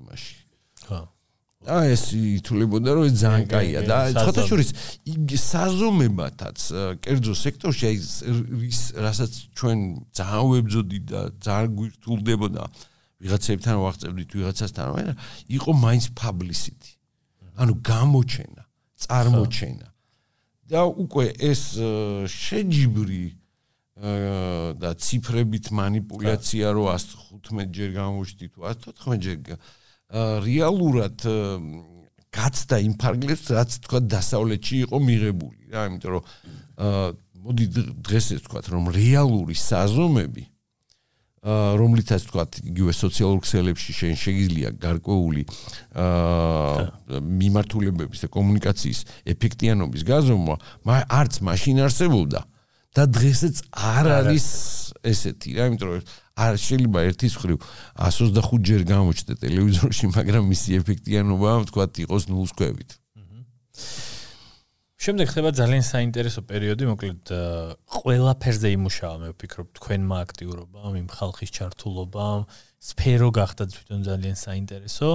იმაში. 0.01 0.35
ხო. 0.89 0.99
და 1.61 1.77
ეს 1.93 2.03
ითვლებოდა 2.09 2.89
რომ 2.97 3.05
ძალიან 3.21 3.45
კაია 3.45 3.81
და 3.85 3.97
სხვათა 4.17 4.43
შორის 4.49 4.69
საზომებათაც 5.45 6.57
კერძო 7.05 7.33
სექტორში 7.37 7.83
აი 7.85 7.97
რასაც 8.97 9.31
ჩვენ 9.53 9.77
ძალიან 10.09 10.45
ვებძოდი 10.57 10.99
და 11.05 11.21
ძალიან 11.37 11.69
გვირთულდებოდა 11.77 12.65
ვიღაცებთან 13.21 13.75
ვახწევდით, 13.85 14.29
ვიღაცასთან, 14.33 14.83
მაგრამ 14.91 15.17
იყო 15.57 15.71
მაინც 15.85 16.05
publicity. 16.17 16.91
ანუ 17.61 17.73
გამოჩენა, 17.85 18.63
წარმოჩენა. 18.97 19.87
და 20.71 20.87
უკვე 20.87 21.25
ეს 21.35 21.75
შეჯიბრი 22.31 23.25
და 24.81 24.89
ციფრებით 24.95 25.67
манипуляция 25.75 26.71
რო 26.71 26.87
115 26.95 27.75
ჯერ 27.75 27.89
გამოჩდი 27.91 28.45
თუ 28.55 28.59
114 28.71 29.19
ჯერ 29.19 29.59
რეალურად 30.47 31.17
გაცდა 32.31 32.75
იმ 32.87 32.93
ფარგლებს, 32.95 33.51
რაც 33.51 33.71
თქვა 33.83 33.99
დასავლეთში 34.07 34.75
იყო 34.87 34.97
მიღებული 35.03 35.61
რა, 35.75 35.81
იმიტომ 35.91 36.11
რომ 36.15 36.23
მოდი 37.43 37.65
დღეს 38.07 38.27
ეს 38.39 38.41
თქვა, 38.47 38.59
რომ 38.71 38.85
რეალური 38.95 39.55
საზომები 39.59 40.43
რომლითაც 41.41 42.21
თქვა 42.29 42.43
იგივე 42.69 42.93
სოციალურ 42.93 43.39
ქსელებში 43.41 43.91
შენ 43.97 44.13
შეგიძლია 44.21 44.69
გარკვეული 44.77 45.41
აა 45.97 47.17
მიმართულებების 47.17 48.19
და 48.21 48.27
კომუნიკაციის 48.29 48.99
ეფექტიანობის 49.33 50.05
გაზომვა, 50.05 50.55
არც 51.09 51.41
მაშინ 51.41 51.81
არსებობდა. 51.89 52.45
და 52.91 53.07
დღესაც 53.07 53.55
არ 53.71 54.05
არის 54.19 54.45
ესეთი 55.07 55.55
რა, 55.55 55.63
იმიტომ 55.71 55.89
რომ 55.95 56.01
არ 56.43 56.53
შეიძლება 56.59 56.99
ერთის 57.07 57.35
ხრივ 57.39 57.57
125 57.95 58.67
ჯერ 58.67 58.81
გამოჩნდა 58.83 59.33
ტელევიზორში, 59.39 60.05
მაგრამ 60.11 60.43
მისი 60.51 60.69
ეფექტიანობა 60.83 61.51
თქვა 61.71 61.85
იყოს 62.03 62.23
ნულს 62.27 62.51
ქვევით. 62.51 62.91
შემდეგ 65.01 65.31
ხდება 65.33 65.49
ძალიან 65.57 65.81
საინტერესო 65.81 66.41
პერიოდი, 66.45 66.85
მოკლედ 66.91 67.29
ყველაფერზე 67.89 68.69
იმუშავა, 68.77 69.15
მე 69.17 69.29
ვფიქრობ, 69.33 69.67
თქვენმა 69.79 70.17
აქტიურობამ, 70.27 70.93
იმ 71.01 71.07
ხალხის 71.09 71.53
ჩართულობამ, 71.57 72.45
სფერო 72.85 73.29
გახდა 73.33 73.65
თვითონ 73.73 74.05
ძალიან 74.05 74.37
საინტერესო 74.37 75.09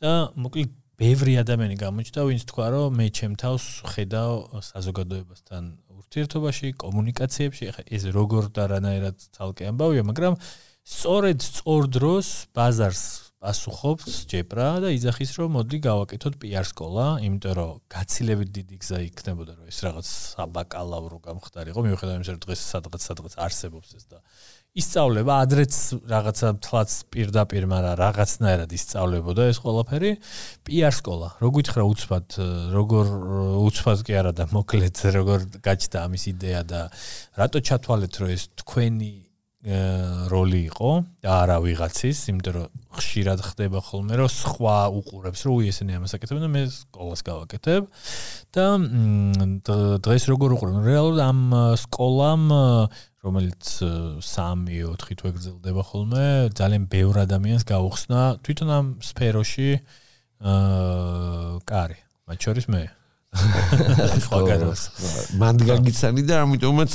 და 0.00 0.12
მოკლედ 0.40 0.70
ბევრი 0.96 1.34
ადამიანი 1.44 1.76
გამოჩნდა, 1.76 2.20
ვინც 2.32 2.42
თქვა, 2.48 2.66
რომ 2.72 2.96
მე 2.96 3.06
ჩემ 3.12 3.34
თავს 3.36 3.64
ხედავ 3.92 4.32
საზოგადოებასთან 4.72 5.62
ურთიერთობაში, 6.00 6.66
კომუნიკაციებში, 6.80 7.62
ეხა 7.76 7.82
ეს 7.92 8.02
როგორ 8.16 8.48
და 8.56 8.64
რანაირად 8.72 9.16
თალკე 9.36 9.68
ამბავია, 9.68 10.02
მაგრამ 10.08 10.40
სწორედ 10.80 11.44
სწორ 11.44 11.82
დროს 11.92 12.26
ბაზარს 12.56 13.25
პასუხობს 13.46 14.14
ჯეპრა 14.26 14.68
და 14.82 14.88
იძახის 14.90 15.30
რომ 15.38 15.52
მოდი 15.54 15.78
გავაკეთოთ 15.86 16.34
PR 16.42 16.66
სკოლა, 16.66 17.06
იმიტომ 17.22 17.54
რომ 17.54 17.74
გაცილებით 17.94 18.50
დიდი 18.56 18.78
გზა 18.82 18.98
იქნებოდა 19.06 19.52
რომ 19.54 19.70
ეს 19.70 19.78
რაღაც 19.86 20.06
საბაკალავრო 20.34 21.18
გამხდარიყო, 21.22 21.84
მიუხედავად 21.86 22.18
იმისა 22.18 22.34
რომ 22.34 22.42
დღეს 22.42 22.62
სადღაც 22.74 23.02
სადღაც 23.06 23.32
არსებობს 23.46 23.94
ეს 23.94 24.04
და 24.10 24.18
ისწავლება 24.76 25.34
ადრეც 25.46 25.74
რაღაცა 26.10 26.48
თლაც 26.60 26.90
პირდაპირ, 27.08 27.64
მაგრამ 27.70 27.94
რაღაცნაირად 27.96 28.70
ისწავლებოდა 28.76 29.46
ეს 29.48 29.58
ყველაფერი 29.62 30.10
PR 30.68 30.92
სკოლა. 30.92 31.28
როგორ 31.40 31.54
გითხრა 31.56 31.84
უცბად, 31.86 32.28
როგორ 32.76 33.06
უცბად 33.62 33.98
კი 34.04 34.18
არა 34.20 34.32
და 34.36 34.44
მოკლედ 34.52 34.96
როგორ 35.16 35.38
გაჩნდა 35.64 35.98
ამის 36.04 36.24
იდეა 36.34 36.60
და 36.68 36.80
რატო 37.40 37.58
ჩათვალეთ 37.64 38.12
რომ 38.20 38.28
ეს 38.36 38.42
თქვენი 38.60 39.25
როლი 39.66 40.60
იყო 40.70 40.90
და 41.26 41.30
არა 41.42 41.56
ვიღაცის, 41.64 42.18
იმიტომ 42.30 42.54
რომ 42.54 42.66
ხშირად 42.94 43.40
ხდება 43.42 43.80
ხოლმე 43.82 44.14
რომ 44.20 44.30
სხვა 44.30 44.76
უყურებს 44.94 45.40
რომ 45.42 45.66
ისინი 45.66 45.98
ამას 45.98 46.14
აკეთებენ 46.14 46.44
და 46.46 46.50
მე 46.54 46.62
სკოლას 46.70 47.20
გავაკეთებ. 47.26 47.82
და 48.54 48.64
დღეს 50.06 50.24
როგორ 50.30 50.54
უყურებ? 50.54 50.86
რეალურად 50.86 51.18
ამ 51.18 51.40
სკოლამ 51.82 52.44
რომელიც 53.26 53.64
3-4 54.22 55.18
თვე 55.18 55.30
გრძელდება 55.34 55.82
ხოლმე 55.82 56.54
ძალიან 56.54 56.86
ბევრ 56.86 57.26
ადამიანს 57.26 57.66
გაუხსნა. 57.66 58.38
თვითონ 58.46 58.68
ამ 58.70 58.86
სფეროში 59.02 59.70
აა 60.46 61.58
კარი. 61.66 61.98
მათ 62.30 62.38
შორის 62.38 62.70
მე. 62.70 62.86
სხვა 64.24 64.38
გაროს 64.46 64.82
მანდ 65.42 65.66
გაგიცანი 65.68 66.22
და 66.24 66.46
ამიტომაც 66.46 66.94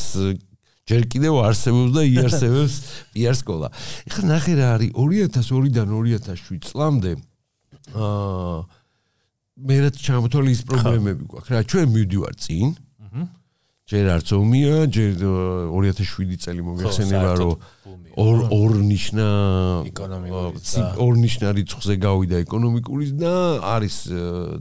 ჯერ 0.92 1.08
კიდევ 1.08 1.39
არსებობს 1.48 1.96
და 1.96 2.04
იარსებებს 2.12 2.76
პიარ 3.16 3.36
სკოლა. 3.39 3.72
ეხლა 4.12 4.24
ნახე 4.28 4.54
რა 4.60 4.68
არის 4.76 4.92
2002-დან 4.92 5.96
2007 5.96 6.62
წლამდე 6.68 7.16
აა 7.96 8.60
მე 9.62 9.78
რაც 9.86 9.98
ჩამოთვალე 10.02 10.54
ის 10.56 10.62
პრობლემები 10.68 11.28
გვაქვს 11.32 11.52
რა 11.54 11.62
ჩვენ 11.72 11.92
მივდივარ 11.96 12.36
წინ. 12.44 12.72
ჯერ 13.92 14.08
არც 14.08 14.30
ომია, 14.39 14.76
ჯერ 14.88 15.20
2007 15.20 16.39
წელი 16.39 16.64
მოგეხსენება 16.64 17.32
რომ 17.42 17.52
ორ 18.22 18.38
ორ 18.56 18.72
ნიშნა 18.88 19.26
ეკონომიკური 19.88 20.84
ორ 21.00 21.14
ნიშნა 21.20 21.52
რიცხვზე 21.58 21.96
გავიდა 22.00 22.39
ეკონომიკური 22.44 23.08
და 23.20 23.34
არის 23.72 23.96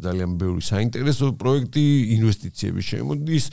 ძალიან 0.02 0.34
ბევრი 0.38 0.62
საინტერესო 0.66 1.30
პროექტი, 1.38 1.84
ინვესტიციები 2.16 2.82
შემოდის, 2.90 3.44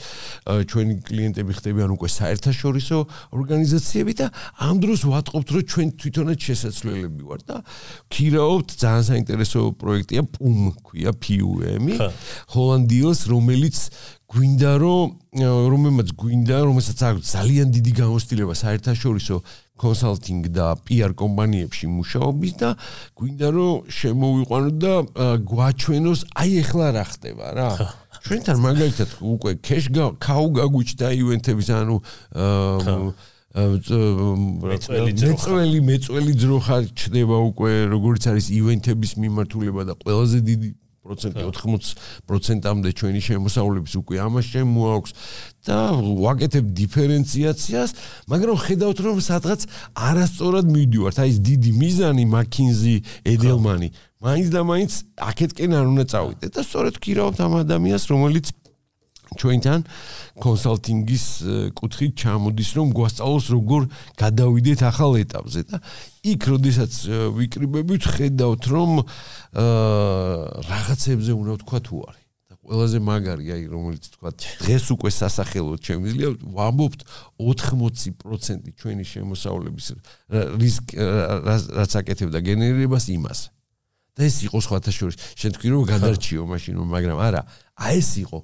ჩვენი 0.70 0.94
კლიენტები 1.06 1.52
ხდებიან 1.58 1.94
უკვე 1.94 2.08
საერთაშორისო 2.14 2.98
ორგანიზაციები 3.38 4.12
და 4.18 4.26
ამ 4.58 4.82
დროს 4.82 5.06
ვატყობთ 5.06 5.48
რომ 5.54 5.64
ჩვენ 5.70 5.88
თვითონაც 5.98 6.38
შესაძლებლები 6.42 7.22
ვარ 7.22 7.40
და 7.46 7.56
ქირაობთ 8.10 8.68
ძალიან 8.82 9.04
საინტერესო 9.10 9.60
პროექტია 9.78 10.22
PUM, 10.26 10.74
ქვია 10.82 11.12
PUM-ი, 11.14 11.94
ჰოლანდიელს, 12.54 13.20
რომელიც 13.30 13.76
გვინდა 14.28 14.72
რომ 14.76 15.06
რომელმაც 15.72 16.08
გვინდა 16.20 16.56
რომელსაც 16.68 16.98
აქვს 17.08 17.30
ძალიან 17.32 17.68
დიდი 17.72 17.92
გამოცდილება 17.96 18.54
საერთაშორისო 18.60 19.36
კონსალტინგ 19.80 20.44
და 20.52 20.66
PR 20.84 21.14
კომპანიებში 21.16 21.88
მუშაობის 21.88 22.52
და 22.60 22.70
გვინდა 23.16 23.48
რომ 23.56 23.88
შემოვიყვანოთ 23.88 24.76
და 24.84 24.92
გვაჩვენოს 25.48 26.20
აი 26.44 26.50
ეხლა 26.60 26.86
რა 26.98 27.04
ხდება 27.08 27.46
რა. 27.56 27.70
ჩვენთან 28.28 28.56
მაგალითად 28.68 29.10
უკვე 29.32 29.50
cash 29.64 29.88
cow 30.20 30.44
გაგვიჩნდა 30.60 31.08
ივენთების 31.22 31.68
ანუ 31.78 31.96
მეწველი 35.08 35.80
მეწველი 35.88 36.32
ძროხა 36.42 36.78
ჩდება 37.00 37.36
უკვე 37.48 37.72
როგორც 37.94 38.22
არის 38.28 38.46
ივენთების 38.60 39.12
მიმართულება 39.24 39.82
და 39.88 39.94
ყველაზე 40.04 40.38
დიდი 40.52 40.68
პროცენტი 41.08 41.42
80%-ამდე 41.48 42.90
ჩვენი 43.00 43.20
შემოსავლების 43.28 43.94
უკვე 44.00 44.16
ამას 44.28 44.46
შემოაქვს 44.52 45.12
და 45.68 45.78
ვაკეთებ 45.96 46.64
დიფერენციაციას, 46.78 47.90
მაგრამ 48.28 48.56
ხედავთ 48.64 48.98
რომ 49.08 49.16
სადღაც 49.24 49.60
არასწორად 49.96 50.66
მივდივართ. 50.68 51.16
აი 51.24 51.28
ეს 51.32 51.38
დიდი 51.48 51.70
მიზანი 51.80 52.24
McKinsey, 52.28 52.96
Edelman-ი, 53.24 53.88
მაინც 54.20 54.48
და 54.52 54.60
მაინც 54.68 54.92
აქეთკენ 55.16 55.70
არ 55.78 55.86
უნდა 55.92 56.04
წავიდეთ 56.12 56.50
და 56.56 56.62
სწორედ 56.68 56.94
გქირავთ 57.00 57.38
ამ 57.44 57.52
ადამიანს, 57.64 58.04
რომელიც 58.12 58.46
ჩვენთან 59.36 59.84
კონსალტინგის 60.40 61.24
კუთხით 61.76 62.12
ჩამოდის 62.16 62.70
რომ 62.78 62.92
გვასწავლოს 62.96 63.46
როგორ 63.52 63.82
გადავიდეთ 64.16 64.80
ახალ 64.88 65.18
ეტაპზე 65.20 65.60
და 65.68 65.76
იქ 66.34 66.42
როდესაც 66.52 66.92
ვიკრიბებით 67.36 68.04
ხედავთ 68.14 68.62
რომ 68.72 68.90
აა 69.00 70.62
რაღაცებზე 70.68 71.32
უნდა 71.38 71.54
თქვა 71.62 71.78
თუ 71.88 71.96
არის. 72.08 72.24
და 72.48 72.54
ყველაზე 72.64 72.98
მაგარი 73.08 73.46
აი 73.54 73.64
რომელიც 73.72 74.04
თქვა 74.14 74.30
დღეს 74.36 74.84
უკვე 74.94 75.10
სასახელოდ 75.18 75.80
შემიძლია 75.88 76.28
ვამბობთ 76.58 77.00
80% 77.38 78.72
ჩვენი 78.80 79.04
შემოსავლების 79.12 79.86
რისკ 80.60 80.84
რაც 81.78 81.92
აკეთებდა 82.00 82.38
გენერირებას 82.44 83.06
იმას. 83.16 83.40
და 84.18 84.20
ეს 84.26 84.36
იყო 84.50 84.58
სხვათა 84.58 84.90
შორის. 84.90 85.16
შენ 85.38 85.50
თქვი 85.54 85.68
რომ 85.72 85.82
გადარჩიო 85.92 86.42
მაშინ 86.42 86.74
მაგრამ 86.90 87.18
არა 87.22 87.42
აი 87.78 88.02
ეს 88.02 88.10
იყო 88.26 88.38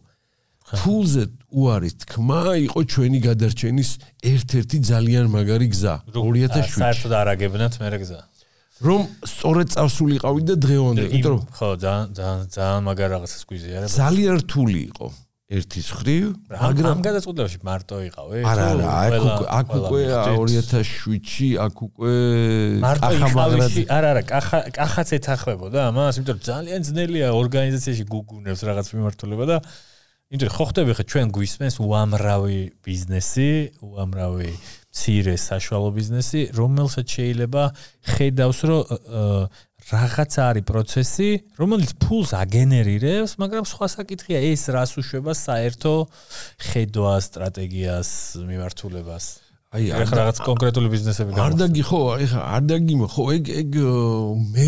ფულზე 0.64 1.24
უარის 1.52 1.94
თქმა 2.04 2.40
იყო 2.66 2.80
ჩვენი 2.92 3.18
გადარჩენის 3.28 3.90
ერთ-ერთი 4.32 4.78
ძალიან 4.90 5.26
მაგარი 5.34 5.68
გზა 5.74 5.94
2007 6.16 6.80
საერთოდ 6.80 7.12
არაგებნათ 7.20 7.74
მე 7.84 7.88
გზა. 8.00 8.20
რომ 8.82 9.02
სწორედ 9.22 9.68
წავსულიყავი 9.70 10.40
და 10.50 10.54
დღეონდე 10.64 11.04
იმიტომ 11.14 11.30
რომ 11.34 11.42
ხო 11.54 11.68
ძალიან 11.84 12.06
ძალიან 12.18 12.40
ძალიან 12.56 12.80
მაგარ 12.88 13.08
რაღაცას 13.14 13.42
გვიზიარა 13.48 13.86
ძალიან 13.94 14.34
რთული 14.42 14.80
იყო 14.90 15.06
ერთის 15.54 15.88
ხრივ 15.94 16.26
მაგრამ 16.50 16.88
ამ 16.90 17.00
გადაწყვეტილებაში 17.06 17.58
მარტო 17.68 17.96
იყავე 18.08 18.38
არა 18.50 18.64
არა 18.74 19.30
აქ 19.60 19.68
უკვე 19.78 20.00
2007-ში 20.10 21.48
აქ 21.64 21.76
უკვე 21.86 22.12
იყავი 23.14 23.84
არა 23.94 24.08
არა 24.10 24.22
კახა 24.32 24.58
კახაც 24.74 25.08
ეთახმებოდა 25.20 25.78
ამას 25.94 26.18
იმიტომ 26.18 26.34
რომ 26.34 26.44
ძალიან 26.50 26.80
ძნელია 26.88 27.28
ორგანიზაციაში 27.30 28.04
გუგუნებს 28.10 28.60
რაღაც 28.68 28.86
მიმართულება 28.96 29.44
და 29.52 29.56
იმიტომ 30.32 30.50
ხო 30.56 30.64
ხდები 30.70 30.92
ხა 30.96 31.04
ჩვენ 31.04 31.28
გვისმენს 31.36 31.76
უამრავი 31.84 32.60
ბიზნესი, 32.80 33.50
უამრავი 33.84 34.50
ცირე 34.94 35.34
საშუალო 35.36 35.90
ბიზნესი, 35.98 36.40
რომელსაც 36.56 37.06
შეიძლება 37.12 37.62
ხედავს, 38.14 38.58
რომ 38.64 38.82
რაღაც 39.84 40.32
არის 40.40 40.64
პროცესი, 40.64 41.30
რომელიც 41.60 41.90
ფულს 42.00 42.30
აგენერირებს, 42.40 43.36
მაგრამ 43.36 43.64
სხვა 43.68 43.86
საკითხია 43.92 44.38
ეს 44.48 44.62
რას 44.72 44.96
უშვება 44.96 45.32
საერთო 45.36 45.94
ხედვა, 46.72 47.14
სტრატეგიას, 47.20 48.10
მიმართულებას. 48.48 49.24
აი 49.74 49.90
ახლა 49.92 50.16
რაღაც 50.22 50.38
კონკრეტული 50.46 50.88
ბიზნესები 50.88 51.30
გამო. 51.34 51.44
არ 51.44 51.54
დაგი 51.58 51.82
ხო, 51.84 52.00
ეხა 52.24 52.40
არ 52.56 52.62
დაგი 52.70 52.94
ხო, 53.12 53.24
ეგ 53.34 53.44
ეგ 53.60 53.70
მე 54.54 54.66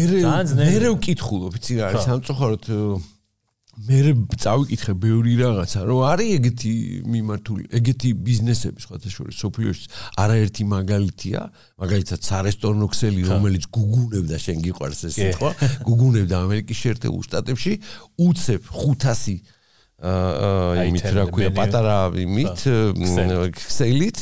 მე 0.52 0.70
ვკითხულობ, 0.98 1.52
იცი 1.57 1.74
რა, 1.78 1.90
სამწუხაროდ 2.02 2.64
მე 3.77 4.12
წავიკითხე 4.41 4.93
ბევრი 4.97 5.35
რაღაცა, 5.37 5.81
რომ 5.85 5.99
არის 6.09 6.29
ეგეთი 6.39 6.70
მიმართული, 7.12 7.64
ეგეთი 7.77 8.11
ბიზნესები 8.24 8.81
სხვათა 8.81 9.11
შორის 9.12 9.41
სოფიოში 9.43 9.91
არაერთი 10.16 10.62
მაგალითია, 10.70 11.41
მაგალითად 11.85 12.20
სარესტორნო 12.24 12.89
ქსელი, 12.89 13.20
რომელიც 13.29 13.68
გუგუნებდა 13.68 14.37
შენ 14.41 14.64
გიყვარს 14.64 15.01
ეს 15.11 15.18
სიტყვა, 15.20 15.51
გუგუნებდა 15.85 16.35
ამერიკის 16.47 16.79
შეერთებულ 16.87 17.20
შტატებში, 17.29 17.72
უცებ 18.16 18.62
500 18.72 19.37
აა 19.97 20.89
იმით 20.93 21.07
რა 21.16 21.24
ქვია, 21.33 21.51
პატარა 21.57 21.99
იმით 22.20 22.64
ქსელით 23.61 24.18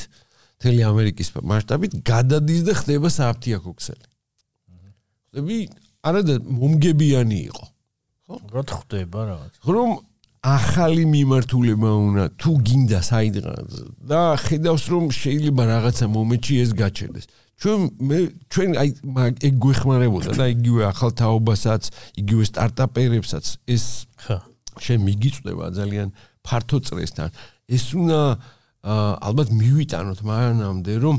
მთელი 0.63 0.83
ამერიკის 0.87 1.29
მასშტაბით 1.43 1.97
გადადის 2.07 2.63
და 2.67 2.73
ხდება 2.79 3.11
საფთიაქო 3.11 3.71
ქსელი. 3.75 4.07
ხდები 5.35 5.57
არადა 6.07 6.35
მომგებიანი 6.47 7.39
იყო. 7.51 7.74
ხო? 8.29 8.37
რა 8.55 8.63
ხდება 8.65 9.21
რაღაც. 9.29 9.53
რომ 9.65 9.91
ახალი 10.45 11.05
მიმართულება 11.09 11.91
უნდა 12.05 12.25
თუ 12.37 12.51
გინდა 12.69 13.01
საიდღაც 13.01 13.71
და 14.05 14.21
ხედავს 14.45 14.85
რომ 14.93 15.05
შეიძლება 15.09 15.63
რაღაცა 15.73 16.07
მომენტში 16.13 16.55
ეს 16.65 16.71
გაჩერდეს. 16.77 17.27
ჩვენ 17.55 17.81
მე 18.09 18.19
ჩვენ 18.53 18.71
აი 18.77 18.89
ეგ 19.49 19.55
გვეხმარებოდა 19.65 20.31
და 20.37 20.47
იგივე 20.53 20.83
ახალ 20.93 21.11
თაობასაც, 21.17 21.83
იგივე 22.21 22.45
სტარტაპერებსაც 22.51 23.45
ეს 23.65 23.85
ხა 24.21 24.37
შენ 24.85 24.99
მიგიწვდება 25.09 25.65
ძალიან 25.79 26.09
ფართო 26.45 26.79
წრესთან. 26.85 27.29
ეს 27.73 27.85
უნდა 27.97 28.21
ალბათ 28.85 29.49
მივიტანოთ 29.49 30.21
მანამდე 30.29 30.95
რომ 31.01 31.17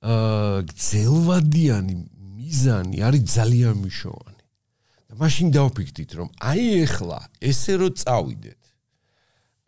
აა 0.00 0.62
გძელვადიანი 0.70 1.94
მიზანი 2.38 2.96
არის 3.02 3.22
ძალიან 3.34 3.74
მნიშვნელოვანი. 3.82 4.29
და 5.10 5.18
მაშინ 5.18 5.50
დავფიქრდით 5.58 6.10
რომ 6.20 6.28
აი 6.38 6.66
ეხლა 6.86 7.18
ესე 7.42 7.74
რო 7.82 7.88
წავიდეთ 7.98 8.60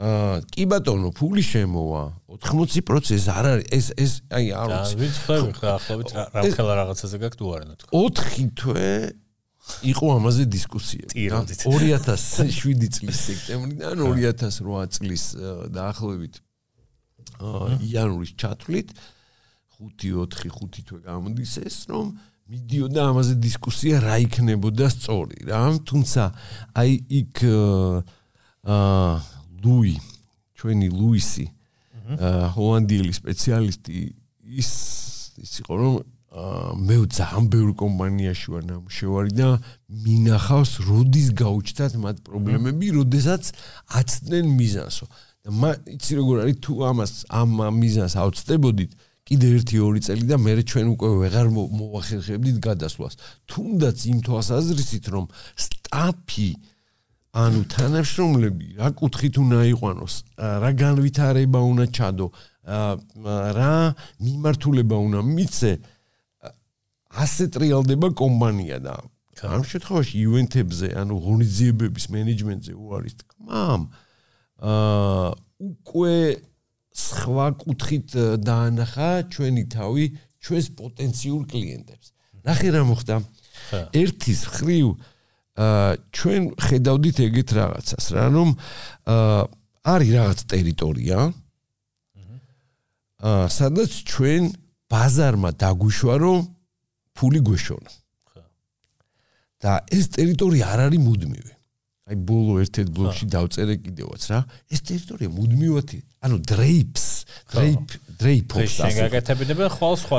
აა 0.02 0.38
კი 0.50 0.64
ბატონო 0.70 1.10
ფული 1.14 1.42
შემოვა 1.46 2.02
80% 2.34 3.26
არ 3.30 3.48
არის 3.50 3.66
ეს 3.70 3.86
ეს 4.02 4.12
აი 4.34 4.46
არ 4.50 4.70
ვიცი. 4.70 4.94
და 4.94 5.00
ვიცი 5.02 5.52
ხა 5.58 5.68
ახლავით 5.78 6.10
რა 6.14 6.42
ხელა 6.54 6.74
რაღაცაზე 6.78 7.16
გაქვთ 7.22 7.40
უარენო 7.46 7.74
თქო. 7.78 7.90
4 7.94 8.48
თვე 8.58 8.90
იყო 9.92 10.06
ამაზე 10.18 10.44
დისკუსიები. 10.50 11.14
2007 11.54 12.90
წლის 12.98 13.18
სექტემბრიდან 13.30 13.94
2008 14.02 14.90
წლის 14.98 15.24
დაახლოებით 15.70 16.34
აა 17.38 17.78
იანვრის 17.86 18.32
ჩათვლით 18.42 18.88
5-4-5 19.78 20.82
თვე 20.86 20.98
გამოდის 21.06 21.54
ეს 21.62 21.76
რომ 21.90 22.10
მიდიოდა 22.50 23.02
ამაზე 23.12 23.34
დისკუსია 23.42 24.00
რა 24.02 24.16
იქნებოდა 24.26 24.88
სწორი 24.92 25.46
რა 25.50 25.60
თუმცა 25.88 26.22
აი 26.82 26.92
იქ 27.22 27.44
აა 28.62 29.12
ლუი 29.62 29.94
ჩვენი 30.58 30.88
ლუისი 30.90 31.46
აა 32.18 32.50
ჰოლანდიელი 32.56 33.12
სპეციალისტი 33.20 33.94
ის 34.62 34.70
ის 35.42 35.52
იყო 35.62 35.74
რომ 35.78 35.94
მე 36.32 36.96
ძალიან 37.12 37.48
ბევრ 37.52 37.72
კომპანიაში 37.76 38.52
ვარ 38.54 38.62
ნამუშევარი 38.64 39.32
და 39.36 39.48
მინახავს 40.04 40.72
როდის 40.88 41.28
გაუჩნდათ 41.36 41.92
მათ 42.00 42.16
პრობლემები, 42.24 42.86
როდესაც 42.96 43.52
აცდნენ 44.00 44.46
მიზანსო. 44.56 45.06
და 45.44 45.70
იცი 45.92 46.12
როგორ 46.22 46.36
არის 46.46 46.56
თუ 46.64 46.72
ამას 46.88 47.12
ამ 47.28 47.50
მიზანს 47.82 48.14
აუწდებოდით 48.16 48.90
კიდე 49.32 49.48
1-2 49.64 50.04
წელი 50.04 50.26
და 50.28 50.36
მე 50.36 50.52
ჩვენ 50.68 50.86
უკვე 50.92 51.08
ვეღარ 51.22 51.48
მოვახერხებდით 51.56 52.58
გადასვლას. 52.60 53.16
თუნდაც 53.48 53.98
იმ 54.12 54.18
თვალსაზრისით 54.28 55.06
რომ 55.08 55.26
სტაფი 55.56 56.50
ანუ 57.32 57.60
თანაშრომლები 57.72 58.66
რა 58.76 58.88
კუთხით 58.92 59.40
უნდა 59.40 59.58
იყვანოს, 59.72 60.14
რა 60.36 60.70
განვითარება 60.76 61.60
უნდა 61.64 61.84
ჩადო, 61.96 62.26
რა 63.56 63.76
მიმართულება 64.20 64.96
უნდა 65.00 65.20
მიცე 65.24 65.72
ასე 67.24 67.44
ტრიალდება 67.56 68.12
კომპანია 68.12 68.78
და 68.84 69.00
ამ 69.42 69.64
შემთხვევაში 69.64 70.14
ივენთებზე, 70.28 70.88
ანუ 70.92 71.14
ღონისძიებების 71.24 72.04
მენეჯმენტზე 72.12 72.72
უარის 72.76 73.14
თქმამ, 73.24 73.82
აა 74.60 75.32
უკვე 75.62 76.16
სხვა 77.12 77.46
კუთხით 77.62 78.08
დაანახა 78.46 79.10
ჩვენი 79.32 79.64
თავი 79.74 80.04
ჩვენს 80.42 80.66
პოტენციურ 80.78 81.42
კლიენტებს. 81.52 82.06
ნახე 82.42 82.68
რა 82.74 82.82
მოხდა? 82.88 83.16
ერთის 83.94 84.40
ხრივ 84.56 84.86
აა 85.52 85.96
ჩვენ 86.16 86.42
ხედავდით 86.56 87.16
ეგეთ 87.28 87.48
რაღაცას, 87.52 88.04
რა 88.16 88.24
რომ 88.32 88.50
აა 89.04 89.40
არის 89.92 90.10
რაღაც 90.16 90.38
ტერიტორია. 90.48 91.18
აა 93.20 93.44
სადაც 93.52 93.90
ჩვენ 94.08 94.42
ბაზარმა 94.88 95.50
დაგვიშვა 95.62 96.14
რომ 96.24 96.38
ფული 97.14 97.40
გვეშონა. 97.44 97.92
და 99.62 99.78
ეს 99.94 100.10
ტერიტორია 100.10 100.64
არ 100.74 100.80
არის 100.90 101.00
მუდმივი. 101.06 101.52
აი 102.10 102.16
ბოლო 102.26 102.52
ერთ-ერთ 102.66 102.88
ბლოკში 102.96 103.26
დავწერე 103.30 103.74
კიდევაც 103.78 104.22
რა. 104.26 104.38
ეს 104.74 104.80
ტერიტორია 104.82 105.30
მუდმივად 105.30 105.86
ანუ 106.22 106.36
დრეიპს, 106.46 107.06
დრეიპ 107.52 107.86
დრეიპს 108.22 108.54
ასე. 108.58 108.90
შეგაკეთებინება 108.94 109.66
ხვალ 109.74 109.96
სხვა 109.98 110.18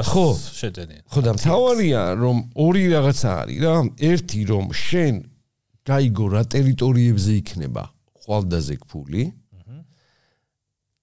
შეძენია. 0.59 1.01
ხო 1.07 1.19
და 1.23 1.31
თავარია 1.39 2.01
რომ 2.19 2.37
ორი 2.59 2.83
რაღაცა 2.91 3.29
არის 3.43 3.57
რა. 3.63 3.75
ერთი 4.11 4.41
რომ 4.51 4.65
შენ 4.75 5.15
გაიგო 5.87 6.25
რა 6.33 6.43
ტერიტორიებზე 6.55 7.31
იქნება 7.41 7.83
ხვალდაზე 8.23 8.75
ფული. 8.87 9.23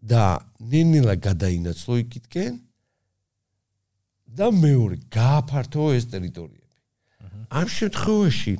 და 0.00 0.40
ნინილა 0.64 1.14
გადაინაცლო 1.20 1.94
იქითკენ 2.00 2.54
და 4.32 4.46
მეორე 4.48 4.96
გააფართო 5.12 5.84
ეს 5.92 6.04
ტერიტორიები. 6.08 6.76
ამ 7.52 7.66
შემთხვევაში 7.68 8.52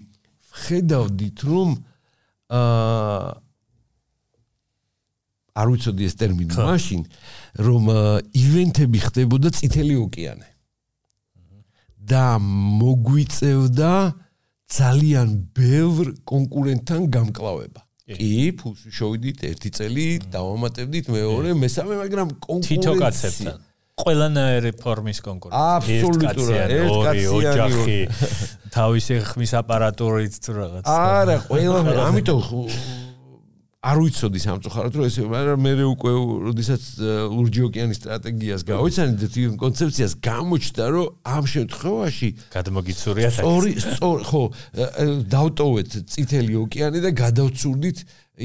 ხედავდით 0.53 1.38
რომ 1.49 1.68
აა 2.51 3.41
არ 5.55 5.66
ვიცოდი 5.72 6.03
ეს 6.07 6.14
ტერმინი 6.20 6.55
მაშინ 6.55 7.03
რომ 7.66 7.84
ივენთები 8.42 8.98
ხდებოდა 9.07 9.48
წითელი 9.59 9.94
ოკეანე. 10.07 10.48
და 12.11 12.40
მოგვიწევდა 12.42 13.92
ძალიან 14.70 15.28
ბევრ 15.55 16.07
კონკურენტთან 16.26 17.01
გამკლავება. 17.14 17.80
კი, 18.11 18.51
ფულს 18.59 18.90
შევიდით 18.90 19.38
ერთი 19.46 19.70
წელი, 19.70 20.07
დავამატებდით 20.34 21.07
მეორე, 21.14 21.55
მესამე, 21.55 21.94
მაგრამ 22.03 22.28
კონკურენცია 22.42 22.82
თითო 22.82 22.92
კაცებთან 22.98 23.59
ყველანაირი 24.01 24.72
ფორმის 24.80 25.18
კონკურენცია. 25.24 25.64
აბსოლუტურად, 25.76 26.72
ორი 26.88 27.24
ოჯახი, 27.36 27.98
თავისი 28.72 29.18
ხმის 29.28 29.53
აპარატურით 29.61 30.34
თუ 30.40 30.51
რაღაც. 30.57 30.84
არა, 30.88 31.36
ყველა, 31.46 31.80
ამიტომ 32.09 32.40
არ 33.81 33.97
ვიცოდი 33.97 34.41
სამწუხაროდ 34.45 34.97
რომ 34.99 35.07
ესე 35.09 35.22
მაგრამ 35.24 35.62
მე 35.64 35.70
უკვე 35.89 36.11
როდესაც 36.53 36.83
ლურჯი 37.33 37.62
ოკეანის 37.64 38.01
სტრატეგიას 38.01 38.64
გავიცანი 38.68 39.14
და 39.16 39.28
იმ 39.41 39.55
კონცეფციას 39.57 40.12
გამოჩნდა 40.20 40.85
რომ 40.93 41.07
ამ 41.24 41.45
შემთხვევაში 41.55 42.28
გადმოგიცურია 42.53 43.31
სწორი 43.41 43.72
სწორი 43.81 44.24
ხო 44.28 44.43
დავტოვეთ 45.33 45.89
წითელი 46.12 46.55
ოკეანე 46.61 47.01
და 47.09 47.11
გადავცურდით 47.24 47.99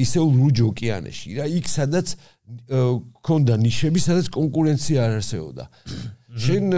ისე 0.07 0.19
ლურჯ 0.23 0.57
ოკეანეში 0.71 1.27
რა 1.35 1.45
იქ 1.51 1.67
სადაც 1.67 2.15
ქონდა 3.27 3.55
ნიშები 3.59 3.99
სადაც 4.07 4.31
კონკურენცია 4.31 5.03
არ 5.03 5.19
არსებობდა 5.19 5.63
შენ 6.35 6.73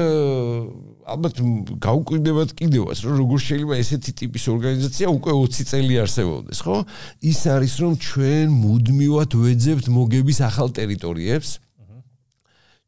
ალბათ 1.07 1.39
გაუკვირდებათ 1.81 2.51
კიდევაც 2.59 2.99
რომ 3.01 3.13
როგორ 3.21 3.39
შეიძლება 3.41 3.77
ესეთი 3.81 4.11
ტიპის 4.21 4.43
ორგანიზაცია 4.53 5.07
უკვე 5.09 5.31
20 5.33 5.69
წელი 5.71 5.95
არსებობდეს 6.03 6.59
ხო? 6.61 6.77
ის 7.25 7.39
არის 7.49 7.73
რომ 7.81 7.93
ჩვენ 7.97 8.45
მუდმივად 8.53 9.31
ვეძებთ 9.33 9.85
მოგების 9.97 10.37
ახალ 10.45 10.69
ტერიტორიებს. 10.77 11.49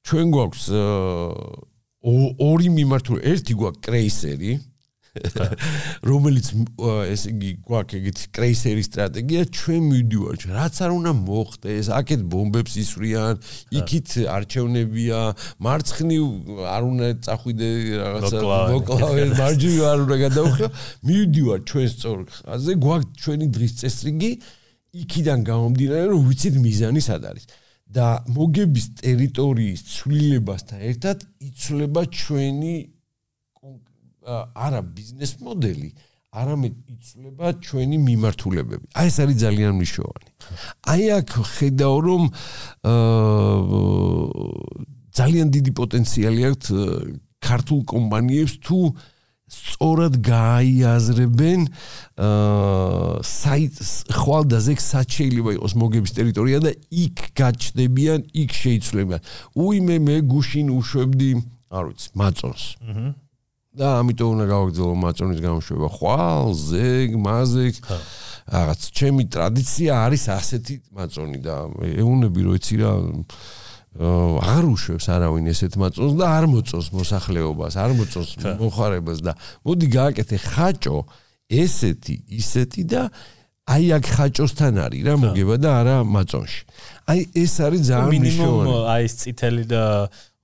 ჩვენ 0.05 0.25
გვაქვს 0.29 0.65
ორი 1.99 2.67
მიმართულება 2.77 3.25
ერთი 3.33 3.53
გვაქვს 3.59 3.83
კრეისერი 3.83 4.51
რომელიც 6.09 6.47
ესე 7.13 7.31
იგი 7.33 7.51
გვაქვს 7.67 7.97
ეგეთი 7.99 8.25
კრეისერი 8.35 8.83
სტრატეგია 8.87 9.41
ჩვენ 9.59 9.81
მივდივართ 9.89 10.45
რაც 10.55 10.75
არ 10.85 10.91
უნდა 10.95 11.13
მოხდეს 11.19 11.87
აქეთ 11.99 12.21
ბომბებს 12.33 12.73
ისვრიან 12.83 13.41
იქით 13.79 14.09
არჩევნებია 14.35 15.19
მარცხნივ 15.67 16.25
არ 16.75 16.83
უნდა 16.89 17.07
წახვიდე 17.29 17.69
რაღაცა 18.01 18.43
მოკლავე. 18.73 19.23
მარჯვნივ 19.39 19.81
არ 19.91 19.99
უნდა 20.05 20.17
გადაუხო 20.25 20.67
მივდივართ 21.09 21.63
ჩვენ 21.69 21.87
სწორ 21.95 22.19
ხაზე 22.35 22.71
გვაქვს 22.83 23.17
ჩვენი 23.23 23.47
დღის 23.55 23.73
წესრიგი 23.79 24.31
იქიდან 25.03 25.39
გამომდინარე 25.49 26.05
რომ 26.13 26.21
ვიცით 26.29 26.55
მიზანი 26.65 27.01
სად 27.05 27.23
არის. 27.29 27.45
და 27.89 28.21
მოგების 28.29 28.85
ტერიტორიის 29.01 29.81
ცვლილებასთან 29.89 30.81
ერთად 30.91 31.23
იცვლება 31.41 32.01
ჩვენი 32.13 32.73
არა 34.25 34.81
ბიზნეს 34.83 35.33
მოდელი, 35.43 35.89
არამედ 36.29 36.73
იცვლება 36.93 37.47
ჩვენი 37.65 37.97
მიმართულებები. 38.05 38.85
აი 38.93 39.07
ეს 39.09 39.17
არის 39.23 39.37
ძალიან 39.43 39.71
მნიშვნელოვანი. 39.79 40.29
აი 40.93 41.03
აქ 41.17 41.29
ხედავ 41.57 41.95
რომ 42.05 42.23
აა 42.85 43.79
ძალიან 45.19 45.47
დიდი 45.55 45.71
პოტენციალი 45.79 46.41
აქვს 46.49 46.67
ქართულ 47.41 47.79
კომპანიებს 47.89 48.53
თუ 48.61 48.79
სწორად 49.49 50.21
გააიაზრებენ 50.21 51.59
აა 52.21 53.25
საით 53.25 53.73
ხვალდაზე 54.13 54.73
სად 54.77 55.07
შეიძლება 55.17 55.51
იყოს 55.57 55.73
მოგების 55.81 56.13
ტერიტორია 56.13 56.59
და 56.61 56.71
იქ 56.93 57.17
გაჩდებიან, 57.33 58.19
იქ 58.37 58.51
შეიცვლებიან. 58.53 59.21
უიმე 59.57 59.97
მე 60.05 60.15
გუშინ 60.29 60.69
უშვებდი, 60.77 61.31
არ 61.73 61.83
ვიცი, 61.89 62.07
მაწონს. 62.21 62.63
აჰა. 62.85 63.07
და 63.69 63.87
ამიტომ 64.01 64.29
უნდა 64.33 64.45
გავაგზავნო 64.49 64.95
მაწონის 65.03 65.39
გამოშვება. 65.45 65.87
ხვალ, 65.93 66.47
ზეგ, 66.57 67.09
მაზეგ. 67.21 67.75
რაღაც 68.49 68.81
ჩემი 68.97 69.23
ტრადიცია 69.29 69.91
არის 70.09 70.23
ასეთი 70.33 70.75
მაწონი 70.97 71.39
და 71.45 71.55
ეუნები 72.01 72.41
რო 72.49 72.53
იცი 72.57 72.75
რა 72.81 72.91
აღარ 73.99 74.65
უშვებს 74.73 75.05
არავინ 75.09 75.45
ესეთ 75.53 75.73
მაწონს 75.81 76.13
და 76.17 76.25
არ 76.33 76.45
მოწონს 76.49 76.87
მოსახლეობას, 76.97 77.73
არ 77.77 77.91
მოწონს 77.99 78.31
მოხარებას 78.57 79.19
და 79.21 79.33
მოდი 79.65 79.87
გააკეთე 79.97 80.37
ხაჭო 80.49 80.97
ესეთი, 81.49 82.15
ისეთი 82.41 82.83
და 82.89 83.01
აი 83.69 83.85
აქ 83.97 84.05
ხაჭოსთან 84.17 84.73
არის 84.81 85.01
რა 85.05 85.13
მოგება 85.21 85.55
და 85.61 85.69
არა 85.81 85.95
მაწონში. 86.09 86.61
აი 87.05 87.19
ეს 87.37 87.53
არის 87.65 87.81
ძალიან 87.85 88.09
მნიშვნელოვანი. 88.17 88.65
მინიმუმ 88.65 88.89
აი 88.93 89.01
ეს 89.05 89.13
წითელი 89.21 89.63
და 89.69 89.83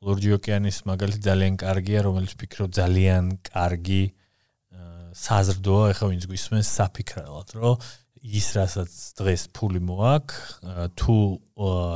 ლურჯი 0.05 0.37
ოკეანის 0.37 0.77
მაგალითი 0.85 1.21
ძალიან 1.25 1.53
კარგია, 1.57 2.05
რომელიც 2.05 2.33
ფიქრობ 2.37 2.69
ძალიან 2.77 3.23
კარგი 3.49 4.03
საზრდოა, 5.15 5.85
ეხლა 5.95 6.07
ვინც 6.11 6.23
გვისმენს 6.29 6.67
საფიქრალად, 6.77 7.53
რომ 7.57 7.75
ის 8.25 8.47
რასაც 8.57 8.91
დღეს 9.19 9.43
ფული 9.53 9.79
მოაქვს 9.85 10.37
თუ 10.97 11.15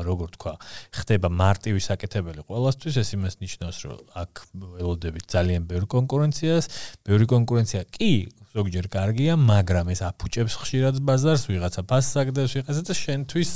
როგორ 0.05 0.30
თქვა 0.38 0.53
ხდება 0.93 1.30
მარტივი 1.34 1.82
საკეთებელი 1.82 2.45
ყოველასთვის 2.45 2.99
ეს 3.01 3.10
იმას 3.18 3.36
ნიშნავს 3.41 3.78
რომ 3.86 3.97
აქ 4.24 4.41
ველოდებით 4.78 5.26
ძალიან 5.26 5.66
ბევრი 5.66 5.88
კონკურენციას. 5.89 6.66
ბევრი 7.01 7.26
კონკურენცია 7.34 7.82
კი 7.89 8.12
ზოგჯერ 8.53 8.86
კარგია 8.93 9.34
მაგრამ 9.41 9.89
ეს 9.93 10.01
აფუჭებს 10.05 10.53
ხშირად 10.62 11.01
ბაზარს 11.01 11.49
ვიღაცა 11.49 11.82
ფასს 11.89 12.14
აგდებს 12.22 12.53
ვიღაცა 12.62 12.84
და 12.86 12.93
შენთვის 12.93 13.51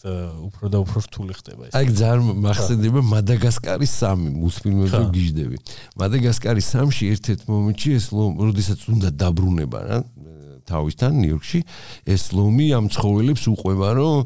მოკლედ 0.00 0.46
უფრო 0.48 0.66
და 0.72 0.78
უფრო 0.82 0.98
რთული 1.06 1.32
ხდება 1.38 1.62
ეს. 1.68 1.72
აი 1.78 1.86
ძალიან 2.00 2.40
მახსენდება 2.42 3.00
მადაგასკარის 3.12 3.92
3 4.02 4.32
მუსფილმებზე 4.42 5.02
გიждდები. 5.14 5.56
მადაგასკარის 6.00 6.66
3-ში 6.72 7.04
ერთ-ერთ 7.12 7.40
მომენტში 7.52 7.88
ეს 7.98 8.06
როდესაც 8.12 8.80
უნდა 8.92 9.08
დაბრუნება 9.22 9.78
რა 9.86 9.98
თავისთან 10.66 11.12
ნიუ-იორკში 11.22 11.60
ეს 12.14 12.22
ლომი 12.38 12.66
ამ 12.78 12.86
ცხოველებს 12.94 13.44
უყვება 13.52 13.88
რომ 13.98 14.16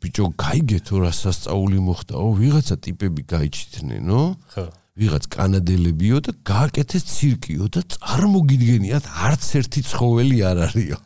ბიჭო 0.00 0.26
გაიგეთო 0.40 0.96
რა 1.04 1.12
სასწაული 1.12 1.78
მოხდაო 1.86 2.28
ვიღაცა 2.40 2.76
ტიპები 2.86 3.22
გაიჩითნენო 3.30 4.20
ხო 4.56 4.64
ვიღაც 4.96 5.24
კანადელებიო 5.28 6.18
და 6.24 6.32
გააკეთეს 6.48 7.04
ცირკიო 7.04 7.66
და 7.68 7.80
წარმოგიდგენიათ 7.96 9.04
არც 9.28 9.44
ერთი 9.60 9.80
ცხოველი 9.84 10.38
არ 10.48 10.60
არისო. 10.66 10.98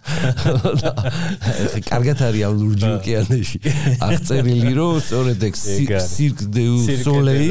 კარგად 1.90 2.22
არის 2.22 2.42
ამ 2.46 2.54
ლურჯი 2.60 2.88
ოკეანეში. 2.90 3.58
აღწერილი 4.06 4.72
რომ 4.78 4.94
სწორედ 5.02 5.42
ეგ 5.50 5.58
სირკ 5.58 6.38
დე 6.54 6.64
სოლეი 7.02 7.48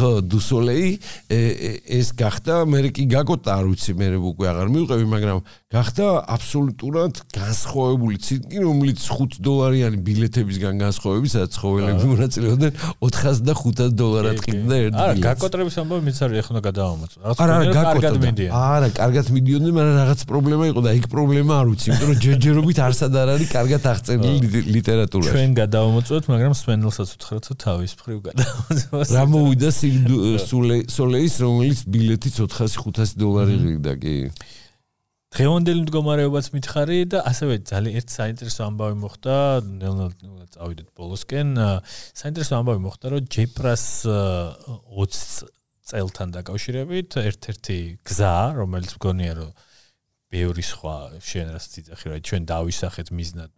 ხო 0.00 0.12
დუ 0.24 0.40
სოლეი 0.40 0.88
ეს 1.28 2.08
გახდა 2.16 2.64
მე 2.72 2.80
კი 2.96 3.04
გაკოტა 3.12 3.50
არ 3.60 3.64
ვიცი 3.70 3.92
მე 4.00 4.08
უკვე 4.16 4.46
აღარ 4.52 4.68
მივყევი 4.72 5.06
მაგრამ 5.12 5.38
გახდა 5.76 6.06
აბსოლუტურად 6.36 7.20
განსხვავებული 7.36 8.16
ცირკი 8.24 8.58
რომელიც 8.64 8.98
5 9.04 9.38
დოლარიანი 9.44 9.98
ბილეთებისგან 10.06 10.80
განსხვავებით 10.80 11.30
სადაც 11.34 11.50
ცხოველები 11.58 12.10
მონაწილეობდნენ 12.12 12.72
400 13.02 13.90
დოლარად 14.00 14.38
ყიდდა 14.46 14.76
ერთ 14.86 14.94
ბილეთს. 14.96 15.25
გაკოტრების 15.26 15.76
ამბავი 15.82 16.02
მეც 16.06 16.18
არის 16.26 16.36
ეხლა 16.42 16.60
გადავამოწო. 16.66 17.16
არა, 17.26 17.52
არა, 17.56 17.72
კარგად 17.76 18.14
მიდიან. 18.22 18.50
არა, 18.56 18.88
კარგად 18.96 19.26
მიდიოდნენ, 19.36 19.72
მაგრამ 19.76 19.96
რაღაც 20.00 20.20
პრობლემა 20.30 20.64
იყო 20.70 20.80
და 20.86 20.90
იქ 20.96 21.06
პრობლემა 21.12 21.52
არ 21.60 21.66
ვიცი, 21.70 21.86
იმიტომ 21.90 22.08
რომ 22.10 22.18
ჯერჯერობით 22.26 22.78
არსად 22.86 23.12
არ 23.16 23.28
არის 23.36 23.48
კარგად 23.56 23.82
აღწერილი 23.92 24.48
ლიტერატურაში. 24.76 25.32
ჩვენ 25.36 25.50
გადავამოწოთ, 25.60 26.24
მაგრამ 26.32 26.52
სვენელსაც 26.62 27.08
უთხრათ, 27.16 27.44
რომ 27.50 27.56
თავის 27.66 27.92
მხრივ 27.96 28.18
გადავამოწოთ. 28.28 29.06
რა 29.16 29.24
მოვიდა 29.34 29.70
სოლეის, 30.96 31.34
რომელიც 31.46 31.78
ბილეთი 31.90 32.28
400-500 32.36 33.18
დოლარი 33.20 33.54
ღირდა, 33.62 33.92
კი? 34.00 34.16
დღევანდელი 35.36 35.82
მდგომარეობაც 35.84 36.46
მითხარი 36.54 36.98
და 37.12 37.20
ასევე 37.28 37.58
ძალიან 37.68 37.98
ერთ 38.00 38.12
საინტერესო 38.14 38.62
ამბავი 38.66 38.96
მოხდა, 39.02 39.34
ნელ-ნელა 39.68 40.46
წავიდეთ 40.54 40.88
ბოლოსკენ. 40.96 41.50
საინტერესო 42.16 42.54
ამბავი 42.56 42.80
მოხდა, 42.86 43.06
რომ 43.12 43.28
ჯეპრას 43.36 43.84
20 44.08 45.52
წელთან 45.92 46.32
დაკავშირებით 46.40 47.18
ერთ-ერთი 47.20 47.78
გზა, 48.00 48.36
რომელიც 48.56 48.96
მგონია 48.96 49.32
რომ 49.36 49.50
ბევრი 50.32 50.64
სხვა 50.64 50.96
შენერას 51.20 51.68
ციცახი 51.70 52.10
რა 52.10 52.16
ჩვენ 52.24 52.48
დავისახეთ 52.50 53.12
მიზნად 53.14 53.52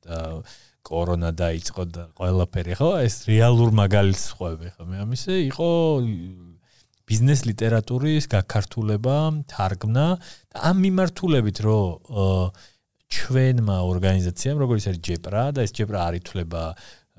კორონა 0.85 1.31
დაიწყო 1.39 1.85
და 1.95 2.03
ყველაფერი 2.19 2.75
ხო 2.81 2.91
ეს 3.07 3.17
რეალურ 3.31 3.73
მაგალითს 3.73 4.25
ხვევი 4.37 4.73
ხო 4.77 4.85
მე 4.89 4.97
ამისე 5.05 5.35
იყო 5.49 5.71
ბიზნეს 7.09 7.41
ლიტერატურის 7.49 8.29
გაქართულება, 8.29 9.17
თარგმნა 9.49 10.07
და 10.53 10.57
ამ 10.71 10.77
მიმართულებით 10.85 11.59
რომ 11.65 12.53
ჩვენმა 13.09 13.77
ორგანიზაციამ, 13.89 14.57
როგორც 14.61 14.83
არის 14.93 15.01
ჯეპრა 15.01 15.45
და 15.57 15.65
ეს 15.65 15.73
ჯეპრა 15.73 15.99
არითვლება 16.13 16.63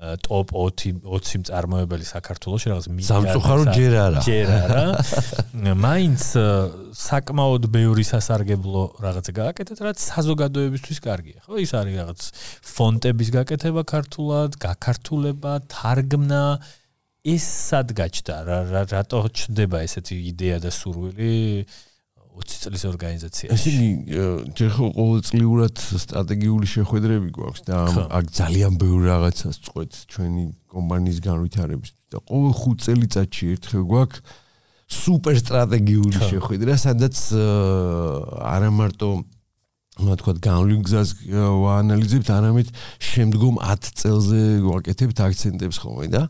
ტოპ 0.00 0.52
20 0.56 1.02
20 1.04 1.40
მწარმოებელი 1.44 2.06
საქართველოს 2.08 2.62
რაღაც 2.70 2.86
მიგრაცია 2.88 3.16
სამწუხარო 3.20 3.64
ჯერ 3.76 3.92
არა. 4.00 4.20
ჯერ 4.24 4.48
არა. 4.56 4.84
მაინც 5.76 6.22
საკმაოდ 6.96 7.68
ბევრი 7.68 8.04
სასარგებლო 8.08 8.82
რაღაცა 8.96 9.32
გააკეთეთ 9.40 9.78
რაც 9.84 9.98
საზოგადოებისთვის 10.00 10.98
კარგია. 11.04 11.38
ხო 11.44 11.54
ის 11.60 11.72
არის 11.76 11.94
რაღაც 12.00 12.20
ფონტების 12.64 13.28
გაკეთება 13.36 13.82
ქართულად 13.92 14.50
გაქართულება 14.56 15.52
თარგმნა 15.68 16.44
ეს 17.24 17.44
სად 17.70 17.92
გაჩნდა? 17.96 18.34
რა 18.48 18.82
რატო 18.88 19.20
ჩნდება 19.28 19.84
ესეთი 19.84 20.16
იდეა 20.32 20.58
და 20.64 20.70
სურვილი 20.72 21.66
20 22.40 22.62
წლის 22.64 22.84
ორგანიზაციაში? 22.88 23.52
ისინი 23.52 23.88
ჯერ 24.56 24.70
ხო 24.72 24.86
ყოველწლიურად 24.96 25.74
სტრატეგიული 25.76 26.66
შეხვედრები 26.70 27.28
გვაქვს 27.36 27.62
და 27.68 27.76
აქ 28.08 28.24
ძალიან 28.40 28.72
ბევრი 28.80 29.04
რაღაცას 29.12 29.56
წყვეთ 29.66 29.92
ჩვენი 30.08 30.44
კომპანიის 30.72 31.18
განვითარების 31.20 31.90
და 32.08 32.18
ყოველ 32.30 32.54
5 32.56 32.84
წელიწადში 32.86 33.44
ერთხელ 33.54 33.84
გვაქვს 33.90 34.22
სუპერ 34.90 35.36
სტრატეგიული 35.44 36.18
შეხვედრა 36.30 36.74
სადაც 36.80 37.16
არა 38.42 38.70
მარტო 38.74 39.10
ну 40.04 40.16
თქვა 40.16 40.34
განვლილ 40.44 40.80
გზას 40.86 41.10
ვაანალიზებთ 41.30 42.28
არამედ 42.32 42.68
შემდგომ 43.10 43.60
10 43.60 43.92
წელზე 44.00 44.40
ვაკეთებთ 44.64 45.22
აქცენტებს 45.26 45.76
ხოლმე 45.84 46.06
და 46.14 46.22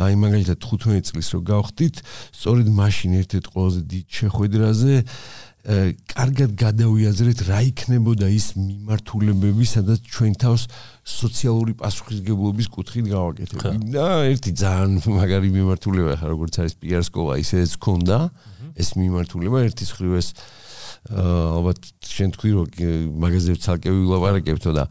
აი 0.00 0.18
მაგალითად 0.24 0.58
15 0.62 1.12
წლის 1.12 1.28
რო 1.36 1.40
გავხდით 1.52 2.02
სწორედ 2.32 2.68
მაშინ 2.72 3.16
ერთ-ერთ 3.22 3.46
ყველაზე 3.52 3.80
დიდ 3.92 4.06
შეხვედრაზე 4.22 4.94
კარგად 5.62 6.56
გადავიაზრეთ 6.58 7.40
რა 7.46 7.58
იქნებოდა 7.70 8.26
ის 8.34 8.46
მიმართულებები 8.58 9.66
სადაც 9.70 10.02
ჩვენ 10.10 10.32
თავს 10.42 10.64
სოციალური 11.06 11.76
პასუხისგებლობის 11.78 12.66
კუთხით 12.66 13.06
გავაკეთებთ. 13.06 13.94
და 13.94 14.06
ერთი 14.26 14.50
ძალიან 14.58 14.98
მაგარი 15.06 15.48
მიმართულება 15.54 16.18
ხარ 16.18 16.34
როგორც 16.34 16.54
არის 16.66 16.74
პიარ 16.82 17.06
სკოლა 17.06 17.34
ისეც 17.46 17.78
ქონდა 17.78 18.18
ეს 18.74 18.88
მიმართულება 18.98 19.58
ერთის 19.70 19.90
ხრივ 19.94 20.12
ეს 20.18 20.34
ალბათ 21.10 21.78
შენ 22.06 22.30
თქვი 22.36 22.50
რომ 22.54 22.66
მაგაზე 23.18 23.54
ცალკე 23.58 23.90
ვილაპარაკებთო 23.90 24.70
და 24.70 24.84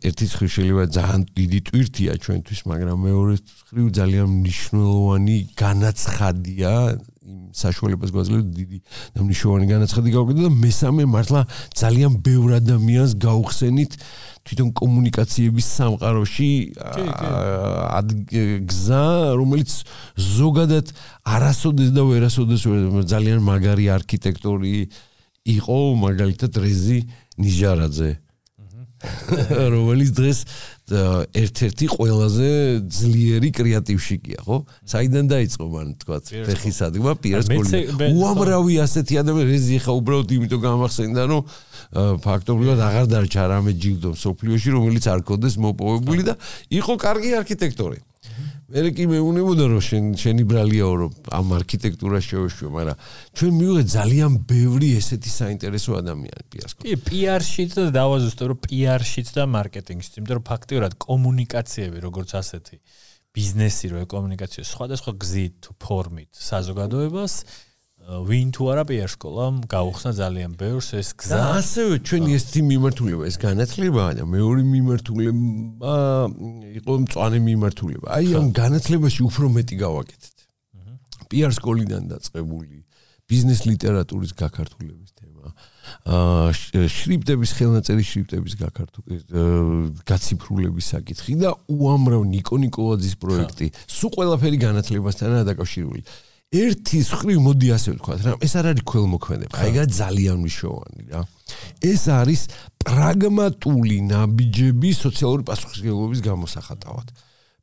ერთი 0.00 0.26
ხრი 0.32 0.48
შეიძლება 0.48 0.84
ძალიან 0.96 1.20
დიდი 1.36 1.60
ტვირთია 1.68 2.12
ჩვენთვის 2.24 2.60
მაგრამ 2.72 2.98
მეორე 3.04 3.34
ხრი 3.68 3.82
ძალიან 4.00 4.28
მნიშვნელოვანი 4.40 5.36
განაცხადია 5.60 6.72
იმ 7.24 7.56
საშუალებას 7.56 8.10
გვაძლევს 8.12 8.44
დიდი 8.52 8.78
და 9.16 9.24
მნიშვნელოვანი 9.24 9.66
განაცხადი 9.70 10.08
გავაკეთო 10.12 10.42
და 10.44 10.50
მესამე 10.60 11.04
მართლა 11.08 11.40
ძალიან 11.80 12.12
ბევრ 12.20 12.50
ადამიანს 12.60 13.12
გაუხსენით 13.24 13.92
თვითონ 14.44 14.68
კომუნიკაციების 14.80 15.66
სამყაროში 15.78 16.50
გზა 18.68 19.06
რომელიც 19.40 19.70
ზოგადად 20.20 20.92
არასოდეს 21.24 21.90
და 21.96 22.02
ვერასოდეს 22.12 22.62
ძალიან 23.08 23.40
მაგარი 23.40 23.88
არქიტექტორი 23.96 24.76
იყო 25.44 25.78
მაგალითად 26.04 26.52
რეზი 26.60 26.98
ნიჟარაძე 27.40 28.23
რომელიც 29.76 30.10
დღეს 30.16 30.38
ერთ-ერთი 30.84 31.86
ყველაზე 31.88 32.48
ძლიერი 32.92 33.50
კრეატივშიკია, 33.56 34.40
ხო? 34.44 34.56
საიდან 34.84 35.30
დაიწყო 35.32 35.64
მან 35.72 35.88
თქვა 36.04 36.18
ფეხის 36.44 36.78
ადგმა 36.84 37.12
პირასკოლი. 37.24 37.80
უამრავი 38.12 38.74
ასეთი 38.84 39.14
ადამიანი 39.24 39.48
რეზი 39.48 39.78
ხა 39.80 39.92
უბრალოდ 39.96 40.28
იმიტომ 40.36 40.60
გამახსენდა, 40.60 41.22
რომ 41.32 41.40
ფაქტობრივად 42.20 42.78
აღარ 42.84 43.06
დარჩა 43.14 43.44
რამე 43.48 43.72
ჯილდო 43.80 44.12
სოფლიოში, 44.12 44.68
რომელიც 44.76 45.04
არ 45.08 45.20
ქონდეს 45.24 45.56
მოპოვებული 45.56 46.22
და 46.28 46.36
იყო 46.68 46.92
კარგი 47.00 47.30
არქიტექტორი. 47.40 47.98
მე 48.64 48.90
კი 48.96 49.04
მეუნებოდა 49.10 49.64
რომ 49.68 49.80
შენ 49.84 50.04
შენი 50.16 50.44
ბრალიაო 50.48 50.92
რომ 50.96 51.12
ამ 51.36 51.50
არქიტექტურას 51.58 52.24
შევეშვი, 52.24 52.68
მაგრამ 52.72 52.96
ჩვენ 53.36 53.52
მივიღეთ 53.60 53.88
ძალიან 53.92 54.32
ბევრი 54.48 54.88
ესეთი 55.00 55.30
საინტერესო 55.34 55.90
ადამიანი 56.00 56.44
პიარს. 56.48 56.72
კი, 56.80 56.96
პიარშიც 57.04 57.70
და 57.76 57.84
დავაზუსტო 57.92 58.44
რომ 58.48 58.58
პიარშიც 58.64 59.28
და 59.36 59.42
მარკეტინგშიც, 59.52 60.12
იმიტომ 60.16 60.36
რომ 60.40 60.46
ფაქტიურად 60.48 60.92
კომუნიკაციები 60.96 61.98
როგორც 62.08 62.30
ასეთი 62.40 62.76
ბიზნესი 63.34 63.86
რო 63.92 63.98
ეკომუნიკაციო 64.06 64.62
სხვადასხვა 64.64 65.12
გზით 65.18 65.54
თუ 65.60 65.70
ფორმით 65.84 66.30
საზოგადოებას 66.32 67.32
ვინ 68.04 68.50
თუ 68.52 68.66
არა 68.68 68.84
პიარ 68.84 69.10
სკოლამ 69.16 69.54
გაუხსნა 69.64 70.10
ძალიან 70.20 70.52
ბევრს 70.60 70.88
ეს 71.00 71.08
გზა. 71.16 71.36
და 71.40 71.44
ასევე 71.56 71.94
ჩვენი 72.04 72.30
ეს 72.36 72.44
თი 72.52 72.60
მიმართულება, 72.68 73.22
ეს 73.24 73.36
განათლება 73.40 74.04
და 74.20 74.24
მეორე 74.28 74.62
მიმართულება 74.68 75.94
იყო 76.84 76.92
მწვანე 77.00 77.38
მიმართულება. 77.48 78.06
აი 78.12 78.26
ამ 78.36 78.48
განათლებაში 78.52 79.20
უფრო 79.24 79.46
მეტი 79.56 79.76
გავაკეთეთ. 79.80 80.36
პიარ 81.32 81.52
სკოლიდან 81.56 82.02
დაწყებული 82.12 82.84
ბიზნეს 83.24 83.64
ლიტერატურის 83.64 84.36
გაქართულების 84.36 85.10
თემა. 85.16 85.48
აა 86.04 86.84
შრიფტების 86.92 87.50
ხელნაწერი 87.56 88.04
შრიფტების 88.04 88.54
გაქართულების 88.60 89.22
გაციფრულების 90.04 90.86
საკითხი 90.92 91.34
და 91.40 91.56
უამრავ 91.72 92.20
ნიკო 92.28 92.56
ნიკოლაძის 92.68 93.16
პროექტი. 93.16 93.72
სულ 93.88 94.10
ყველაფერი 94.12 94.58
განათლებასთანაა 94.60 95.48
დაკავშირებული. 95.48 96.04
ერთი 96.54 96.98
ხრი 97.02 97.34
მოდი 97.42 97.68
ასე 97.74 97.94
ვთქვა 97.94 98.14
რა 98.24 98.32
ეს 98.46 98.52
არ 98.60 98.66
არის 98.70 98.84
ქველმოქმედება 98.90 99.58
აი 99.58 99.70
გა 99.74 99.84
ძალიან 99.90 100.36
მნიშვნელოვანი 100.44 101.02
რა. 101.10 101.20
ეს 101.82 102.02
არის 102.14 102.42
პრაგმატული 102.84 103.96
ნაბიჯები 104.10 104.90
სოციალური 104.94 105.42
პასუხისმგებლობის 105.50 106.20
გამოსახატავად. 106.24 107.06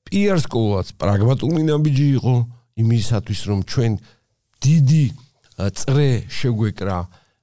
პიარ 0.06 0.38
სკოლაც 0.44 0.88
პრაგმატული 1.00 1.62
ნაბიჯი 1.72 2.08
იყო 2.20 2.36
იმისათვის 2.84 3.42
რომ 3.48 3.60
ჩვენ 3.72 3.92
დიდი 4.62 5.06
წრე 5.78 6.10
შეგვეკრა 6.28 6.98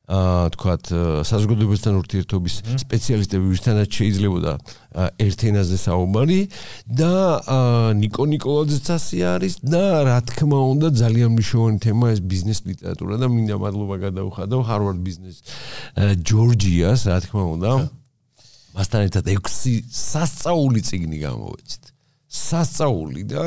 აა 0.08 0.48
თქვათ 0.54 0.88
საზოგადოებასთან 1.28 1.96
ურთიერთობის 2.00 2.54
სპეციალისტები 2.80 3.50
ვისთანაც 3.52 3.88
შეიძლებოდა 3.92 4.52
ერთ 5.20 5.44
ენაზე 5.50 5.76
საუბარი 5.84 6.38
და 6.88 7.12
ნიკო 8.00 8.24
ნიკოლაძეც 8.32 8.88
ასე 8.96 9.20
არის 9.36 9.58
და 9.68 9.84
რა 10.08 10.16
თქმა 10.32 10.60
უნდა 10.72 10.88
ძალიან 10.96 11.36
მნიშვნელოვანი 11.36 11.78
თემა 11.84 12.06
ეს 12.16 12.20
ბიზნეს 12.24 12.64
ლიტერატურა 12.64 13.20
და 13.20 13.28
მინდა 13.28 13.56
მადლობა 13.60 13.96
გადაუხადო 14.08 14.56
ჰარვარდ 14.64 15.00
ბიზნეს 15.04 15.36
ჯორჯიას 16.24 17.00
რა 17.12 17.18
თქმა 17.28 17.44
უნდა. 17.52 17.70
მასთან 18.80 19.00
ერთად 19.12 19.24
6 19.28 19.92
სასწაული 19.92 20.80
წიგნი 20.88 21.18
გამოვეცით. 21.20 21.84
სასწაული 22.28 23.22
და 23.28 23.44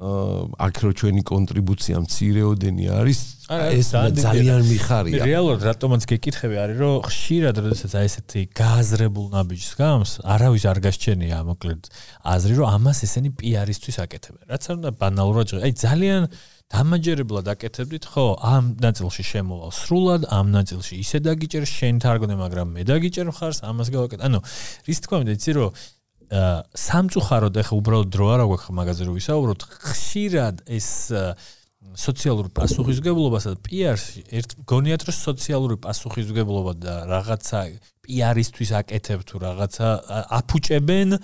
აქ 0.00 0.76
რო 0.80 0.90
ჩვენი 0.96 1.22
კონტრიბუცია 1.28 1.96
მცირეოდენი 2.00 2.84
არის 2.88 3.18
ეს 3.52 3.88
ძალიან 3.92 4.64
მიხარია. 4.64 5.20
რეალურად 5.28 5.60
რატომაც 5.60 6.06
გეკითხები 6.08 6.56
არის 6.56 6.76
რომ 6.80 6.94
ხშირად 7.04 7.56
როდესაც 7.60 7.92
აი 8.00 8.06
ესეთი 8.08 8.40
გააზრებულ 8.56 9.26
ნაბიჯს 9.36 9.72
გავს, 9.76 10.10
არავის 10.24 10.64
არ 10.72 10.78
გასჩენია 10.88 11.38
მოკლედ 11.52 11.82
აზრი 12.24 12.54
რომ 12.56 12.66
ამას 12.80 12.98
ესენი 13.04 13.30
პიარისთვის 13.36 13.96
აკეთებენ. 14.08 14.44
რაც 14.48 14.62
არ 14.72 14.74
უნდა 14.80 14.90
ბანალურად 14.96 15.46
ჟღერა. 15.52 15.62
აი 15.68 15.72
ძალიან 15.84 16.22
დამაჯერებლად 16.70 17.46
აკეთებდით 17.50 18.04
ხო 18.08 18.26
ამ 18.40 18.64
ნაწილში 18.80 19.24
შემოვალ 19.26 19.70
სრულად 19.74 20.22
ამ 20.30 20.46
ნაწილში 20.54 20.94
ისე 21.02 21.18
დაგიჭერ 21.26 21.64
შენ 21.66 21.94
თარგმნე 21.98 22.36
მაგრამ 22.40 22.68
მე 22.78 22.82
დაგიჭერ 22.88 23.28
ხარს 23.36 23.58
ამას 23.66 23.88
გავაკეთე. 23.90 24.22
ანუ 24.22 24.38
რის 24.86 24.98
თქმა 25.02 25.16
უნდა 25.26 25.32
იცი 25.34 25.52
რომ 25.58 25.70
სამწუხაროდ 26.30 27.56
ახლა 27.58 27.76
უბრალოდ 27.80 28.10
დრო 28.14 28.26
არა 28.30 28.44
გვაქვს 28.50 28.74
მაგაზე 28.78 29.06
რომ 29.08 29.14
ვისაუბროთ 29.18 29.62
ხშირად 29.90 30.62
ეს 30.70 30.88
სოციალური 31.96 32.52
პასუხისგებლობასა 32.54 33.54
და 33.56 33.58
პიარში 33.66 34.22
ერთ 34.38 34.50
გონიათ 34.68 35.06
რომ 35.08 35.16
სოციალური 35.16 35.76
პასუხისგებლობა 35.82 36.72
და 36.76 36.94
რაღაცა 37.10 37.60
პიარისთვის 38.06 38.70
აკეთებ 38.78 39.20
თუ 39.26 39.36
რაღაცა 39.42 39.88
აფუჭებენ 40.38 41.18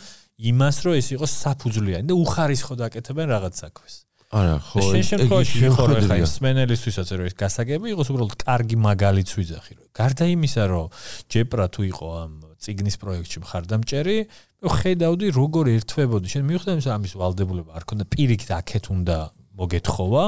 იმას 0.50 0.76
რომ 0.86 0.98
ეს 0.98 1.08
იყოს 1.14 1.32
საფუძვლიანი 1.44 2.10
და 2.10 2.14
უხარისხოდ 2.16 2.80
აკეთებენ 2.88 3.26
რაღაც 3.30 3.54
საქმეს 3.62 3.94
არა 4.34 4.56
ხო 4.58 4.80
შენ 4.90 5.04
შემთხვევაში 5.06 5.70
ხო 5.70 5.84
ხა 6.02 6.16
ის 6.18 6.32
სმენელისთვისაც 6.40 7.08
რომ 7.14 7.28
ეს 7.30 7.36
გასაგები 7.38 7.92
იყოს 7.94 8.08
უბრალოდ 8.10 8.34
კარგი 8.42 8.76
მაგალითს 8.82 9.32
ვიძახი 9.38 9.72
რომ 9.78 9.86
გარდა 9.94 10.24
იმისა 10.34 10.64
რომ 10.72 10.86
ჯეპრა 11.30 11.66
თუ 11.70 11.80
იყო 11.94 12.06
ამ 12.26 12.32
ციგნის 12.62 12.96
პროექტში 13.02 13.38
მხარდამჭერი. 13.44 14.18
ხედავდი 14.66 15.26
როგორ 15.36 15.64
ერთვებოდი. 15.76 16.26
შენ 16.32 16.44
მიხვდები 16.50 16.88
ამის 16.96 17.12
ვალდებულება? 17.20 17.70
არ 17.76 17.84
ქონდა 17.88 18.04
პირიქით 18.12 18.50
აქეთ 18.60 18.84
უნდა 18.96 19.16
მოგეთხოვა. 19.56 20.24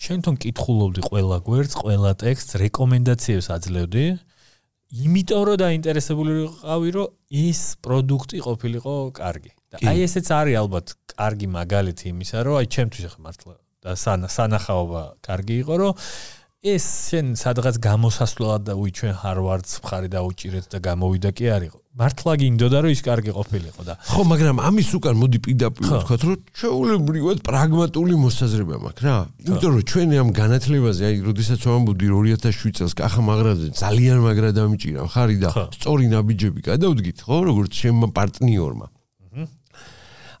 შენ 0.00 0.18
თვითონ 0.20 0.36
კითხულობდი 0.44 1.00
ყველა 1.10 1.36
გვერდს 1.46 1.74
ყველა 1.80 2.10
ტექსტს 2.22 2.52
რეკომენდაციებს 2.64 3.46
აძლევდი. 3.56 4.06
იმიტომ 4.90 5.42
რომ 5.46 5.56
დაინტერესებული 5.64 6.30
ვიყავი 6.40 6.88
რომ 6.98 7.08
ის 7.30 7.60
პროდუქტი 7.78 8.38
ყოფილიყო 8.46 8.94
კარგი. 9.14 9.50
და 9.70 9.78
აი 9.86 10.02
ესეც 10.02 10.26
არის 10.34 10.56
ალბათ 10.62 10.86
კარგი 11.14 11.46
მაგალითი 11.54 12.04
იმისა 12.10 12.38
რომ 12.46 12.54
აი 12.58 12.66
ჩემთვის 12.74 13.04
ახლა 13.06 13.20
მართლა 13.26 13.54
და 13.86 13.90
სანახაობა 14.34 15.02
კარგი 15.22 15.56
იყო 15.62 15.74
რომ 15.78 15.92
ეს 16.60 16.86
შენ 17.08 17.28
სადღაც 17.40 17.78
გამოსასვლელად 17.80 18.66
და 18.68 18.74
უი 18.76 18.90
ჩვენ 18.92 19.14
ჰარვარდს 19.16 19.78
მხარი 19.80 20.08
დაუჭირეთ 20.12 20.66
და 20.68 20.78
გამოვიდა 20.84 21.30
კი 21.32 21.46
არისო. 21.56 21.78
მართლა 21.96 22.32
გინდოდა 22.36 22.78
რომ 22.84 22.92
ის 22.92 23.00
კარგი 23.00 23.32
ყოფილიყო 23.32 23.82
და 23.88 23.94
ხო, 23.96 24.20
მაგრამ 24.28 24.60
ამის 24.68 24.90
უკან 25.00 25.16
მოდი 25.24 25.38
პირდაპირ 25.40 25.88
ვთქვა, 25.88 26.16
რომ 26.20 26.36
ჩვეულებრივად 26.60 27.38
პრაგმატული 27.48 28.14
მოსაზრება 28.20 28.76
მაქვს 28.76 29.04
რა. 29.08 29.16
იმიტომ 29.40 29.72
რომ 29.72 29.84
ჩვენ 29.88 30.08
ამ 30.20 30.28
განათლებაზე, 30.36 31.02
აი, 31.08 31.16
როდესაც 31.32 31.60
ვამბობდი 31.64 32.06
2007 32.12 32.76
წელს 32.76 32.92
კახა 32.92 33.20
მაგრაძე 33.24 33.68
ძალიან 33.80 34.18
მაგრა 34.20 34.50
დამიჭირა 34.52 35.08
ხარი 35.08 35.36
და 35.40 35.48
სწორი 35.80 36.06
ნაბიჯები 36.12 36.60
გადავდგით, 36.68 37.18
ხო, 37.24 37.36
როგორც 37.48 37.72
შემმა 37.72 38.06
პარტნიორმა. 38.12 38.86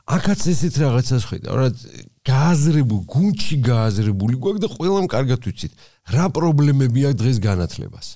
აქაც 0.06 0.40
ესეთ 0.52 0.74
რაღაცას 0.80 1.24
ხედავ, 1.30 1.54
რა 1.60 1.68
გააზრებული, 2.24 3.04
გუნჩი 3.10 3.56
გააზრებული 3.64 4.34
გვაქვს 4.40 4.62
და 4.64 4.68
ყველამ 4.76 5.06
კარგად 5.10 5.40
ვიცით. 5.44 5.72
რა 6.14 6.24
პრობლემები 6.36 7.00
აქვს 7.10 7.20
დღეს 7.20 7.38
განათლებას? 7.40 8.06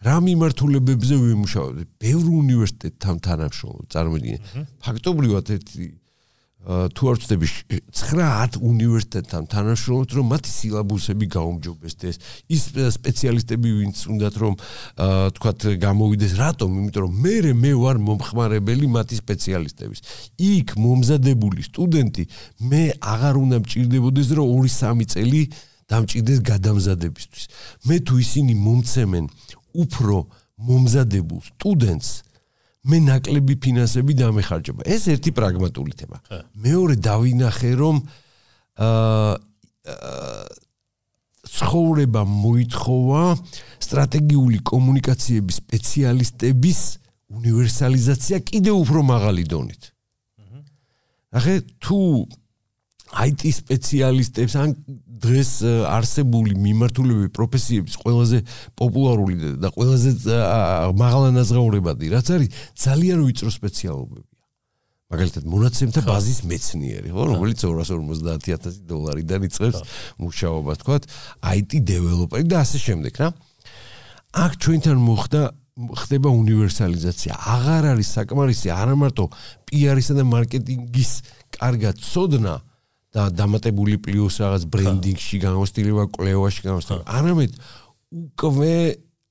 რა 0.00 0.16
მიმართულებებზე 0.24 1.14
ვიმუშავებთ? 1.20 1.88
ბევრ 2.00 2.24
უნივერსიტეტთან 2.40 3.16
თანამშრომლობ, 3.20 3.84
წარმოიდგინე. 3.92 4.38
ფაქტობრივად 4.80 5.44
ერთი 5.56 5.99
თუ 6.60 7.02
არ 7.08 7.16
ვწდები 7.16 7.46
9-10 7.88 8.60
უნივერსიტეტთან 8.60 9.42
თანამშრომლობთ, 9.48 10.10
რომ 10.12 10.26
მათი 10.28 10.50
სილაბუსები 10.52 11.26
გაუმჯობესდეს. 11.32 12.16
ის 12.52 12.62
სპეციალისტები, 13.00 13.68
ვინც 13.80 13.96
უნდათ 14.12 14.34
რომ 14.36 14.54
თქვათ 15.40 15.60
გამოვიდეს, 15.80 16.32
რატომ? 16.36 16.68
იმიტომ 16.68 17.02
რომ 17.08 17.12
მე 17.16 17.34
მე 17.56 17.72
ვარ 17.80 17.96
მომხმარებელი 18.04 18.86
მათი 18.92 19.16
სპეციალისტების. 19.24 20.00
იქ 20.36 20.68
მომზადებული 20.76 21.60
სტუდენტი 21.64 22.24
მე 22.60 22.82
აღარ 23.00 23.34
უნდა 23.40 23.56
მჭირდებოდეს, 23.64 24.28
რომ 24.36 24.46
2-3 24.60 25.08
წელი 25.08 25.42
დამჭirdეს 25.88 26.38
გადამზადებისთვის. 26.44 27.44
მე 27.88 27.96
თუ 28.04 28.14
ისინი 28.20 28.52
მომცემენ 28.52 29.24
უფრო 29.80 30.16
მომზადებულ 30.60 31.40
სტუდენტს, 31.56 32.08
მე 32.80 32.98
ნაკლები 33.04 33.54
ფინანსები 33.60 34.16
დამეხარჯება. 34.16 34.88
ეს 34.88 35.08
ერთი 35.12 35.30
პრაგმატული 35.36 35.92
თემა. 35.92 36.16
მეორე 36.56 36.94
დავინახე 36.96 37.72
რომ 37.76 37.96
აა 38.80 39.36
ცხოვრება 41.50 42.22
მოითხოვა 42.24 43.22
სტრატეგიული 43.84 44.58
კომუნიკაციების 44.70 45.56
სპეციალისტების 45.60 46.80
უნივერსალიზაცია 47.30 48.36
კიდევ 48.50 48.74
უფრო 48.84 49.00
მაღალი 49.02 49.44
დონით. 49.50 49.82
ახე 51.30 51.54
თუ 51.78 52.26
IT 53.10 53.42
სპეციალისტებს 53.50 54.54
ან 54.54 54.74
დღეს 55.20 55.50
არსებული 55.90 56.54
მიმართულები 56.56 57.28
პროფესიების 57.36 57.94
ყველაზე 58.00 58.38
პოპულარული 58.78 59.56
და 59.60 59.68
ყველაზე 59.74 60.10
მაღალანაზღაურებადი 60.96 62.12
რაც 62.14 62.26
არის 62.36 62.48
ძალიან 62.78 63.18
ვიწრო 63.26 63.50
სპეციალობებია. 63.52 64.30
მაგალითად 65.10 65.44
მონაცემთა 65.50 66.00
ბაზის 66.06 66.40
მეცნიერი, 66.46 67.10
ხო, 67.10 67.22
რომელიც 67.34 67.58
250000 67.66 68.78
დოლარიდან 68.86 69.46
იწყებს 69.50 69.80
მუშაობას, 70.22 70.76
თქვათ, 70.86 71.02
IT 71.42 71.82
დეველოპერი 71.82 72.46
და 72.46 72.62
ასე 72.62 72.78
შემდეგ, 72.78 73.12
რა. 73.18 73.28
აქ 74.38 74.52
ჩვენთან 74.62 74.98
მოხდა 75.02 75.40
ხდება 75.98 76.28
უნივერსალიზაცია. 76.30 77.32
აღარ 77.34 77.84
არის 77.90 78.08
საკმარისი 78.14 78.68
არა 78.70 78.94
მარტო 79.02 79.24
PR-ისა 79.66 80.14
და 80.14 80.24
მარკეტინგის 80.30 81.12
კარგად 81.58 81.96
ცოდნა, 81.98 82.54
და 83.10 83.26
დამატებული 83.34 83.98
პლუს 83.98 84.38
რაღაც 84.42 84.64
ბრენდინგში 84.70 85.36
გამოსtildeება, 85.42 86.04
კლევაში 86.14 86.60
გამოსtildeება. 86.66 87.10
არამედ 87.10 87.50
უკვე 88.10 88.74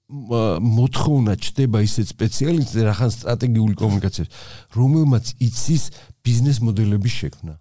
მოთხოვნა 0.09 1.33
ჩდება 1.37 1.79
ისეთ 1.85 2.05
სპეციალისტზე 2.11 2.81
რახან 2.89 3.11
სტრატეგიული 3.13 3.75
კომუნიკაციას, 3.77 4.29
რომელმაც 4.73 5.25
იცის 5.37 5.83
ბიზნეს 6.25 6.57
მოდელების 6.65 7.13
შექმნა. 7.23 7.53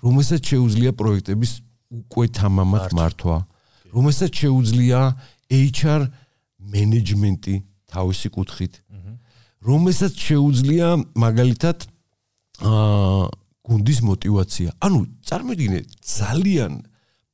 რომელსაც 0.00 0.40
შეუძლია 0.40 0.92
პროექტების 0.96 1.52
უკვე 1.90 2.26
თამამად 2.32 2.94
მართვა, 2.96 3.36
რომელსაც 3.92 4.30
შეუძლია 4.32 5.00
HR 5.50 6.08
მენეჯმენტი 6.56 7.54
თავისი 7.90 8.28
კუთხით. 8.32 8.72
რომელსაც 9.60 10.12
შეუძლია 10.16 10.88
მაგალითად 11.12 11.78
აა 12.64 13.28
გუნდის 13.70 14.00
мотиваცია. 14.02 14.68
ანუ 14.82 15.00
წარმოიდგინე 15.28 15.80
ძალიან 16.18 16.72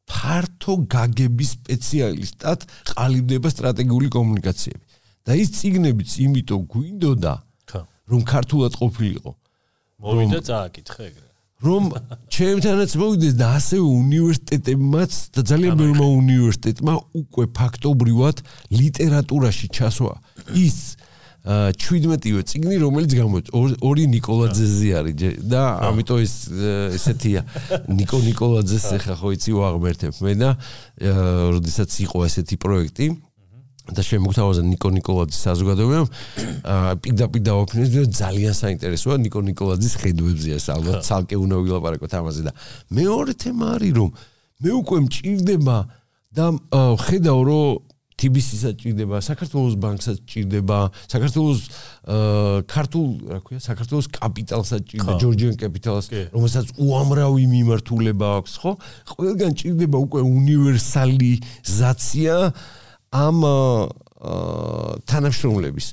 ფართო 0.06 0.74
გაგების 0.94 1.50
სპეციალისტად 1.56 2.58
ყალიბდება 2.92 3.48
სტრატეგიული 3.50 4.08
კომუნიკაციები. 4.12 4.84
და 5.26 5.34
ის 5.34 5.48
ციგნებიც 5.58 6.10
იმიტომ 6.22 6.60
გვინდოდა, 6.70 7.34
რომ 8.06 8.20
ქართულად 8.22 8.72
ყოფილიყო. 8.78 9.30
მოვიდა 9.98 10.40
წააკითხე 10.46 11.02
ეგრე. 11.10 11.26
რომ 11.66 11.84
ჩემთანაც 12.28 12.90
მოვიდეს 13.00 13.34
და 13.40 13.46
ასევე 13.56 13.80
უნივერსიტეტებმაც 13.80 15.12
და 15.34 15.40
ძალიან 15.50 15.74
ბევრმა 15.80 16.06
უნივერსიტეტმა 16.20 16.94
უკვე 17.16 17.44
ფაქტობრივად 17.58 18.36
ლიტერატურაში 18.76 19.66
ჩასვა 19.72 20.12
ის 20.52 20.95
17-ვე 21.46 22.42
წიგნი, 22.42 22.76
რომელიც 22.82 23.12
გამოიწვია 23.14 23.78
ორი 23.86 24.04
ნიკოლაძეზე 24.10 24.88
არის 24.98 25.14
და 25.46 25.62
ამიტომ 25.86 26.18
ეს 26.26 26.34
ესეთია. 26.98 27.46
ნიკო 27.86 28.18
ნიკოლაძეს 28.26 28.86
ეხა 28.98 29.14
ხო 29.14 29.28
იცი 29.36 29.52
ვაღმერთებ 29.54 30.14
მე 30.26 30.32
და 30.42 30.50
როდესაც 31.54 31.90
იყო 32.02 32.18
ესეთი 32.26 32.56
პროექტი 32.58 33.06
და 33.86 34.02
შემოგთავაზა 34.02 34.62
ნიკო 34.66 34.88
ნიკოლაძის 34.98 35.40
საზოგადოებამ 35.46 36.06
პიკდაპი 37.02 37.38
დაოფინეს 37.46 37.90
და 37.94 38.02
ძალიან 38.10 38.54
საინტერესოა 38.58 39.16
ნიკო 39.22 39.40
ნიკოლაძის 39.46 39.94
ხედვებზე 40.02 40.50
ეს 40.58 40.66
ალბათ 40.74 41.06
ცალკე 41.06 41.38
უნდა 41.38 41.56
ვილაპარაკოთ 41.62 42.12
ამაზე 42.18 42.42
და 42.50 42.52
მეორე 42.90 43.32
თემა 43.38 43.66
არის 43.78 43.92
რომ 43.94 44.10
მე 44.66 44.70
უკვე 44.82 44.98
მჭირდება 45.06 45.76
და 46.34 46.46
ხედავ 47.06 47.38
რომ 47.46 47.94
TBC-საც 48.16 48.80
ჭირდება, 48.80 49.20
საქართველოს 49.20 49.76
ბანკსაც 49.76 50.24
ჭირდება, 50.24 50.88
საქართველოს 51.12 51.68
ქართულ, 52.64 53.28
რა 53.28 53.44
ქვია, 53.44 53.60
საქართველოს 53.60 54.08
კაპიტალსაც 54.16 54.88
ჭირდება, 54.88 55.20
ჯორჯიან 55.20 55.60
კაპიტალს, 55.60 56.32
რომელსაც 56.32 56.80
უამრავი 56.80 57.44
მიმართულება 57.52 58.40
აქვს, 58.40 58.56
ხო? 58.56 58.72
ყველგან 59.12 59.52
ჭირდება 59.60 60.00
უკვე 60.00 60.24
უნივერსალიზაცია 60.24 62.56
ამ 63.12 63.36
თანამშრომლების, 65.06 65.86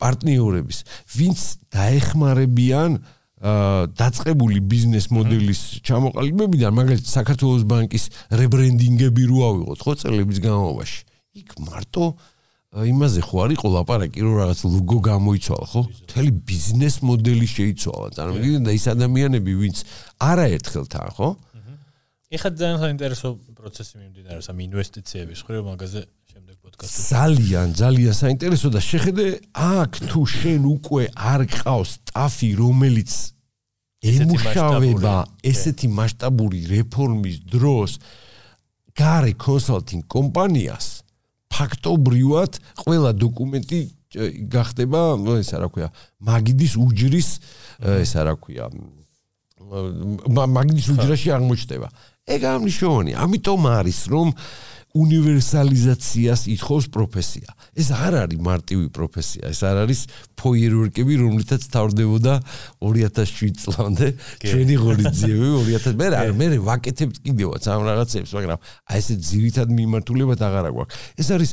პარტნიორების, 0.00 0.78
ვინც 1.12 1.60
დაეხმარებიან 1.76 3.04
დაწყებული 3.40 4.60
ბიზნეს 4.64 5.12
მოდელის 5.12 5.84
ჩამოყალიბებიდან, 5.84 6.72
მაგალითად, 6.76 7.08
საქართველოს 7.08 7.64
ბანკის 7.68 8.04
რებრენდინგები 8.32 9.22
რო 9.28 9.38
ავიღოთ, 9.48 9.78
ხო, 9.80 9.92
წელების 10.00 10.38
განმავლობაში. 10.44 11.00
იქ 11.30 11.50
მარტო 11.62 12.06
იმაზე 12.70 13.22
ხო 13.26 13.36
არისო 13.44 13.68
ლაპარაკი 13.74 14.22
რომ 14.22 14.34
რაღაც 14.38 14.60
ლოგო 14.62 14.98
გამოიცვალა 15.02 15.66
ხო? 15.74 15.82
მთელი 16.06 16.32
ბიზნეს 16.46 16.96
მოდელი 17.02 17.46
შეიცვალა. 17.50 18.08
წარმოგიდგენთ 18.14 18.66
და 18.66 18.72
ის 18.78 18.84
ადამიანები 18.94 19.52
ვინც 19.58 19.76
არაერთხელ 20.22 20.86
თან 20.86 21.08
ხო? 21.18 21.28
ეხლა 22.30 22.50
ძალიან 22.54 22.78
საინტერესო 22.78 23.28
პროცესი 23.58 23.94
მიმდინარეობს 23.98 24.46
ამ 24.54 24.58
ინვესტიციების 24.70 25.38
ხრევ 25.50 25.62
მაგაზე 25.66 26.00
შემდეგ 26.30 26.56
პოდკასტში. 26.62 27.02
ძალიან 27.10 27.68
ძალიან 27.74 28.14
საინტერესო 28.14 28.68
და 28.70 28.80
შეხედე 28.86 29.26
აქ 29.50 29.92
თუ 30.06 30.20
შენ 30.30 30.62
უკვე 30.70 31.02
არ 31.10 31.42
ყავს 31.50 31.90
სტაფი 31.98 32.50
რომელიც 32.54 33.10
ემუშავება 34.00 35.14
ესეთი 35.42 35.88
მასშტაბური 35.90 36.60
რეფორმის 36.70 37.36
დროს 37.50 37.98
გარე 38.94 39.34
კონსალტინგ 39.34 40.06
კომპანიას 40.06 40.99
ფაქტობრივად 41.50 42.60
ყველა 42.84 43.10
დოკუმენტი 43.20 43.80
გახდება 44.50 45.00
ესა 45.38 45.58
რა 45.62 45.68
ქვია 45.70 45.88
მაგიდის 46.18 46.74
უჯრის 46.80 47.28
ესა 48.00 48.20
რა 48.26 48.34
ქვია 48.40 48.70
მაგიდის 49.60 50.86
უჯრაში 50.94 51.28
აღმოჩნდება. 51.36 51.88
ეგ 52.30 52.42
ამნიშნული 52.46 53.12
ამიტომ 53.18 53.62
არის 53.70 54.00
რომ 54.12 54.28
უნივერსალიზაციას 54.94 56.50
ითხოვს 56.50 56.86
პროფესია. 56.90 57.54
ეს 57.78 57.88
არ 57.94 58.14
არის 58.26 58.40
მარტივი 58.42 58.88
პროფესია, 58.90 59.50
ეს 59.54 59.62
არ 59.62 59.76
არის 59.86 60.00
ფოიერვერკები, 60.34 61.14
რომლითაც 61.22 61.62
თავდებოდა 61.70 62.34
2007 62.82 63.54
წლამდე 63.62 64.06
ჩვენი 64.42 64.74
ღორიძიები 64.82 65.70
2000 65.78 65.94
მე 65.94 66.06
რა 66.10 66.20
მე 66.34 66.46
ვაკეთებ 66.58 67.10
კიდევაც 67.22 67.62
ამ 67.70 67.82
რაღაცებს, 67.86 68.30
მაგრამ 68.34 68.58
აი 68.90 68.98
ესე 68.98 69.14
ძირითად 69.30 69.68
მიმართულებად 69.70 70.40
აღარ 70.42 70.64
აქვს. 70.74 70.86
ეს 71.22 71.28
არის 71.30 71.50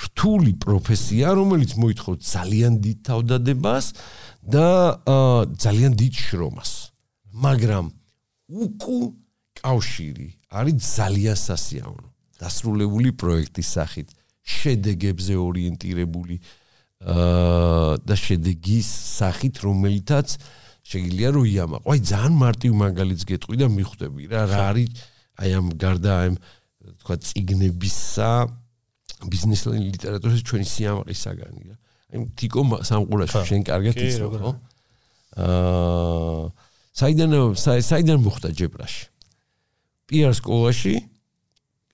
რთული 0.00 0.52
პროფესია, 0.56 1.36
რომელიც 1.36 1.76
მოითხოვს 1.76 2.24
ძალიან 2.24 2.80
დიდ 2.80 2.98
თავდადებას 3.04 3.86
და 4.40 4.68
ძალიან 5.60 5.92
დიდ 6.00 6.14
შრომას. 6.16 6.70
მაგრამ 7.36 7.92
უკუ 8.48 8.98
კავშირი 9.60 10.28
არის 10.48 10.76
ძალიან 10.96 11.36
სასიავნო. 11.36 12.09
დასრულებული 12.40 13.12
პროექტის 13.20 13.68
სახით 13.76 14.08
შედეგებზე 14.40 15.34
ორიენტირებული 15.36 16.36
აა 17.00 18.00
და 18.04 18.14
შედეგის 18.16 18.88
სახით 19.20 19.60
რომელიცაც 19.64 20.28
შეიძლება 20.90 21.30
რომ 21.36 21.44
იამაყო. 21.48 21.86
აი 21.86 22.00
ძალიან 22.10 22.34
მარტივ 22.40 22.72
მაგალითს 22.80 23.24
გეტყვი 23.30 23.56
და 23.60 23.66
მიხვდები 23.72 24.22
რა 24.32 24.42
რა 24.50 24.60
არის 24.72 24.90
აი 25.40 25.50
ამ 25.60 25.66
გარდა 25.80 26.12
აი 26.20 26.28
თქვა 27.00 27.14
ციგნებისა 27.28 28.30
ბიზნეს 29.30 29.62
ლიტერატურის 29.70 30.42
ჩვენი 30.44 30.66
სიამაყის 30.66 31.18
საგანი 31.24 31.62
რა. 31.68 31.76
აი 32.10 32.18
თიკო 32.36 32.60
სამყურაში 32.90 33.40
შენ 33.48 33.60
კარგად 33.68 33.94
იცნობ 34.00 34.32
ხო? 34.40 34.52
აა 35.40 36.44
საიდან 37.00 37.30
საიდან 37.56 38.18
მოხდა 38.20 38.48
ჯებრაში? 38.60 39.02
პიარ 40.10 40.34
სკოლაში 40.34 40.94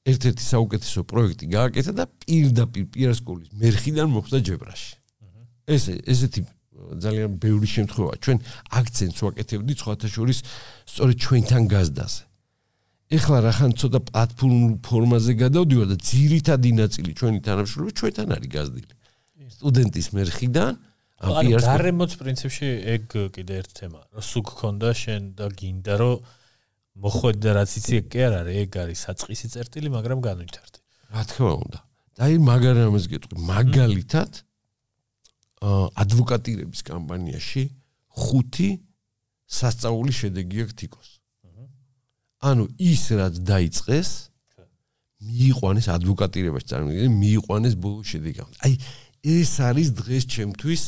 ერთ-ერთი 0.07 0.45
საუკეთესო 0.47 1.01
პროექტი 1.11 1.47
გააკეთა 1.51 1.93
და 1.99 2.05
პირდაპირ 2.07 2.85
პიარსკოლის 2.95 3.49
მერხიდან 3.59 4.09
მოხდა 4.15 4.39
ჯებრაში. 4.47 4.93
ეს 5.67 5.85
ესეთი 6.07 6.41
ძალიან 7.03 7.31
ბევრი 7.43 7.69
შემთხვევა. 7.75 8.13
ჩვენ 8.23 8.39
აქცენტს 8.79 9.19
ვაკეთებდი 9.27 9.73
სხვათა 9.81 10.09
შორის 10.17 10.39
სწორედ 10.87 11.17
ჩვენთან 11.25 11.63
გაზდაზე. 11.73 12.23
ეხლა 13.17 13.39
რახან 13.47 13.73
ცოტა 13.79 14.01
პლატფორმულ 14.11 14.73
ფორმაზე 14.83 15.33
გადავდივარ 15.43 15.87
და 15.95 15.97
ძირითადი 16.11 16.71
ნაწილი 16.83 17.11
ჩვენი 17.19 17.39
თანამშრომლობა 17.47 17.93
ჩვენთან 17.99 18.29
არის 18.37 18.51
გაზდილი. 18.57 18.93
სტუდენტის 19.57 20.07
მერხიდან 20.17 20.73
ამ 21.23 21.31
პიარსკოლის 21.41 21.67
გარემოც 21.71 22.13
პრინციპში 22.21 22.69
ეგ 22.95 23.05
კიდე 23.35 23.55
ერთ 23.63 23.71
თემა. 23.79 24.01
რა 24.11 24.23
სულ 24.31 24.43
გქონდა 24.51 24.91
შენ 25.03 25.23
და 25.39 25.47
გინდა 25.55 25.95
რომ 26.03 26.15
მოხვედი 26.97 27.41
და 27.45 27.51
რაც 27.61 27.71
იცი 27.81 27.97
კი 28.13 28.21
არ 28.27 28.35
არის 28.41 28.57
ეგ 28.63 28.77
არის 28.83 28.99
საწყისი 29.07 29.47
წერტილი 29.53 29.89
მაგრამ 29.97 30.19
განვითარდი. 30.25 30.79
რა 31.13 31.23
თქმა 31.29 31.53
უნდა. 31.67 31.79
და 32.17 32.21
აი 32.27 32.35
მაგარამეს 32.41 33.07
გეტყვი. 33.13 33.37
მაგალითად 33.53 34.31
ადვოკატირების 35.67 36.81
კამპანიაში 36.85 37.63
ხუთი 38.13 38.71
სასწაული 39.47 40.13
შედეგი 40.13 40.63
აქვს 40.67 40.75
თიკოს 40.81 41.09
ანუ 42.47 42.65
ის 42.77 43.03
რაც 43.17 43.35
დაიწყეს 43.51 44.11
მიიყვანეს 45.27 45.87
ადვოკატირებაში 45.97 46.67
წარმოგიდგენ 46.71 47.15
მიიყვანეს 47.17 47.75
ბოლო 47.81 48.05
შედეგი 48.05 48.45
აი 48.69 48.75
ეს 49.37 49.53
არის 49.69 49.89
დღეს 49.97 50.25
ჩემთვის 50.37 50.83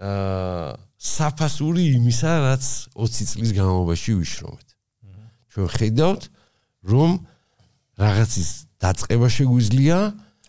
აა 0.00 0.70
საფასური 0.96 1.82
იმისა 2.00 2.32
რაც 2.46 2.64
20 2.96 3.32
წლის 3.32 3.50
განმავლობაში 3.56 4.12
ვიშრომეთ 4.16 4.65
ჩვენ 5.56 5.68
ხედავთ 5.72 6.22
რომ 6.84 7.10
რაღაცის 7.96 8.50
დაწყება 8.76 9.28
შეგვიძლია 9.32 9.98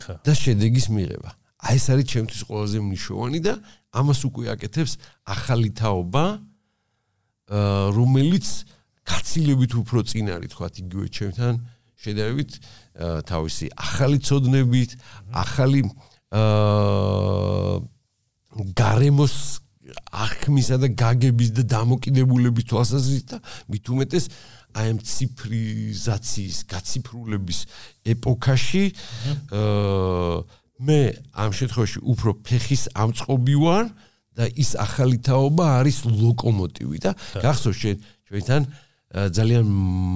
და 0.04 0.34
შედეგის 0.36 0.92
მიღება. 0.92 1.32
აი 1.58 1.76
ეს 1.80 1.86
არის 1.96 2.06
ჩემთვის 2.12 2.42
ყველაზე 2.48 2.78
მნიშვნელოვანი 2.84 3.40
და 3.48 3.54
ამას 3.96 4.20
უკვე 4.28 4.46
აკეთებს 4.54 4.94
ახალი 5.26 5.70
თაობა 5.80 6.26
რომელიც 7.96 8.48
კაცილებით 9.08 9.72
უფრო 9.80 10.00
წინ 10.12 10.26
არის 10.36 10.52
თქვა 10.52 10.68
იგივე 10.84 11.08
ჩემთან 11.18 11.54
შედარებით 11.98 12.52
თავისი 13.32 13.66
ახალი 13.74 14.18
ცოდნებით, 14.28 14.92
ახალი 15.32 15.82
აა 16.36 17.80
გარემოს 18.76 19.36
აღქმისა 20.12 20.78
და 20.84 20.88
გაგების 21.00 21.50
და 21.58 21.64
დამოკიდებულების 21.72 22.68
თვალსაზრისით 22.68 23.28
და 23.32 23.38
მით 23.72 23.86
უმეტეს 23.94 24.26
აი 24.76 24.88
ამ 24.94 25.00
ციფრიზაციის, 25.00 26.58
გაციფრულების 26.72 27.60
ეპოქაში 28.14 28.84
აა 29.52 30.44
მე 30.78 31.00
ამ 31.34 31.52
შემთხვევაში 31.58 32.00
უფრო 32.06 32.32
ფეხის 32.46 32.84
ამწყობი 32.94 33.56
ვარ 33.64 33.86
და 34.38 34.46
ის 34.54 34.76
ახალი 34.78 35.18
თაობა 35.26 35.66
არის 35.82 35.98
ლოკომოტივი 36.06 36.98
და 37.02 37.12
გახსოვს 37.42 37.78
შენ 37.82 37.96
ჩვენთან 38.30 38.62
ძალიან 39.08 39.66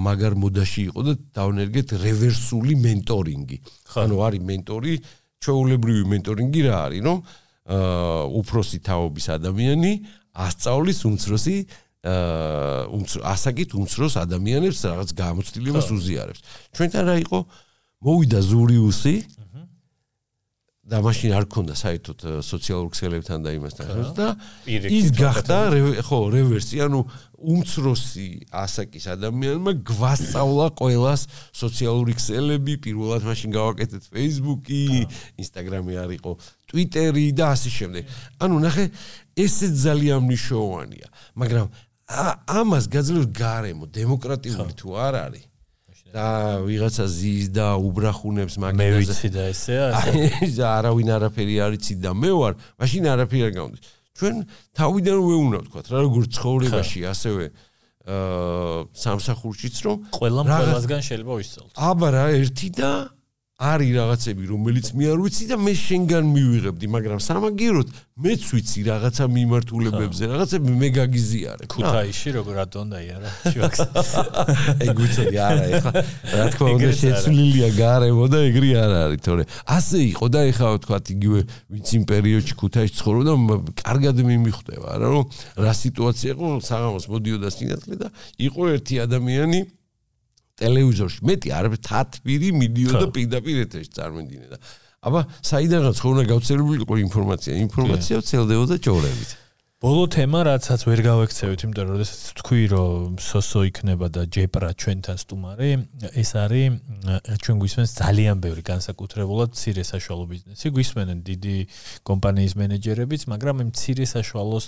მაგარ 0.06 0.34
მოდაში 0.36 0.82
იყო 0.92 1.02
და 1.08 1.14
დავნერგეთ 1.34 1.88
რევერსული 1.96 2.76
მენტორინგი. 2.76 3.58
ანუ 4.04 4.16
არის 4.20 4.42
მენტორი, 4.52 4.94
ჩაულებრივი 5.42 6.04
მენტორინგი 6.12 6.62
რა 6.68 6.76
არის, 6.86 7.02
რომ 7.08 7.18
აა 7.72 8.20
უფროსი 8.36 8.80
თაობის 8.84 9.26
ადამიანი 9.32 9.92
ასწავლის 10.36 11.00
უმცროსი 11.08 11.56
აა 12.02 12.90
ასაკით 13.30 13.76
უმცროს 13.78 14.18
ადამიანებს 14.26 14.80
რაღაც 14.90 15.10
გამოცდილებას 15.14 15.88
უზიარებს. 15.94 16.42
ჩვენთან 16.74 17.04
რა 17.06 17.16
იყო? 17.22 17.40
მოვიდა 18.02 18.40
ზურიუსი 18.42 19.16
და 20.82 20.98
მაშინ 21.06 21.32
არ 21.38 21.46
ქონდა 21.46 21.76
საერთოდ 21.78 22.24
სოციალურ 22.44 22.90
ქსელებთან 22.92 23.46
და 23.46 23.52
იმასთან 23.54 23.86
და 24.18 24.28
ის 24.66 25.12
გახდა 25.14 25.58
ხო 26.04 26.20
რევერსი 26.34 26.82
ანუ 26.84 27.00
უმცროსი 27.38 28.26
ასაკის 28.50 29.06
ადამიანმა 29.14 29.72
გვასწავლა 29.86 30.66
ყოველას 30.82 31.28
სოციალური 31.54 32.18
ქსელები 32.18 32.76
პირველად 32.82 33.30
მაშინ 33.30 33.56
გავაკეთეთ 33.56 34.10
Facebook-ი, 34.10 34.82
Instagram-ი 35.42 35.96
არ 36.02 36.12
იყო, 36.18 36.32
Twitter-ი 36.70 37.26
და 37.38 37.54
ასე 37.54 37.70
შემდეგ. 37.78 38.04
ანუ 38.42 38.56
ნახე 38.66 38.86
ესე 39.38 39.68
ძალიან 39.72 40.26
მნიშვნელოვანია, 40.28 41.08
მაგრამ 41.38 41.68
ამას 42.62 42.90
გაძლევს 42.92 43.32
გარემო, 43.36 43.88
დემოკრატიული 43.88 44.74
თუ 44.76 45.00
არ 45.08 45.16
არის. 45.26 45.46
და 46.12 46.60
ვიღაცა 46.68 47.06
ზის 47.08 47.48
და 47.56 47.68
უბრახუნებს 47.80 48.56
მაგაზე 48.60 48.80
მე 48.84 48.88
ვიცი 49.00 49.30
და 49.32 49.44
ესეა 49.52 49.86
ეს 50.44 50.58
არავინ 50.60 51.12
არაფერი 51.16 51.56
არ 51.64 51.78
იცი 51.80 51.96
და 52.04 52.12
მე 52.12 52.32
ვარ 52.36 52.58
მაშინ 52.84 53.08
არაფერი 53.16 53.44
არ 53.48 53.54
გამდის 53.56 53.92
ჩვენ 54.20 54.36
თავიდან 54.76 55.20
ვეუნა 55.24 55.62
ვთქვა 55.64 55.82
რა 55.88 56.00
როგორ 56.08 56.28
ცხოვრებაში 56.36 57.00
ასევე 57.12 57.46
აა 58.12 58.76
სამსახურშიც 59.06 59.76
რომ 59.88 59.98
ყველა 60.20 60.42
ყველასგან 60.52 61.02
შეიძლება 61.08 61.34
ვისწავლოთ 61.40 61.80
აბა 61.80 62.08
რა 62.12 62.26
ერთი 62.36 62.70
და 62.76 62.92
არის 63.62 63.92
რაღაცები 63.94 64.48
რომელიც 64.50 64.88
მე 64.98 65.06
არ 65.14 65.20
ვიცი 65.22 65.46
და 65.52 65.56
მე 65.62 65.74
შენგან 65.78 66.26
მივიღებდი 66.34 66.88
მაგრამ 66.98 67.20
სამაგიეროდ 67.22 67.90
მეც 68.26 68.42
ვიცი 68.54 68.80
რაღაცა 68.90 69.26
მიმართულებებზე 69.38 70.24
რაღაცები 70.32 70.72
მე 70.82 70.90
გაგიზიარე 70.98 71.70
ქუთაისში 71.70 72.30
როგორ 72.38 72.56
ატონდაი 72.66 73.08
არა 73.16 73.30
შუაქს 73.54 73.82
ეგ 74.90 74.96
ვიცოდი 75.02 75.38
არა 75.46 75.66
ეხლა 75.78 75.92
რა 76.02 76.46
თქმა 76.56 76.70
უნდა 76.78 76.92
შეცვლილია 77.02 77.70
გარემო 77.78 78.26
და 78.34 78.40
ეგრი 78.50 78.72
არ 78.82 78.92
არის 79.02 79.22
თორე. 79.26 79.44
ასე 79.78 80.00
იყო 80.10 80.26
და 80.34 80.40
ეხლა 80.50 80.70
თქვა 80.82 80.98
იგივე 81.14 81.40
ვინც 81.70 81.88
იმ 82.02 82.04
პერიოდში 82.10 82.54
ქუთაისში 82.62 82.98
ცხოვრობდა 82.98 83.34
კარგად 83.86 84.16
მიმიხვდება 84.26 84.90
რა 85.02 85.08
რომ 85.22 85.26
რა 85.62 85.74
სიტუაცია 85.82 86.30
იყო 86.34 86.48
საღამოს 86.66 87.06
მოდიოდა 87.14 87.50
სინათლე 87.54 87.96
და 88.02 88.08
იყო 88.42 88.62
ერთი 88.74 88.96
ადამიანი 89.06 89.60
ტელევიზორში. 90.62 91.20
მეტი 91.30 91.50
არ 91.58 91.66
თათბირი 91.90 92.50
მიდიოდა 92.62 93.08
პირდაპირ 93.16 93.58
ეთერში 93.66 93.92
წარმენდინე 93.98 94.48
და. 94.54 94.58
აბა 95.02 95.22
საიდანაც 95.42 95.98
ხო 95.98 96.08
უნდა 96.14 96.24
გავცერებული 96.30 96.78
იყო 96.86 96.96
ინფორმაცია? 97.10 97.54
ინფორმაცია 97.66 98.16
ვცელდებოდა 98.22 98.76
ჯორებით. 98.86 99.32
ბოლო 99.82 100.04
თემა 100.14 100.40
რაცაც 100.46 100.84
ვერ 100.86 101.00
გავექცევით 101.02 101.62
იმიტომ 101.66 101.86
რომ 101.90 102.02
შესაძ 102.06 102.34
თქვი 102.38 102.64
რომ 102.70 103.16
სოსო 103.18 103.62
იქნება 103.66 104.08
და 104.14 104.22
ჯეპრა 104.30 104.70
ჩვენთან 104.78 105.18
სტუმარი 105.18 105.70
ეს 106.22 106.32
არის 106.38 106.68
ჩვენ 107.42 107.58
გვისმენს 107.66 107.92
ძალიან 107.98 108.38
ბევრი 108.46 108.62
განსაკუთრებულად 108.62 109.58
მცირე 109.58 109.82
საშუალო 109.82 110.26
ბიზნესი. 110.30 110.66
გვისმენენ 110.78 111.18
დიდი 111.26 111.58
კომპანიის 112.06 112.54
მენეჯერებიც 112.62 113.22
მაგრამ 113.34 113.56
იმ 113.66 113.70
მცირე 113.74 114.06
საშუალოს 114.06 114.66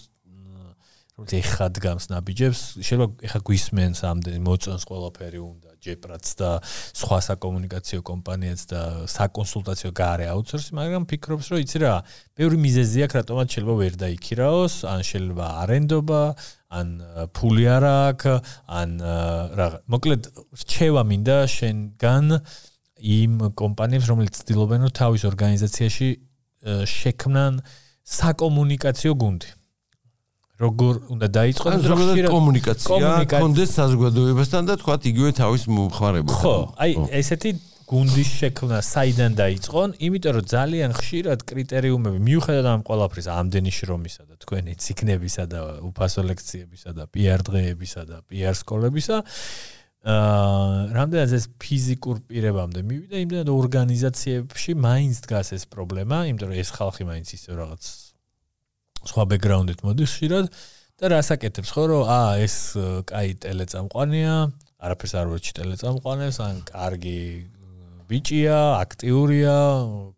რომელიც 1.13 1.33
ეხა 1.45 1.67
დგამს 1.77 2.05
ნაბიჯებს 2.09 2.59
შეიძლება 2.81 3.07
ეხა 3.29 3.39
გვისმენს 3.45 3.99
ამდენი 4.09 4.39
მოწონს 4.49 4.83
ყველაფერი 4.89 5.39
უნდა 5.45 5.72
ჯეპრაც 5.83 6.25
და 6.39 6.49
სხვა 6.95 7.17
საკომუნიკაციო 7.27 7.99
კომპანიაც 8.07 8.61
და 8.71 8.81
საკონსულტაციო 9.13 9.91
გარე 9.91 10.25
აუთსორსი, 10.33 10.71
მაგრამ 10.79 11.03
ფიქრობს, 11.11 11.45
რომ 11.53 11.63
იცი 11.63 11.77
რა, 11.83 11.95
ბევრი 12.39 12.57
მიზეზი 12.63 12.99
აქვს, 13.05 13.17
რატომაც 13.19 13.47
შეიძლება 13.53 13.75
ვერ 13.83 13.93
დაიქირაოს, 14.03 14.75
ან 14.89 14.99
შეიძლება 15.03 15.45
არენდობა, 15.63 16.21
ან 16.73 16.87
ფული 17.35 17.65
არ 17.69 17.83
აქვს, 17.83 18.35
ან 18.65 18.89
რაღა. 19.59 19.77
მოკლედ, 19.93 20.21
რჩევა 20.63 21.01
მინდა 21.11 21.37
შენგან 21.53 22.25
იმ 23.03 23.33
კომპანიებს, 23.59 24.07
რომელიც 24.09 24.33
ცდილობენ, 24.41 24.79
რომ 24.87 24.93
თავის 24.95 25.23
ორგანიზაციაში 25.27 26.07
შექმნან 26.87 27.59
საკომუნიკაციო 28.03 29.13
გუნდი. 29.19 29.62
როგორ 30.61 30.93
უნდა 31.13 31.27
დაიწყოს 31.33 31.85
ზოგადად 31.89 32.29
კომუნიკაცია 32.29 33.13
კონდეს 33.33 33.69
საზოგადოებასთან 33.79 34.63
და 34.69 34.73
თქვათ 34.83 35.01
იგივე 35.09 35.29
თავის 35.41 35.63
მხარებთან 35.65 36.41
ხო 36.43 36.57
აი 36.77 36.91
ესეთი 37.21 37.51
გუნდის 37.93 38.29
შექმნა 38.39 38.79
საიდან 38.79 39.35
დაიწყონ? 39.37 39.89
იმიტომ 40.07 40.33
რომ 40.37 40.45
ძალიან 40.49 40.91
ხშირად 40.97 41.39
კრიტერიუმები 41.49 42.19
მიუხედავად 42.25 42.67
ამ 42.73 42.81
ყველაფრის 42.87 43.27
ამდენი 43.33 43.71
შრომისა 43.77 44.23
და 44.29 44.35
თქვენი 44.43 44.73
ციგნებისა 44.83 45.43
და 45.51 45.59
უფასო 45.91 46.21
ლექციებისა 46.31 46.89
და 46.97 47.03
PR 47.11 47.43
დღეებისა 47.43 48.01
და 48.07 48.17
PR 48.31 48.55
სკოლებისა 48.55 49.17
აა 50.03 50.95
რამდენად 50.95 51.31
ეს 51.37 51.45
ფიზიკურ 51.63 52.23
პირებამდე 52.27 52.79
მივიდა 52.87 53.17
იმდენად 53.23 53.49
ორგანიზაციებში 53.51 54.73
მაინც 54.75 55.21
დგას 55.27 55.53
ეს 55.55 55.63
პრობლემა 55.71 56.27
იმიტომ 56.27 56.49
რომ 56.51 56.59
ეს 56.59 56.69
ხალხი 56.75 57.03
მაინც 57.07 57.27
ისე 57.39 57.55
რაღაც 57.55 57.83
სხვა 59.09 59.23
ბექგრაუნდით 59.33 59.83
მოდის 59.83 60.11
ხშირად 60.13 60.45
და 61.01 61.09
რასაკეთებს 61.13 61.71
ხო 61.75 61.83
რომ 61.91 62.03
აა 62.07 62.33
ეს 62.43 62.55
კაი 63.09 63.35
ტელეწამყვანია, 63.43 64.33
არაფერს 64.83 65.13
არ 65.19 65.27
ვერჩი 65.33 65.51
ტელეწამყვანებს, 65.59 66.37
ან 66.43 66.55
კარგი 66.69 67.19
ბიჭია, 68.07 68.59
აქტიურია, 68.83 69.57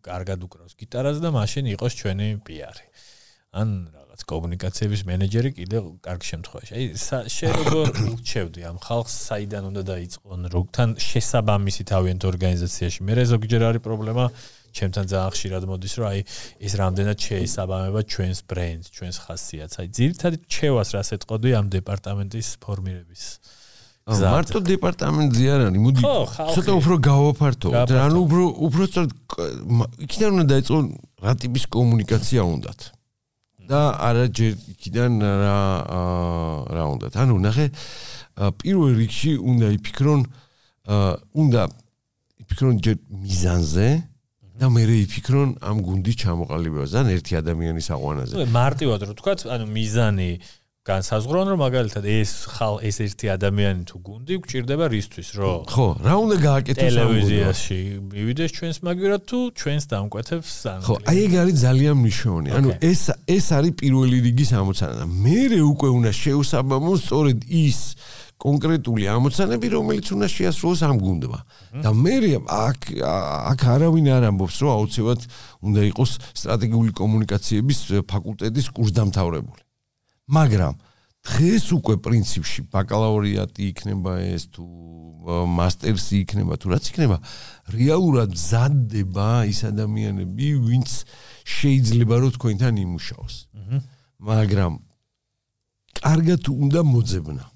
კარგად 0.04 0.46
უკრავს 0.46 0.74
გიტარას 0.78 1.18
და 1.24 1.32
მაშინ 1.34 1.72
იყოს 1.74 1.92
ჩვენი 1.96 2.28
პიარი. 2.46 2.86
ან 3.56 3.68
რაღაც 3.88 4.20
კომუნიკაციების 4.30 5.02
მენეჯერი 5.08 5.50
კიდე 5.56 5.78
კარგ 6.04 6.22
შემთხვევაში. 6.28 6.72
აი 6.76 6.84
შე 7.32 7.48
როგორ 7.56 7.86
უჩევდი 8.16 8.60
ამ 8.68 8.76
ხალხს 8.84 9.14
საიდან 9.28 9.64
უნდა 9.70 9.82
დაიწყონ, 9.92 10.40
როგთან 10.52 10.88
შესაბამისი 11.00 11.82
თავიანთ 11.88 12.22
ორგანიზაციაში. 12.30 13.00
მე 13.06 13.24
ზოგჯერ 13.32 13.62
არის 13.70 13.82
პრობლემა 13.86 14.24
ჩემთან 14.76 15.04
ძალიან 15.10 15.32
ხშირად 15.32 15.62
მოდის 15.70 15.94
რომ 15.96 16.06
აი 16.12 16.20
ეს 16.66 16.72
რამდენად 16.80 17.18
შეესაბამება 17.26 18.00
ჩვენს 18.12 18.38
ბრენდს, 18.50 18.86
ჩვენს 18.96 19.16
ხასიათს. 19.24 19.76
აი 19.80 19.88
ძირითადად 19.96 20.42
ჩევას 20.52 20.88
რას 20.94 21.08
ეთყოდი 21.16 21.50
ამ 21.56 21.66
დეპარტამენტის 21.72 22.48
ფორმირების. 22.60 23.24
აა 24.06 24.30
მარტო 24.30 24.58
დეპარტამენტზე 24.62 25.44
არ 25.50 25.60
არის, 25.66 25.80
მოდი 25.82 26.00
ცოტა 26.54 26.72
უფრო 26.78 26.94
გავაფართო. 27.10 27.68
ანუ 27.74 28.18
უფრო 28.22 28.42
უფრო 28.66 28.82
სწორად 28.86 29.10
იქიდან 30.06 30.30
უნდა 30.36 30.46
დაიწყო 30.52 30.78
რა 31.26 31.32
ტიპის 31.42 31.64
კომუნიკაცია 31.74 32.40
უნდათ. 32.46 32.80
და 33.66 33.80
არა 33.98 34.24
ჯერ 34.30 34.52
იქიდან 34.78 35.12
რა 35.18 35.58
რა 36.70 36.84
უნდათ. 36.86 37.12
ანუ 37.18 37.34
ნახე 37.42 37.66
პირველ 38.62 38.92
რიგში 39.00 39.32
უნდა 39.42 39.66
იფიქრონ 39.74 40.20
უნდა 41.34 41.62
იფიქრონ 42.46 42.74
ჯერ 42.84 42.96
მიზანზე, 43.10 43.88
და 44.60 44.66
მე 44.72 44.82
რეიფიქრონ 44.90 45.50
ამ 45.60 45.76
გუნდის 45.86 46.16
ჩამოყალიბებას 46.22 46.92
ან 47.00 47.06
ერთი 47.16 47.32
ადამიანის 47.42 47.88
აღვანაზე. 47.92 48.46
მარტივად 48.56 49.00
რო 49.08 49.14
თქვა, 49.20 49.32
ანუ 49.52 49.66
მიზანი 49.68 50.30
განსაზღვრონ 50.86 51.48
რომ 51.50 51.58
მაგალითად 51.66 52.04
ეს 52.06 52.32
ხალ 52.46 52.76
ეს 52.86 53.00
ერთი 53.02 53.26
ადამიანი 53.34 53.82
თუ 53.90 53.96
გუნდი 54.06 54.34
გვჭირდება 54.42 54.86
რისთვის 54.94 55.28
რომ 55.34 55.64
ხო 55.66 55.86
რა 56.06 56.14
უნდა 56.22 56.36
გააკეთოს 56.46 56.82
ტელევიზიაში 56.86 57.78
მივიდეს 58.12 58.50
ჩვენს 58.56 58.78
მაგივრად 58.86 59.22
თუ 59.26 59.38
ჩვენს 59.58 59.84
დამკვეთებს 59.90 60.52
ან 60.70 60.78
ხო 60.86 60.94
აი 61.10 61.18
ეგ 61.26 61.32
არის 61.42 61.56
ძალიან 61.66 61.94
მნიშვნელოვანი. 62.06 62.48
ანუ 62.54 62.68
ეს 62.90 63.02
ეს 63.26 63.46
არის 63.58 63.72
პირველი 63.82 64.16
რიგის 64.30 64.50
ამოცანა 64.62 64.94
და 65.02 65.06
მე 65.10 65.58
უკვე 65.74 65.88
უნდა 65.98 66.10
შეუსაბამოს 66.22 67.00
სწორედ 67.02 67.38
ის 67.50 67.78
კონკრეტული 68.36 69.04
ამოცანები, 69.08 69.66
რომელიც 69.72 70.06
უნდა 70.12 70.26
შეასრულოს 70.28 70.80
ამ 70.84 70.96
გუნდმა. 71.00 71.40
და 71.80 71.90
მე 71.96 72.16
აქ 72.44 72.80
აქ 73.50 73.60
არავინ 73.74 74.06
არ 74.12 74.22
ამბობს, 74.30 74.56
რომ 74.60 74.70
აუცილებლად 74.76 75.20
უნდა 75.64 75.80
იყოს 75.90 76.12
სტრატეგიული 76.36 76.92
კომუნიკაციების 76.92 77.78
ფაკულტეტის 78.04 78.66
კურსდამთავრებული. 78.76 79.62
მაგრამ 80.28 80.74
დღეს 81.26 81.64
უკვე 81.74 81.94
პრინციპში 82.06 82.60
ბაკალავრიატი 82.70 83.62
იქნება 83.72 84.12
ეს 84.30 84.46
თუ 84.54 84.64
მასტერსი 85.26 86.22
იქნება 86.22 86.54
თუ 86.60 86.66
რაც 86.70 86.84
იქნება, 86.92 87.16
რეალურად 87.74 88.30
მზადდება 88.36 89.28
ის 89.50 89.60
ადამიანები, 89.66 90.46
ვინც 90.68 90.90
შეიძლება 91.42 92.14
რომ 92.22 92.30
თქვენთან 92.36 92.74
იმუშაოს. 92.84 93.34
მაგრამ 94.22 94.72
კარგად 95.98 96.42
უნდა 96.46 96.80
მოძებნა. 96.86 97.55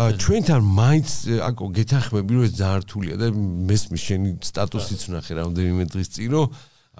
ჩვენთან 0.00 0.60
მაინც 0.64 1.10
აკო 1.44 1.66
გეთანხმები 1.76 2.32
რომ 2.36 2.44
ეს 2.48 2.52
ძალიან 2.56 2.80
რთულია 2.84 3.16
და 3.20 3.26
მესმის 3.68 4.02
შენი 4.08 4.30
სტატუსიც 4.48 5.00
ვნახე 5.10 5.32
რამდენიმე 5.40 5.84
დღის 5.92 6.08
წინ 6.14 6.30
რომ 6.36 6.46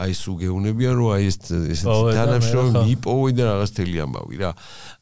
აი 0.00 0.12
სულ 0.16 0.36
გეუნებიან 0.40 0.94
რომ 1.00 1.08
აი 1.16 1.24
ეს 1.30 1.38
ესეთი 1.50 2.00
თანამშრომლები 2.18 2.82
მიპოვე 2.90 3.30
და 3.36 3.42
რაღაც 3.50 3.70
თელი 3.78 3.98
ამბავი 4.04 4.36
რა. 4.40 4.50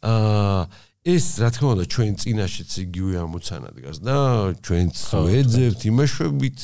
აა 0.04 0.62
ეს 1.08 1.26
რა 1.40 1.48
თქმა 1.54 1.68
უნდა 1.74 1.84
ჩვენ 1.88 2.12
წინაშეც 2.20 2.70
იგივე 2.84 3.14
ამოცანა 3.24 3.70
დგას 3.78 3.98
და 4.04 4.16
ჩვენც 4.60 4.94
ვეძებთ 5.26 5.80
იმაშვებით. 5.88 6.58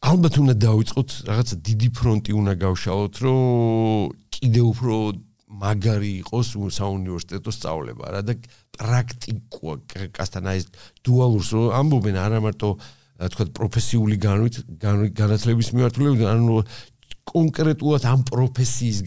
ალბათ 0.00 0.34
უნდა 0.40 0.54
დავიწყოთ 0.64 1.10
რაღაცა 1.28 1.56
დიდი 1.60 1.88
ფრონტი 1.92 2.32
უნდა 2.40 2.52
გავშალოთ 2.64 3.14
რომ 3.20 3.40
კიდე 4.32 4.60
უფრო 4.64 4.94
მაგარი 5.60 6.12
იყოს 6.22 6.54
საუნივერსიტეტო 6.78 7.50
სწავლება 7.56 8.14
რა 8.16 8.22
და 8.28 8.34
პრაქტიკასთან 8.80 10.44
აი 10.52 10.64
დუალურს 11.04 11.50
რომ 11.56 11.66
ამბობენ 11.80 12.16
არა 12.24 12.38
მარტო 12.46 12.70
თქვა 13.20 13.44
პროფესიული 13.58 14.16
განვით 14.16 14.56
განათლების 15.20 15.68
მიმართულებით 15.76 16.24
ანუ 16.24 16.56
კონკრეტულად 17.30 18.06
ამ 18.10 18.22
პროფესიის 18.26 18.98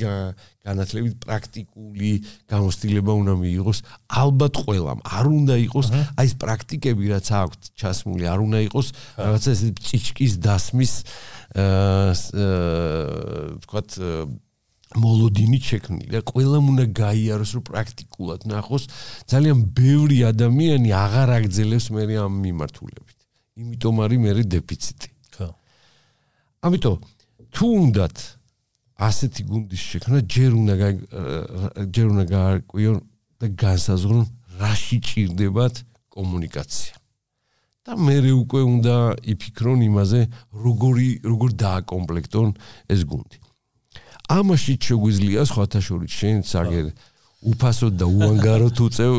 განათლებით 0.64 1.16
პრაქტიკული 1.24 2.12
გამოცდილება 2.52 3.12
უნდა 3.20 3.34
მიიღოს. 3.42 3.80
ალბათ 4.08 4.54
ყველამ 4.64 5.00
არ 5.04 5.26
უნდა 5.28 5.56
იყოს 5.68 5.88
აი 6.16 6.28
ეს 6.30 6.34
პრაქტიკები 6.44 7.04
რაც 7.12 7.28
აქვს 7.42 7.74
ჩასმული 7.80 8.26
არ 8.32 8.40
უნდა 8.48 8.60
იყოს 8.70 8.88
რაღაცა 9.20 9.50
ეს 9.56 9.62
ჭიჭკის 9.90 10.34
დასმის 10.46 10.94
აა 11.60 12.14
თქვათ 13.66 13.90
მოლოდინი 14.99 15.60
შექმნილი 15.64 16.11
და 16.14 16.22
ყველამ 16.28 16.65
უნდა 16.74 16.86
გაიაროს 16.99 17.52
რომ 17.57 17.64
პრაქტიკულად 17.70 18.41
ნახოს. 18.49 18.84
ძალიან 19.32 19.57
ბევრი 19.74 20.18
ადამიანი 20.30 20.90
აღარ 20.94 21.30
აგძელებს 21.38 21.86
მე 21.94 22.03
ამ 22.24 22.34
მიმართულებით. 22.45 23.18
იმიტომ 23.57 23.95
არის 24.06 24.20
მე 24.24 24.32
დეფიციტი. 24.53 25.10
ხო. 25.34 25.48
ამიტომ 26.65 26.98
თუ 27.53 27.65
უნდათ 27.84 28.18
ასეთი 29.03 29.41
გუნდის 29.49 29.84
შექმნა 29.91 30.18
ჯერ 30.34 30.52
უნდა 30.61 30.74
ჯერ 31.94 32.07
უნდა 32.14 32.26
გაარკვიონ 32.34 32.98
და 33.41 33.48
განსაზღვრონ 33.64 34.26
რაში 34.61 34.98
ჭირდებათ 35.07 35.76
კომუნიკაცია. 36.14 36.95
და 37.84 37.98
მე 37.99 38.32
უკვე 38.32 38.61
უნდა 38.64 38.95
იფიქრონ 39.28 39.80
იმაზე 39.91 40.20
როგორი 40.65 41.07
როგორ 41.28 41.49
დააკომპლექტონ 41.64 42.53
ეს 42.95 43.02
გუნდი 43.11 43.43
ამაში 44.34 44.73
შეგვიძლია 44.88 45.41
სხვათა 45.49 45.80
შორის 45.88 46.11
შენ 46.19 46.38
საგერ 46.51 46.85
უფასოდ 47.53 47.93
და 47.99 48.05
უანგაროდ 48.07 48.77
უწევ 48.88 49.14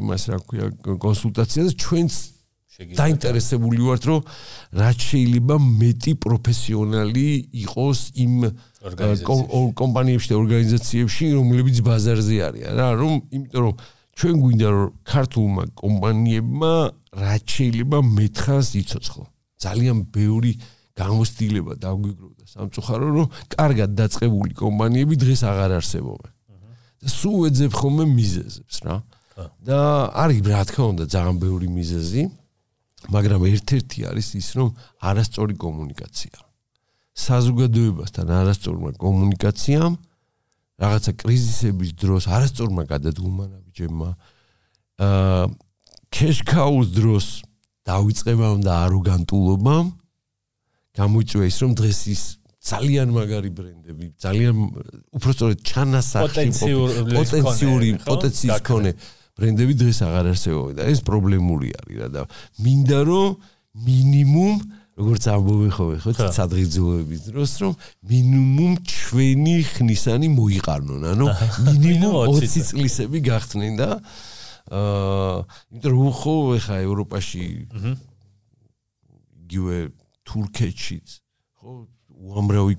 იმას 0.00 0.22
რა 0.30 0.38
ქვია 0.46 0.66
კონსულტაციას 1.02 1.74
ჩვენც 1.82 2.12
დაინტერესებული 2.80 3.82
ვართ 3.84 4.04
რომ 4.08 4.20
რაც 4.80 4.98
შეიძლება 5.10 5.56
მეტი 5.60 6.12
პროფესიონალი 6.24 7.26
იყოს 7.66 8.00
იმ 8.24 8.34
კომპანიებში 9.76 10.28
და 10.32 10.36
ორგანიზაციებში 10.40 11.24
რომლებიც 11.36 11.76
ბაზარზე 11.84 12.36
არიან. 12.48 12.70
რა 12.80 12.88
რომ 12.96 13.14
იმიტომ 13.36 13.60
რომ 13.66 13.74
ჩვენ 14.16 14.34
გვინდა 14.40 14.68
რომ 14.76 14.88
ქართულმა 15.04 15.62
კომპანიებმა 15.82 16.72
რაც 17.20 17.44
შეიძლება 17.56 17.98
მეთხას 18.16 18.66
იცოცხლო. 18.80 19.24
ძალიან 19.60 19.96
ბევრი 20.08 20.52
გამოსtildeება 20.96 21.72
დაგვიგროვდა 21.84 22.39
სამწუხარო 22.50 23.06
რომ 23.16 23.28
კარგად 23.54 23.90
დაწყებული 23.94 24.52
კომპანიები 24.58 25.14
დღეს 25.22 25.40
აღარ 25.46 25.70
არსებობენ. 25.78 26.32
და 27.00 27.08
სულ 27.08 27.38
ეძებ 27.48 27.72
ხოლმე 27.80 28.04
მიზეზებს 28.10 28.76
რა. 28.84 28.96
და 29.64 29.78
არის 30.12 30.40
რა 30.44 30.62
თქმა 30.68 30.86
უნდა 30.92 31.04
ძალიან 31.14 31.36
ბევრი 31.40 31.68
მიზეზი 31.72 32.22
მაგრამ 33.08 33.40
ერთ-ერთი 33.48 33.98
არის 34.10 34.28
ის 34.36 34.48
რომ 34.58 34.68
არასწორი 35.00 35.54
კომუნიკაცია. 35.56 36.36
საზოგადოებასთან 37.16 38.26
არასწორმა 38.40 38.90
კომუნიკაციამ 39.00 39.94
რაღაცა 40.80 41.12
კრიზისების 41.20 41.90
დროს 42.00 42.22
არასწორმა 42.28 42.82
გადადგომა 42.88 43.44
ნაბიჯებმა 43.52 44.10
აა 45.00 45.44
კეშკაუს 46.10 46.88
დროს 46.96 47.26
დაიწყებამ 47.86 48.60
და 48.64 48.72
აროგანტულობამ 48.86 49.86
გამოიწვია 50.98 51.44
ის 51.50 51.58
რომ 51.62 51.72
დღეს 51.80 52.00
ის 52.14 52.22
ძალიან 52.60 53.08
მაგარი 53.16 53.50
ბრენდები, 53.56 54.04
ძალიან 54.20 54.56
უпростоრად 55.16 55.62
ჩანასახი 55.64 56.44
პოტენციური 57.08 57.88
პოტენციის 58.04 58.60
მქონე 58.60 58.90
ბრენდები 59.40 59.74
დღეს 59.80 60.00
აღარ 60.04 60.26
არსებობს 60.34 60.76
და 60.76 60.88
ეს 60.92 61.00
პრობლემური 61.06 61.72
არის 61.80 61.96
რა 62.04 62.08
და 62.12 62.22
მინდა 62.60 62.98
რომ 63.08 63.28
მინიმუმ 63.86 64.54
როგორც 65.00 65.24
ამბობენ 65.32 65.72
ხოლმე 65.72 65.96
ხო 66.04 66.12
სადღიძულების 66.36 67.22
დროს 67.30 67.52
რომ 67.64 67.72
მინიმუმ 68.10 68.72
ჩვენი 68.92 69.56
ხნისანი 69.72 70.28
მოიყარნონ 70.36 71.02
ანუ 71.14 71.26
მინიმუმ 71.64 72.12
20 72.28 72.68
წლისები 72.68 73.18
გახდნენ 73.24 73.80
და 73.80 73.88
აა 74.68 75.36
იმიტომ 75.72 75.92
რომ 75.96 76.12
ხო 76.20 76.34
ეხა 76.60 76.76
ევროპაში 76.84 77.44
იგივე 79.48 79.76
თურქეთშიც 80.28 81.08
ხო 81.64 81.72
უამრავი 82.20 82.74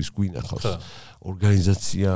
ის 0.00 0.08
გვინახავს 0.12 0.66
ორგანიზაცია, 1.26 2.12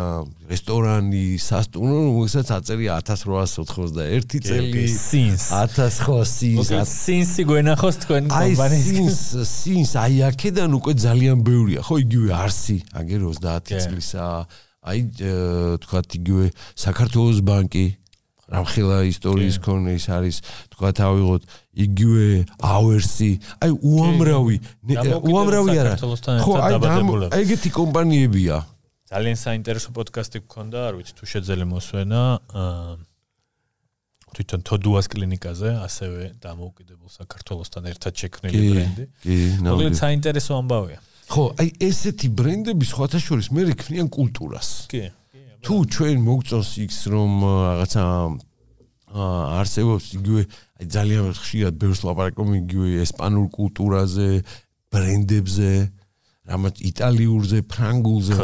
რესტორანი, 0.46 1.34
სასტუმრო, 1.42 1.98
რომელსაც 2.06 2.46
აწერია 2.54 2.94
1891 3.02 4.38
წელი. 4.44 4.84
1800 4.86 6.84
სინსი 6.86 7.42
გვენახოს 7.48 7.96
თქვენ 8.04 8.30
კომპანიის. 8.30 8.60
აი 8.60 8.78
სინს, 8.86 9.18
სინს 9.50 9.92
აი 9.98 10.14
აქედან 10.30 10.70
უკვე 10.78 10.92
ძალიან 10.94 11.42
ბევრია, 11.42 11.80
ხო 11.82 11.94
იგივე 12.06 12.30
არსი, 12.38 12.76
აგერ 12.94 13.20
30 13.34 13.82
წლისა. 13.82 14.46
აი 14.80 14.98
თქვა 15.82 16.00
იგივე 16.20 16.44
საქართველოს 16.78 17.38
ბანკი 17.42 17.86
რამხელა 18.50 18.96
ისტორიის 19.10 19.56
კონე 19.62 19.92
ის 19.98 20.06
არის. 20.06 20.36
თქვა 20.70 20.88
თავიღოთ 21.02 21.42
იგივე 21.70 22.26
აუერსი 22.66 23.30
აი 23.62 23.70
უამრავი 23.78 24.56
უამრავი 25.30 25.78
არა 25.78 25.94
ხო 26.44 26.54
აი 26.66 27.42
ეგეთი 27.44 27.70
კომპანიებია 27.78 28.58
ძალიან 29.10 29.38
საინტერესო 29.42 29.90
პოდკასტი 29.90 30.38
გქონდა, 30.46 30.82
არ 30.86 30.94
ვიცი 31.00 31.14
თუ 31.18 31.24
შეძელე 31.26 31.66
მოსვენა, 31.66 32.22
აა 32.62 32.90
თვითონ 34.30 34.60
თოდუას 34.70 35.06
კლინიკაზე, 35.10 35.70
ასევე 35.82 36.20
დამოუკიდებელ 36.38 37.10
საქართველოსთან 37.18 37.88
ერთად 37.90 38.12
შექმნილი 38.22 38.60
ბრენდი. 38.70 39.04
კი, 39.26 39.38
ნამდვილად 39.66 39.96
საინტერესო 39.98 40.52
ამბავია. 40.62 40.98
ხო, 41.26 41.44
აი 41.58 41.68
ესეთი 41.90 42.28
ბრენდები 42.38 42.86
სხვათა 42.86 43.18
შორის 43.18 43.50
მე 43.50 43.62
რეკნიან 43.74 44.08
კულტურას. 44.14 44.68
კი. 44.86 45.10
თუ 45.66 45.74
ჩვენ 45.90 46.16
მოგწონს 46.24 46.70
იქს 46.86 46.98
რომ 47.10 47.30
რაღაცა 47.42 48.04
არსებობს 49.10 50.06
იგივე 50.14 50.42
აი 50.80 50.86
ძალიან 50.86 51.32
ხშირად 51.34 51.74
ბევრს 51.82 52.00
ლაპარაკობ 52.06 52.48
იგივე 52.62 52.88
ესპანურ 53.02 53.46
კულტურაზე, 53.50 54.28
ბრენდებზე, 54.90 55.72
რამაც 56.46 56.76
იტალიურზე, 56.90 57.58
ფრანგულზე. 57.66 58.38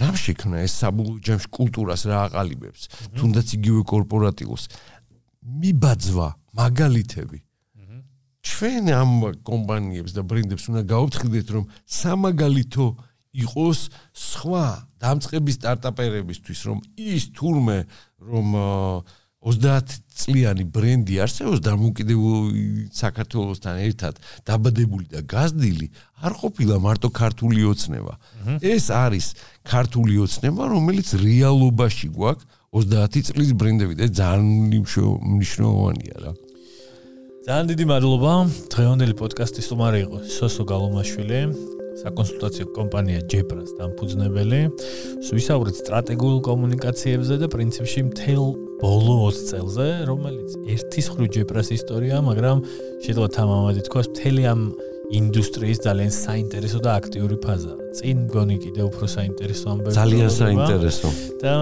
რამ 0.00 0.16
შექმნა 0.16 0.64
ეს 0.64 0.72
საბულო 0.80 1.20
ჯემში 1.20 1.48
კულტურას 1.52 2.02
რა 2.08 2.28
აყალიბებს? 2.28 2.82
თუნდაც 3.16 3.46
იგივე 3.56 3.80
კორპორატიულს. 3.88 4.68
მიბაძვა 5.42 6.28
მაგალითები. 6.56 7.38
ჩვენ 8.42 8.84
ამ 8.90 9.10
კომპანიებს 9.46 10.12
და 10.18 10.22
ბრენდებს 10.26 10.64
უნდა 10.66 10.82
გაუფრთხილდეთ 10.92 11.48
რომ 11.54 11.64
სამაგალითო 11.86 12.86
იყოს 13.32 13.80
სხვა 14.12 14.64
დამწყები 14.98 15.52
სტარტაპერებისთვის 15.56 16.60
რომ 16.66 16.78
ის 16.98 17.30
თურმე 17.38 17.78
რომ 18.18 18.48
30 19.42 19.90
წლიანი 20.14 20.64
ბრენდი 20.70 21.18
არსებობს 21.24 21.60
დამოუკიდებელი 21.66 22.62
საქართველოსთან 22.94 23.76
ერთად 23.88 24.20
დაბადებული 24.46 25.06
და 25.10 25.20
გაზრდილი 25.26 25.88
არ 26.22 26.32
ყოფილა 26.42 26.76
მარტო 26.78 27.08
ქართული 27.10 27.66
ოცნება. 27.66 28.14
ეს 28.62 28.86
არის 28.94 29.34
ქართული 29.66 30.14
ოცნება, 30.22 30.62
რომელიც 30.70 31.08
რეალობაში 31.18 32.08
გვაქვს 32.14 32.46
30 32.72 33.34
წლის 33.34 33.50
ბრენდები 33.58 33.94
და 33.98 34.06
ძალიან 34.08 34.70
მნიშვნელოვანია 35.26 36.16
რა. 36.22 36.32
ძალიან 37.42 37.66
დიდი 37.74 37.84
მადლობა. 37.90 38.32
დღევანდელი 38.70 39.14
პოდკასტის 39.18 39.66
სტუმარი 39.66 39.98
იყო 40.06 40.18
სოსო 40.38 40.62
გალომაშვილი. 40.70 41.40
საკონსულტაციო 42.02 42.66
კომპანია 42.78 43.20
ჯეპრას 43.26 43.70
დამფუძნებელი. 43.78 44.60
ვისაუბრეთ 45.36 45.76
სტრატეგიულ 45.82 46.38
კომუნიკაციებზე 46.48 47.34
და 47.42 47.46
პრინციპში 47.52 48.00
მთელ 48.08 48.71
ბოლო 48.82 49.14
20 49.30 49.50
წელზე, 49.50 49.86
რომელიც 50.10 50.50
ერთის 50.74 51.06
ხრი 51.14 51.26
ჯეპრას 51.30 51.68
ისტორია, 51.78 52.18
მაგრამ 52.26 52.58
შეიძლება 53.02 53.28
თამამად 53.38 53.74
ითქვას, 53.82 54.06
მთელი 54.10 54.42
ამ 54.52 54.60
ინდუსტრიის 55.12 55.78
ძალიან 55.86 56.12
საინტერესო 56.16 56.78
და 56.82 56.90
აქტიური 56.98 57.36
ფაზა. 57.44 57.74
წინ 57.98 58.18
გონი 58.32 58.56
კიდე 58.64 58.82
უფრო 58.88 59.06
საინტერესო 59.06 59.66
ამბები. 59.72 59.94
ძალიან 59.94 60.30
საინტერესო. 60.32 61.08
და 61.42 61.54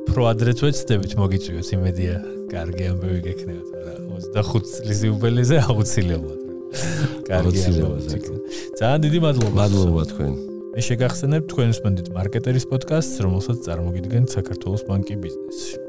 უფრო 0.00 0.22
ადრეც 0.32 0.58
ვეცდებით 0.64 1.12
მოგიწვიოთ 1.20 1.68
იმედია, 1.76 2.14
კარგი 2.54 2.84
ამბები 2.94 3.20
გექნებათ, 3.26 3.68
არა 3.76 3.94
25 4.32 4.64
წლის 4.80 5.00
იუბილეზე 5.06 5.56
აუცილებლად. 5.66 6.40
კარგი 7.26 7.60
ამბები. 7.68 8.18
ძალიან 8.80 9.00
დიდი 9.04 9.18
მადლობა. 9.26 9.54
მადლობა 9.60 10.02
თქვენ. 10.14 10.55
მე 10.76 10.82
შეგახსენებ 10.84 11.46
თქვენს 11.48 11.78
მანდით 11.86 12.10
მარკეტერის 12.12 12.68
პოდკასტს, 12.68 13.24
რომელსაც 13.24 13.64
წარმოგიდგენთ 13.64 14.36
საქართველოს 14.36 14.84
ბანკი 14.84 15.16
ბიზნესში. 15.24 15.85